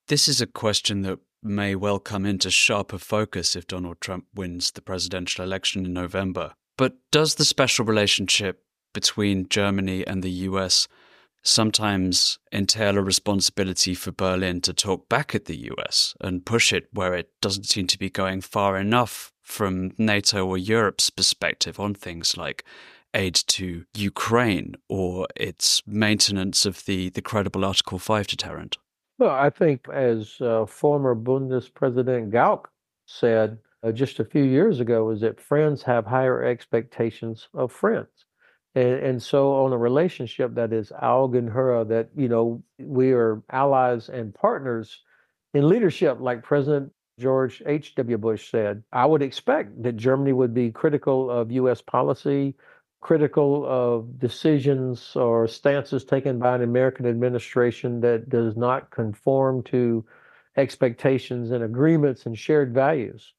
This 0.07 0.27
is 0.27 0.41
a 0.41 0.47
question 0.47 1.03
that 1.03 1.19
may 1.43 1.75
well 1.75 1.99
come 1.99 2.27
into 2.27 2.51
sharper 2.51 2.99
focus 2.99 3.55
if 3.55 3.67
Donald 3.67 4.01
Trump 4.01 4.27
wins 4.35 4.71
the 4.71 4.83
presidential 4.83 5.45
election 5.45 5.85
in 5.85 5.93
November. 5.93 6.55
But 6.77 6.97
does 7.11 7.37
the 7.37 7.45
special 7.45 7.85
relationship 7.85 8.65
between 8.93 9.49
Germany 9.49 10.07
and 10.07 10.23
the 10.23 10.31
US 10.31 10.89
sometimes 11.43 12.39
entail 12.53 12.99
a 12.99 13.03
responsibility 13.03 13.95
for 13.95 14.13
Berlin 14.13 14.61
to 14.63 14.73
talk 14.73 15.09
back 15.09 15.35
at 15.35 15.47
the 15.47 15.71
US 15.73 16.15
and 16.21 16.45
push 16.45 16.73
it 16.73 16.89
where 16.93 17.15
it 17.15 17.31
doesn't 17.41 17.65
seem 17.65 17.87
to 17.89 17.99
be 17.99 18.11
going 18.11 18.41
far 18.41 18.77
enough 18.77 19.33
from 19.43 19.93
NATO 19.99 20.47
or 20.47 20.59
Europe's 20.59 21.11
perspective 21.11 21.81
on 21.81 21.95
things 21.95 22.37
like 22.37 22.65
aid 23.15 23.35
to 23.35 23.85
Ukraine 23.95 24.75
or 24.89 25.27
its 25.35 25.83
maintenance 25.87 26.67
of 26.67 26.85
the, 26.85 27.09
the 27.11 27.23
credible 27.23 27.65
Article 27.65 27.99
5 27.99 28.27
deterrent? 28.27 28.77
Well, 29.19 29.31
I 29.31 29.51
think, 29.51 29.89
as 29.89 30.41
uh, 30.41 30.65
former 30.67 31.15
Bundespräsident 31.15 32.31
Gauck 32.31 32.67
said 33.07 33.59
uh, 33.83 33.93
just 33.93 34.21
a 34.21 34.25
few 34.25 34.43
years 34.45 34.81
ago, 34.81 35.11
is 35.11 35.21
that 35.23 35.41
friends 35.41 35.83
have 35.83 36.07
higher 36.07 36.45
expectations 36.45 37.49
of 37.55 37.73
friends. 37.73 38.27
And, 38.75 38.95
and 39.01 39.23
so 39.23 39.55
on 39.65 39.73
a 39.73 39.79
relationship 39.79 40.55
that 40.55 40.73
is 40.73 40.93
Augenhöhe, 41.03 41.89
that, 41.89 42.11
you 42.17 42.29
know, 42.29 42.63
we 42.79 43.13
are 43.13 43.43
allies 43.51 44.09
and 44.09 44.35
partners 44.35 45.03
in 45.55 45.69
leadership, 45.69 46.19
like 46.21 46.43
President 46.45 46.93
George 47.19 47.63
H.W. 47.67 48.19
Bush 48.19 48.51
said. 48.51 48.85
I 48.93 49.07
would 49.07 49.23
expect 49.23 49.83
that 49.83 49.97
Germany 49.97 50.33
would 50.33 50.55
be 50.55 50.71
critical 50.71 51.31
of 51.31 51.51
U.S. 51.51 51.83
policy, 51.83 52.55
critical 53.01 53.65
of 53.67 54.19
decisions 54.19 55.15
or 55.15 55.47
stances 55.47 56.05
taken 56.05 56.39
by 56.39 56.57
an 56.57 56.63
American 56.63 57.07
administration 57.07 58.01
that 58.01 58.29
does 58.29 58.57
not 58.57 58.91
conform 58.91 59.63
to 59.63 60.05
expectations 60.57 61.51
and 61.53 61.63
agreements 61.63 62.27
and 62.27 62.37
shared 62.37 62.75
values. 62.75 63.35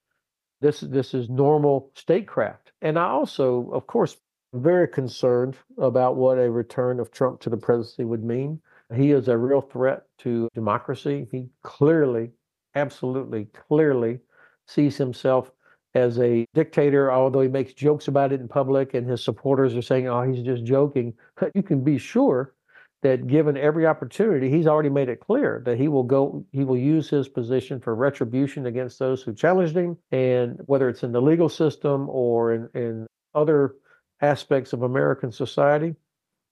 This, 0.62 0.80
this 0.80 1.14
is 1.14 1.30
normal 1.30 1.92
statecraft. 1.96 2.72
And 2.82 2.98
I 2.98 3.10
also, 3.10 3.70
of 3.72 3.88
course, 3.88 4.18
very 4.54 4.88
concerned 4.88 5.56
about 5.78 6.16
what 6.16 6.38
a 6.38 6.50
return 6.50 7.00
of 7.00 7.12
Trump 7.12 7.40
to 7.42 7.50
the 7.50 7.58
presidency 7.58 8.04
would 8.04 8.24
mean. 8.24 8.62
He 8.96 9.12
is 9.12 9.28
a 9.28 9.38
real 9.38 9.62
threat 9.62 10.04
to 10.20 10.50
democracy. 10.56 11.28
He 11.32 11.50
clearly, 11.62 12.32
absolutely, 12.76 13.46
clearly 13.68 14.20
sees 14.68 14.98
himself 14.98 15.52
as 15.96 16.20
a 16.20 16.46
dictator, 16.54 17.12
although 17.12 17.42
he 17.42 17.48
makes 17.48 17.74
jokes 17.74 18.08
about 18.08 18.32
it 18.32 18.40
in 18.40 18.48
public 18.48 18.94
and 18.94 19.10
his 19.10 19.24
supporters 19.24 19.76
are 19.76 19.82
saying, 19.82 20.08
oh, 20.08 20.22
he's 20.22 20.44
just 20.44 20.64
joking. 20.64 21.14
You 21.56 21.64
can 21.64 21.84
be 21.84 21.98
sure 21.98 22.54
that 23.02 23.28
given 23.28 23.56
every 23.56 23.88
opportunity, 23.88 24.50
he's 24.50 24.68
already 24.68 24.90
made 24.90 25.10
it 25.10 25.22
clear 25.22 25.62
that 25.66 25.78
he 25.78 25.88
will 25.88 26.04
go, 26.04 26.46
he 26.52 26.64
will 26.64 26.78
use 26.78 27.10
his 27.10 27.30
position 27.30 27.80
for 27.80 27.96
retribution 27.96 28.66
against 28.66 29.00
those 29.00 29.24
who 29.24 29.34
challenged 29.34 29.76
him. 29.76 29.98
And 30.12 30.60
whether 30.66 30.90
it's 30.90 31.04
in 31.04 31.12
the 31.12 31.22
legal 31.22 31.50
system 31.50 32.08
or 32.10 32.54
in, 32.54 32.70
in 32.76 33.08
other 33.34 33.76
aspects 34.22 34.74
of 34.74 34.84
American 34.84 35.32
society, 35.32 35.96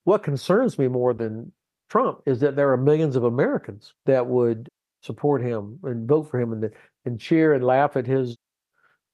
what 0.04 0.22
concerns 0.22 0.78
me 0.78 0.88
more 0.88 1.12
than 1.12 1.52
Trump 1.90 2.22
is 2.26 2.40
that 2.40 2.56
there 2.56 2.72
are 2.72 2.76
millions 2.78 3.14
of 3.14 3.24
Americans 3.24 3.92
that 4.06 4.26
would 4.26 4.68
support 5.02 5.42
him 5.42 5.78
and 5.82 6.08
vote 6.08 6.30
for 6.30 6.40
him 6.40 6.52
and, 6.52 6.70
and 7.04 7.20
cheer 7.20 7.52
and 7.52 7.64
laugh 7.64 7.96
at 7.96 8.06
his 8.06 8.36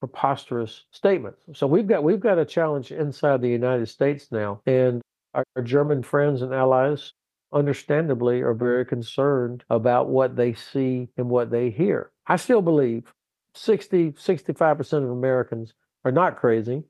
preposterous 0.07 0.84
statements. 0.90 1.40
So 1.55 1.66
we've 1.66 1.86
got 1.86 2.05
we've 2.05 2.20
got 2.20 2.38
a 2.38 2.44
challenge 2.44 2.92
inside 2.92 3.40
the 3.40 3.48
United 3.48 3.86
States 3.86 4.30
now, 4.30 4.61
and 4.66 5.00
our, 5.32 5.44
our 5.57 5.62
German 5.62 6.02
friends 6.02 6.42
and 6.42 6.52
allies 6.52 7.14
understandably 7.52 8.42
are 8.42 8.52
very 8.52 8.84
concerned 8.84 9.64
about 9.70 10.09
what 10.09 10.36
they 10.36 10.52
see 10.52 11.09
and 11.16 11.30
what 11.30 11.50
they 11.50 11.70
hear. 11.70 12.11
I 12.26 12.36
still 12.36 12.61
believe 12.61 13.14
60, 13.55 14.12
65% 14.12 15.05
of 15.05 15.11
Americans 15.11 15.72
are 16.05 16.12
not 16.12 16.36
crazy, 16.36 16.82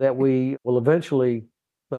that 0.00 0.16
we 0.16 0.56
will 0.64 0.78
eventually 0.78 1.44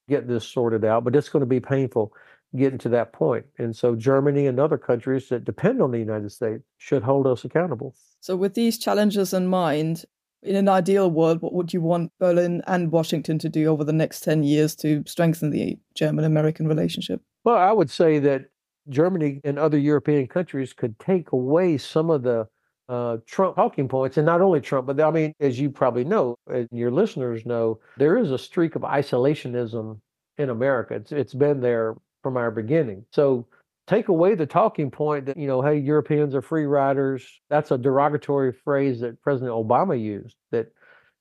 get 0.10 0.28
this 0.28 0.46
sorted 0.46 0.84
out, 0.84 1.04
but 1.04 1.16
it's 1.16 1.30
going 1.30 1.42
to 1.42 1.46
be 1.46 1.60
painful 1.60 2.12
getting 2.56 2.80
to 2.80 2.90
that 2.90 3.14
point. 3.14 3.46
And 3.58 3.76
so 3.76 3.96
Germany 3.96 4.48
and 4.48 4.60
other 4.60 4.78
countries 4.78 5.30
that 5.30 5.46
depend 5.46 5.82
on 5.82 5.92
the 5.92 6.00
United 6.00 6.32
States 6.32 6.64
should 6.78 7.04
hold 7.04 7.28
us 7.28 7.46
accountable. 7.46 7.96
So, 8.20 8.36
with 8.36 8.56
these 8.56 8.78
challenges 8.78 9.34
in 9.34 9.48
mind, 9.48 10.06
in 10.44 10.56
an 10.56 10.70
ideal 10.70 11.10
world, 11.10 11.42
what 11.42 11.54
would 11.54 11.74
you 11.74 11.82
want 11.82 12.12
Berlin 12.20 12.62
and 12.68 12.92
Washington 12.92 13.40
to 13.40 13.50
do 13.50 13.66
over 13.68 13.84
the 13.84 13.94
next 13.94 14.22
10 14.22 14.44
years 14.44 14.76
to 14.78 15.04
strengthen 15.06 15.50
the 15.50 15.78
German 15.96 16.26
American 16.26 16.68
relationship? 16.68 17.22
Well, 17.44 17.58
I 17.58 17.72
would 17.72 17.90
say 17.90 18.20
that 18.20 18.46
Germany 18.90 19.42
and 19.44 19.60
other 19.60 19.78
European 19.78 20.28
countries 20.28 20.74
could 20.74 20.98
take 21.00 21.32
away 21.32 21.78
some 21.78 22.10
of 22.10 22.24
the 22.24 22.48
uh, 22.90 23.18
Trump 23.26 23.56
talking 23.56 23.88
points, 23.88 24.18
and 24.18 24.26
not 24.26 24.42
only 24.42 24.62
Trump, 24.62 24.88
but 24.88 25.00
I 25.02 25.12
mean, 25.12 25.34
as 25.40 25.60
you 25.60 25.70
probably 25.70 26.06
know, 26.06 26.38
and 26.48 26.70
your 26.72 26.92
listeners 26.92 27.46
know, 27.46 27.80
there 27.98 28.18
is 28.18 28.32
a 28.32 28.38
streak 28.38 28.76
of 28.76 28.84
isolationism 28.84 30.00
in 30.38 30.50
America. 30.50 30.94
It's 30.96 31.12
it's 31.12 31.34
been 31.34 31.60
there 31.60 31.96
from 32.24 32.38
our 32.38 32.52
beginning. 32.52 33.06
So 33.12 33.46
take 33.88 34.10
away 34.10 34.36
the 34.36 34.46
talking 34.46 34.92
point 34.92 35.26
that 35.26 35.38
you 35.38 35.48
know, 35.48 35.62
hey, 35.62 35.78
Europeans 35.78 36.36
are 36.36 36.42
free 36.42 36.66
riders. 36.66 37.26
That's 37.50 37.72
a 37.72 37.78
derogatory 37.78 38.54
phrase 38.54 39.00
that 39.02 39.22
President 39.22 39.52
Obama 39.52 40.00
used. 40.00 40.36
That 40.52 40.72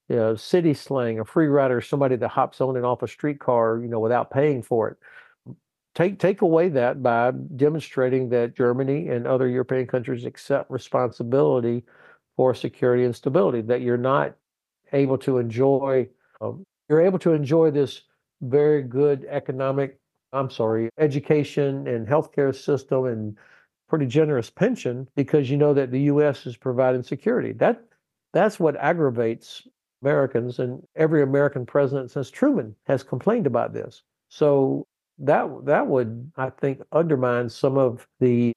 you 0.08 0.16
know, 0.16 0.36
city 0.36 0.74
slang, 0.74 1.18
a 1.18 1.24
free 1.24 1.48
rider 1.48 1.78
is 1.78 1.88
somebody 1.88 2.16
that 2.16 2.28
hops 2.28 2.60
on 2.60 2.76
and 2.76 2.86
off 2.86 3.02
a 3.02 3.08
streetcar, 3.08 3.80
you 3.80 3.88
know, 3.88 4.00
without 4.00 4.30
paying 4.30 4.62
for 4.62 4.88
it 4.88 4.96
take 5.96 6.18
take 6.18 6.42
away 6.42 6.68
that 6.68 7.02
by 7.02 7.32
demonstrating 7.56 8.28
that 8.28 8.54
Germany 8.54 9.08
and 9.08 9.26
other 9.26 9.48
European 9.48 9.86
countries 9.86 10.26
accept 10.26 10.70
responsibility 10.70 11.82
for 12.36 12.54
security 12.54 13.04
and 13.04 13.16
stability. 13.16 13.62
That 13.62 13.80
you're 13.80 13.96
not 13.96 14.36
able 14.92 15.18
to 15.18 15.38
enjoy 15.38 16.08
um, 16.40 16.62
you're 16.88 17.00
able 17.00 17.18
to 17.20 17.32
enjoy 17.32 17.70
this 17.70 18.02
very 18.42 18.82
good 18.82 19.26
economic 19.28 19.98
I'm 20.36 20.50
sorry 20.50 20.90
education 20.98 21.86
and 21.86 22.06
healthcare 22.06 22.54
system 22.54 23.06
and 23.06 23.36
pretty 23.88 24.06
generous 24.06 24.50
pension 24.50 25.08
because 25.14 25.50
you 25.50 25.56
know 25.56 25.72
that 25.74 25.90
the 25.90 26.00
U.S. 26.02 26.46
is 26.46 26.56
providing 26.56 27.02
security. 27.02 27.52
That 27.52 27.82
that's 28.32 28.60
what 28.60 28.76
aggravates 28.76 29.66
Americans, 30.02 30.58
and 30.58 30.82
every 30.96 31.22
American 31.22 31.64
president 31.64 32.10
since 32.10 32.30
Truman 32.30 32.74
has 32.86 33.02
complained 33.02 33.46
about 33.46 33.72
this. 33.72 34.02
So 34.28 34.86
that 35.18 35.48
that 35.64 35.86
would 35.86 36.30
I 36.36 36.50
think 36.50 36.82
undermine 36.92 37.48
some 37.48 37.78
of 37.78 38.06
the 38.20 38.52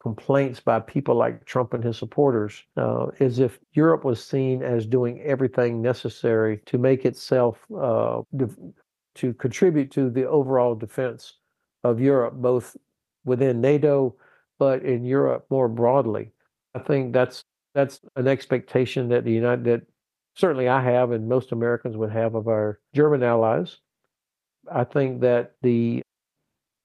complaints 0.00 0.60
by 0.60 0.78
people 0.80 1.14
like 1.14 1.46
Trump 1.46 1.72
and 1.72 1.82
his 1.82 1.96
supporters, 1.96 2.62
uh, 2.76 3.06
as 3.20 3.38
if 3.38 3.58
Europe 3.72 4.04
was 4.04 4.22
seen 4.22 4.62
as 4.62 4.86
doing 4.86 5.20
everything 5.22 5.80
necessary 5.80 6.60
to 6.66 6.76
make 6.76 7.06
itself 7.06 7.58
uh, 7.74 8.20
to 9.16 9.34
contribute 9.34 9.90
to 9.92 10.10
the 10.10 10.28
overall 10.28 10.74
defense 10.74 11.34
of 11.82 12.00
Europe, 12.00 12.34
both 12.34 12.76
within 13.24 13.60
NATO, 13.60 14.16
but 14.58 14.82
in 14.82 15.04
Europe 15.04 15.46
more 15.50 15.68
broadly. 15.68 16.32
I 16.74 16.78
think 16.80 17.12
that's 17.12 17.44
that's 17.74 18.00
an 18.16 18.28
expectation 18.28 19.08
that 19.08 19.24
the 19.24 19.32
United 19.32 19.64
that 19.64 19.82
certainly 20.34 20.68
I 20.68 20.82
have 20.82 21.10
and 21.10 21.28
most 21.28 21.52
Americans 21.52 21.96
would 21.96 22.10
have 22.10 22.34
of 22.34 22.48
our 22.48 22.80
German 22.94 23.22
allies. 23.22 23.78
I 24.70 24.84
think 24.84 25.20
that 25.20 25.52
the 25.62 26.02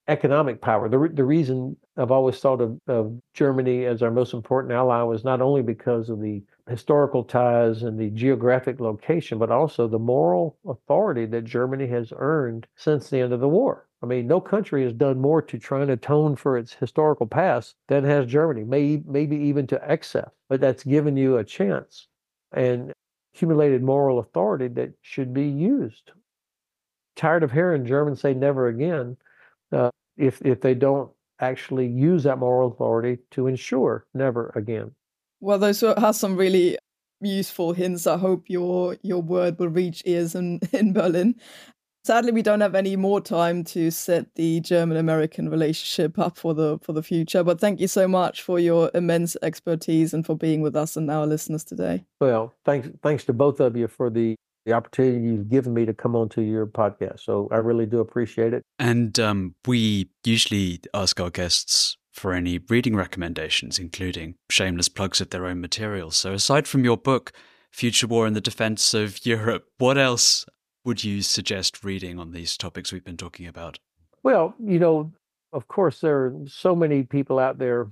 economic 0.08 0.60
power, 0.60 0.88
the, 0.88 1.10
the 1.12 1.24
reason 1.24 1.76
I've 1.96 2.10
always 2.10 2.38
thought 2.40 2.60
of, 2.60 2.78
of 2.88 3.18
Germany 3.34 3.86
as 3.86 4.02
our 4.02 4.10
most 4.10 4.34
important 4.34 4.72
ally 4.72 5.02
was 5.02 5.24
not 5.24 5.40
only 5.40 5.62
because 5.62 6.10
of 6.10 6.20
the 6.20 6.42
historical 6.70 7.24
ties 7.24 7.82
and 7.82 7.98
the 7.98 8.10
geographic 8.10 8.80
location, 8.80 9.38
but 9.38 9.50
also 9.50 9.86
the 9.88 9.98
moral 9.98 10.58
authority 10.66 11.26
that 11.26 11.44
Germany 11.44 11.86
has 11.88 12.12
earned 12.16 12.66
since 12.76 13.10
the 13.10 13.20
end 13.20 13.32
of 13.32 13.40
the 13.40 13.48
war. 13.48 13.86
I 14.02 14.06
mean, 14.06 14.26
no 14.26 14.40
country 14.40 14.82
has 14.84 14.94
done 14.94 15.20
more 15.20 15.42
to 15.42 15.58
try 15.58 15.82
and 15.82 15.90
atone 15.90 16.36
for 16.36 16.56
its 16.56 16.72
historical 16.72 17.26
past 17.26 17.74
than 17.88 18.04
has 18.04 18.24
Germany, 18.26 18.64
may, 18.64 19.02
maybe 19.06 19.36
even 19.36 19.66
to 19.66 19.90
excess, 19.90 20.30
but 20.48 20.60
that's 20.60 20.84
given 20.84 21.16
you 21.16 21.36
a 21.36 21.44
chance 21.44 22.08
and 22.52 22.92
accumulated 23.34 23.82
moral 23.82 24.18
authority 24.18 24.68
that 24.68 24.92
should 25.02 25.34
be 25.34 25.46
used 25.46 26.12
tired 27.20 27.42
of 27.42 27.52
hearing 27.52 27.84
Germans 27.84 28.20
say 28.20 28.32
never 28.32 28.68
again 28.68 29.16
uh, 29.72 29.90
if 30.16 30.40
if 30.42 30.60
they 30.62 30.74
don't 30.74 31.10
actually 31.38 31.86
use 31.86 32.22
that 32.24 32.38
moral 32.38 32.70
authority 32.72 33.18
to 33.30 33.46
ensure 33.46 34.06
never 34.14 34.52
again. 34.54 34.90
Well, 35.40 35.58
those 35.58 35.82
are 35.82 36.12
some 36.12 36.36
really 36.36 36.78
useful 37.20 37.72
hints. 37.72 38.06
I 38.06 38.16
hope 38.16 38.44
your 38.48 38.96
your 39.02 39.22
word 39.22 39.58
will 39.58 39.68
reach 39.68 40.02
ears 40.04 40.34
in, 40.34 40.60
in 40.72 40.92
Berlin. 40.92 41.36
Sadly, 42.02 42.32
we 42.32 42.40
don't 42.40 42.62
have 42.62 42.74
any 42.74 42.96
more 42.96 43.20
time 43.20 43.62
to 43.62 43.90
set 43.90 44.34
the 44.34 44.60
German-American 44.60 45.50
relationship 45.50 46.18
up 46.18 46.38
for 46.38 46.54
the 46.54 46.78
for 46.82 46.92
the 46.92 47.02
future. 47.02 47.44
But 47.44 47.60
thank 47.60 47.78
you 47.80 47.88
so 47.88 48.08
much 48.08 48.42
for 48.42 48.58
your 48.58 48.90
immense 48.94 49.36
expertise 49.42 50.14
and 50.14 50.24
for 50.24 50.34
being 50.34 50.62
with 50.62 50.76
us 50.76 50.96
and 50.96 51.10
our 51.10 51.26
listeners 51.26 51.64
today. 51.64 52.04
Well, 52.20 52.54
thanks 52.64 52.88
thanks 53.02 53.24
to 53.24 53.32
both 53.32 53.60
of 53.60 53.76
you 53.76 53.86
for 53.86 54.08
the 54.08 54.34
the 54.66 54.72
opportunity 54.72 55.24
you've 55.24 55.48
given 55.48 55.72
me 55.72 55.86
to 55.86 55.94
come 55.94 56.14
onto 56.14 56.42
your 56.42 56.66
podcast. 56.66 57.20
So 57.20 57.48
I 57.50 57.56
really 57.56 57.86
do 57.86 58.00
appreciate 58.00 58.52
it. 58.52 58.62
And 58.78 59.18
um, 59.18 59.54
we 59.66 60.10
usually 60.24 60.80
ask 60.92 61.18
our 61.18 61.30
guests 61.30 61.96
for 62.12 62.32
any 62.32 62.58
reading 62.58 62.96
recommendations, 62.96 63.78
including 63.78 64.34
shameless 64.50 64.88
plugs 64.88 65.20
of 65.20 65.30
their 65.30 65.46
own 65.46 65.60
material. 65.60 66.10
So 66.10 66.32
aside 66.32 66.66
from 66.66 66.84
your 66.84 66.96
book, 66.96 67.32
Future 67.70 68.06
War 68.06 68.26
and 68.26 68.34
the 68.34 68.40
Defense 68.40 68.94
of 68.94 69.24
Europe, 69.24 69.66
what 69.78 69.96
else 69.96 70.44
would 70.84 71.04
you 71.04 71.22
suggest 71.22 71.84
reading 71.84 72.18
on 72.18 72.32
these 72.32 72.56
topics 72.56 72.92
we've 72.92 73.04
been 73.04 73.16
talking 73.16 73.46
about? 73.46 73.78
Well, 74.22 74.54
you 74.58 74.78
know, 74.78 75.12
of 75.52 75.68
course, 75.68 76.00
there 76.00 76.16
are 76.16 76.34
so 76.46 76.74
many 76.74 77.02
people 77.02 77.38
out 77.38 77.58
there 77.58 77.90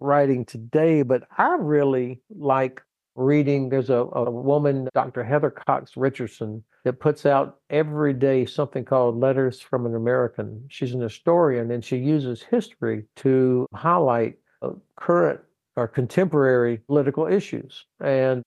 writing 0.00 0.44
today, 0.44 1.02
but 1.02 1.22
I 1.38 1.56
really 1.58 2.20
like 2.30 2.82
reading. 3.14 3.68
There's 3.68 3.90
a, 3.90 4.06
a 4.12 4.30
woman, 4.30 4.88
Dr. 4.94 5.22
Heather 5.24 5.50
Cox 5.50 5.96
Richardson, 5.96 6.64
that 6.84 6.94
puts 6.94 7.26
out 7.26 7.58
every 7.70 8.12
day 8.12 8.44
something 8.44 8.84
called 8.84 9.18
Letters 9.18 9.60
from 9.60 9.86
an 9.86 9.94
American. 9.94 10.64
She's 10.68 10.94
an 10.94 11.00
historian 11.00 11.70
and 11.70 11.84
she 11.84 11.96
uses 11.96 12.42
history 12.42 13.04
to 13.16 13.66
highlight 13.74 14.38
uh, 14.62 14.70
current 14.96 15.40
or 15.76 15.86
contemporary 15.86 16.78
political 16.78 17.26
issues. 17.26 17.86
And 18.00 18.42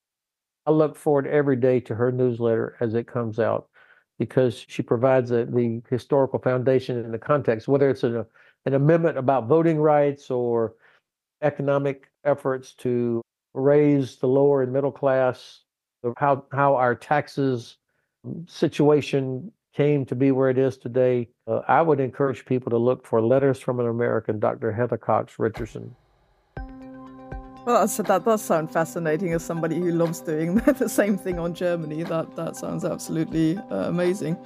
I 0.66 0.72
look 0.72 0.96
forward 0.96 1.28
every 1.28 1.56
day 1.56 1.80
to 1.82 1.96
her 1.96 2.12
newsletter 2.12 2.76
as 2.80 2.94
it 2.94 3.08
comes 3.08 3.40
out 3.40 3.70
because 4.20 4.66
she 4.68 4.82
provides 4.82 5.32
a, 5.32 5.46
the 5.46 5.82
historical 5.90 6.40
foundation 6.40 6.98
and 6.98 7.14
the 7.14 7.20
context, 7.20 7.68
whether 7.68 7.90
it's 7.90 8.04
an, 8.04 8.26
an 8.66 8.74
amendment 8.74 9.18
about 9.18 9.48
voting 9.48 9.78
rights 9.78 10.30
or 10.30 10.74
economic 11.42 12.10
efforts 12.24 12.74
to 12.74 13.22
raise 13.54 14.18
the 14.18 14.28
lower 14.28 14.64
and 14.64 14.74
middle 14.74 14.92
class, 14.92 15.62
how 16.18 16.46
how 16.52 16.76
our 16.76 16.96
taxes 16.96 17.78
situation 18.48 19.52
came 19.76 20.06
to 20.06 20.16
be 20.16 20.32
where 20.32 20.50
it 20.50 20.58
is 20.58 20.78
today, 20.78 21.28
uh, 21.48 21.62
I 21.68 21.82
would 21.82 22.00
encourage 22.00 22.46
people 22.46 22.70
to 22.70 22.78
look 22.78 23.06
for 23.06 23.22
Letters 23.22 23.60
from 23.60 23.80
an 23.80 23.88
American, 23.88 24.40
Dr. 24.40 24.72
Heather 24.72 24.98
Cox 24.98 25.38
Richardson. 25.38 25.96
Well, 27.66 27.88
that 27.88 28.24
does 28.24 28.44
sound 28.44 28.72
fascinating 28.72 29.34
as 29.34 29.44
somebody 29.44 29.78
who 29.78 29.92
loves 29.92 30.22
doing 30.22 30.56
the 30.78 30.88
same 30.88 31.18
thing 31.18 31.40
on 31.40 31.56
Germany. 31.56 32.04
That 32.04 32.36
that 32.36 32.56
sounds 32.56 32.86
absolutely 32.86 33.58
uh, 33.58 33.90
amazing. 33.90 34.38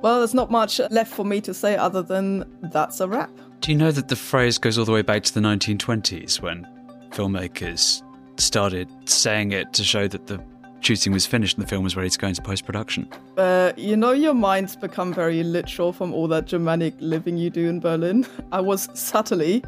Well, 0.00 0.18
there's 0.18 0.34
not 0.34 0.50
much 0.50 0.80
left 0.90 1.12
for 1.12 1.24
me 1.24 1.40
to 1.42 1.52
say 1.52 1.76
other 1.76 2.02
than 2.02 2.44
that's 2.72 2.98
a 3.00 3.06
wrap. 3.06 3.30
Do 3.60 3.70
you 3.70 3.78
know 3.78 3.92
that 3.92 4.08
the 4.08 4.16
phrase 4.16 4.58
goes 4.58 4.78
all 4.78 4.86
the 4.86 4.92
way 4.92 5.02
back 5.02 5.22
to 5.24 5.34
the 5.34 5.40
1920s 5.40 6.40
when 6.40 6.66
filmmakers 7.10 8.02
started 8.40 8.88
saying 9.04 9.52
it 9.52 9.72
to 9.74 9.84
show 9.84 10.08
that 10.08 10.26
the 10.26 10.42
shooting 10.84 11.12
was 11.12 11.26
finished 11.26 11.56
and 11.56 11.64
the 11.64 11.68
film 11.68 11.84
was 11.84 11.96
ready 11.96 12.10
to 12.10 12.18
go 12.18 12.28
into 12.28 12.42
post 12.42 12.64
production? 12.64 13.08
Uh, 13.36 13.72
you 13.76 13.96
know, 13.96 14.12
your 14.12 14.34
mind's 14.34 14.76
become 14.76 15.12
very 15.12 15.42
literal 15.42 15.92
from 15.92 16.12
all 16.12 16.28
that 16.28 16.46
Germanic 16.46 16.94
living 17.00 17.36
you 17.36 17.50
do 17.50 17.68
in 17.68 17.80
Berlin. 17.80 18.26
I 18.52 18.60
was 18.60 18.88
subtly 18.94 19.64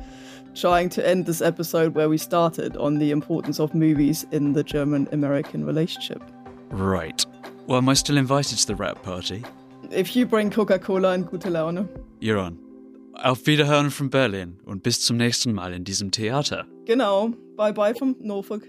trying 0.54 0.88
to 0.88 1.06
end 1.06 1.26
this 1.26 1.40
episode 1.40 1.94
where 1.94 2.08
we 2.08 2.18
started 2.18 2.76
on 2.76 2.98
the 2.98 3.10
importance 3.10 3.58
of 3.58 3.74
movies 3.74 4.26
in 4.30 4.52
the 4.52 4.62
German 4.62 5.08
American 5.12 5.64
relationship. 5.64 6.22
Right. 6.70 7.24
Well, 7.66 7.78
am 7.78 7.88
I 7.88 7.94
still 7.94 8.16
invited 8.16 8.58
to 8.58 8.66
the 8.66 8.76
wrap 8.76 9.02
party? 9.02 9.44
If 9.90 10.14
you 10.16 10.26
bring 10.26 10.50
Coca 10.50 10.78
Cola 10.78 11.12
and 11.12 11.26
gute 11.26 11.50
Laune. 11.50 11.88
You're 12.20 12.38
on. 12.38 12.58
Auf 13.22 13.46
Wiederhören 13.46 13.90
from 13.90 14.10
Berlin 14.10 14.58
und 14.64 14.82
bis 14.82 15.00
zum 15.00 15.16
nächsten 15.16 15.52
Mal 15.52 15.72
in 15.72 15.84
diesem 15.84 16.10
Theater. 16.10 16.66
Genau. 16.84 17.32
Bye 17.56 17.72
bye 17.72 17.94
from 17.94 18.16
Norfolk. 18.20 18.66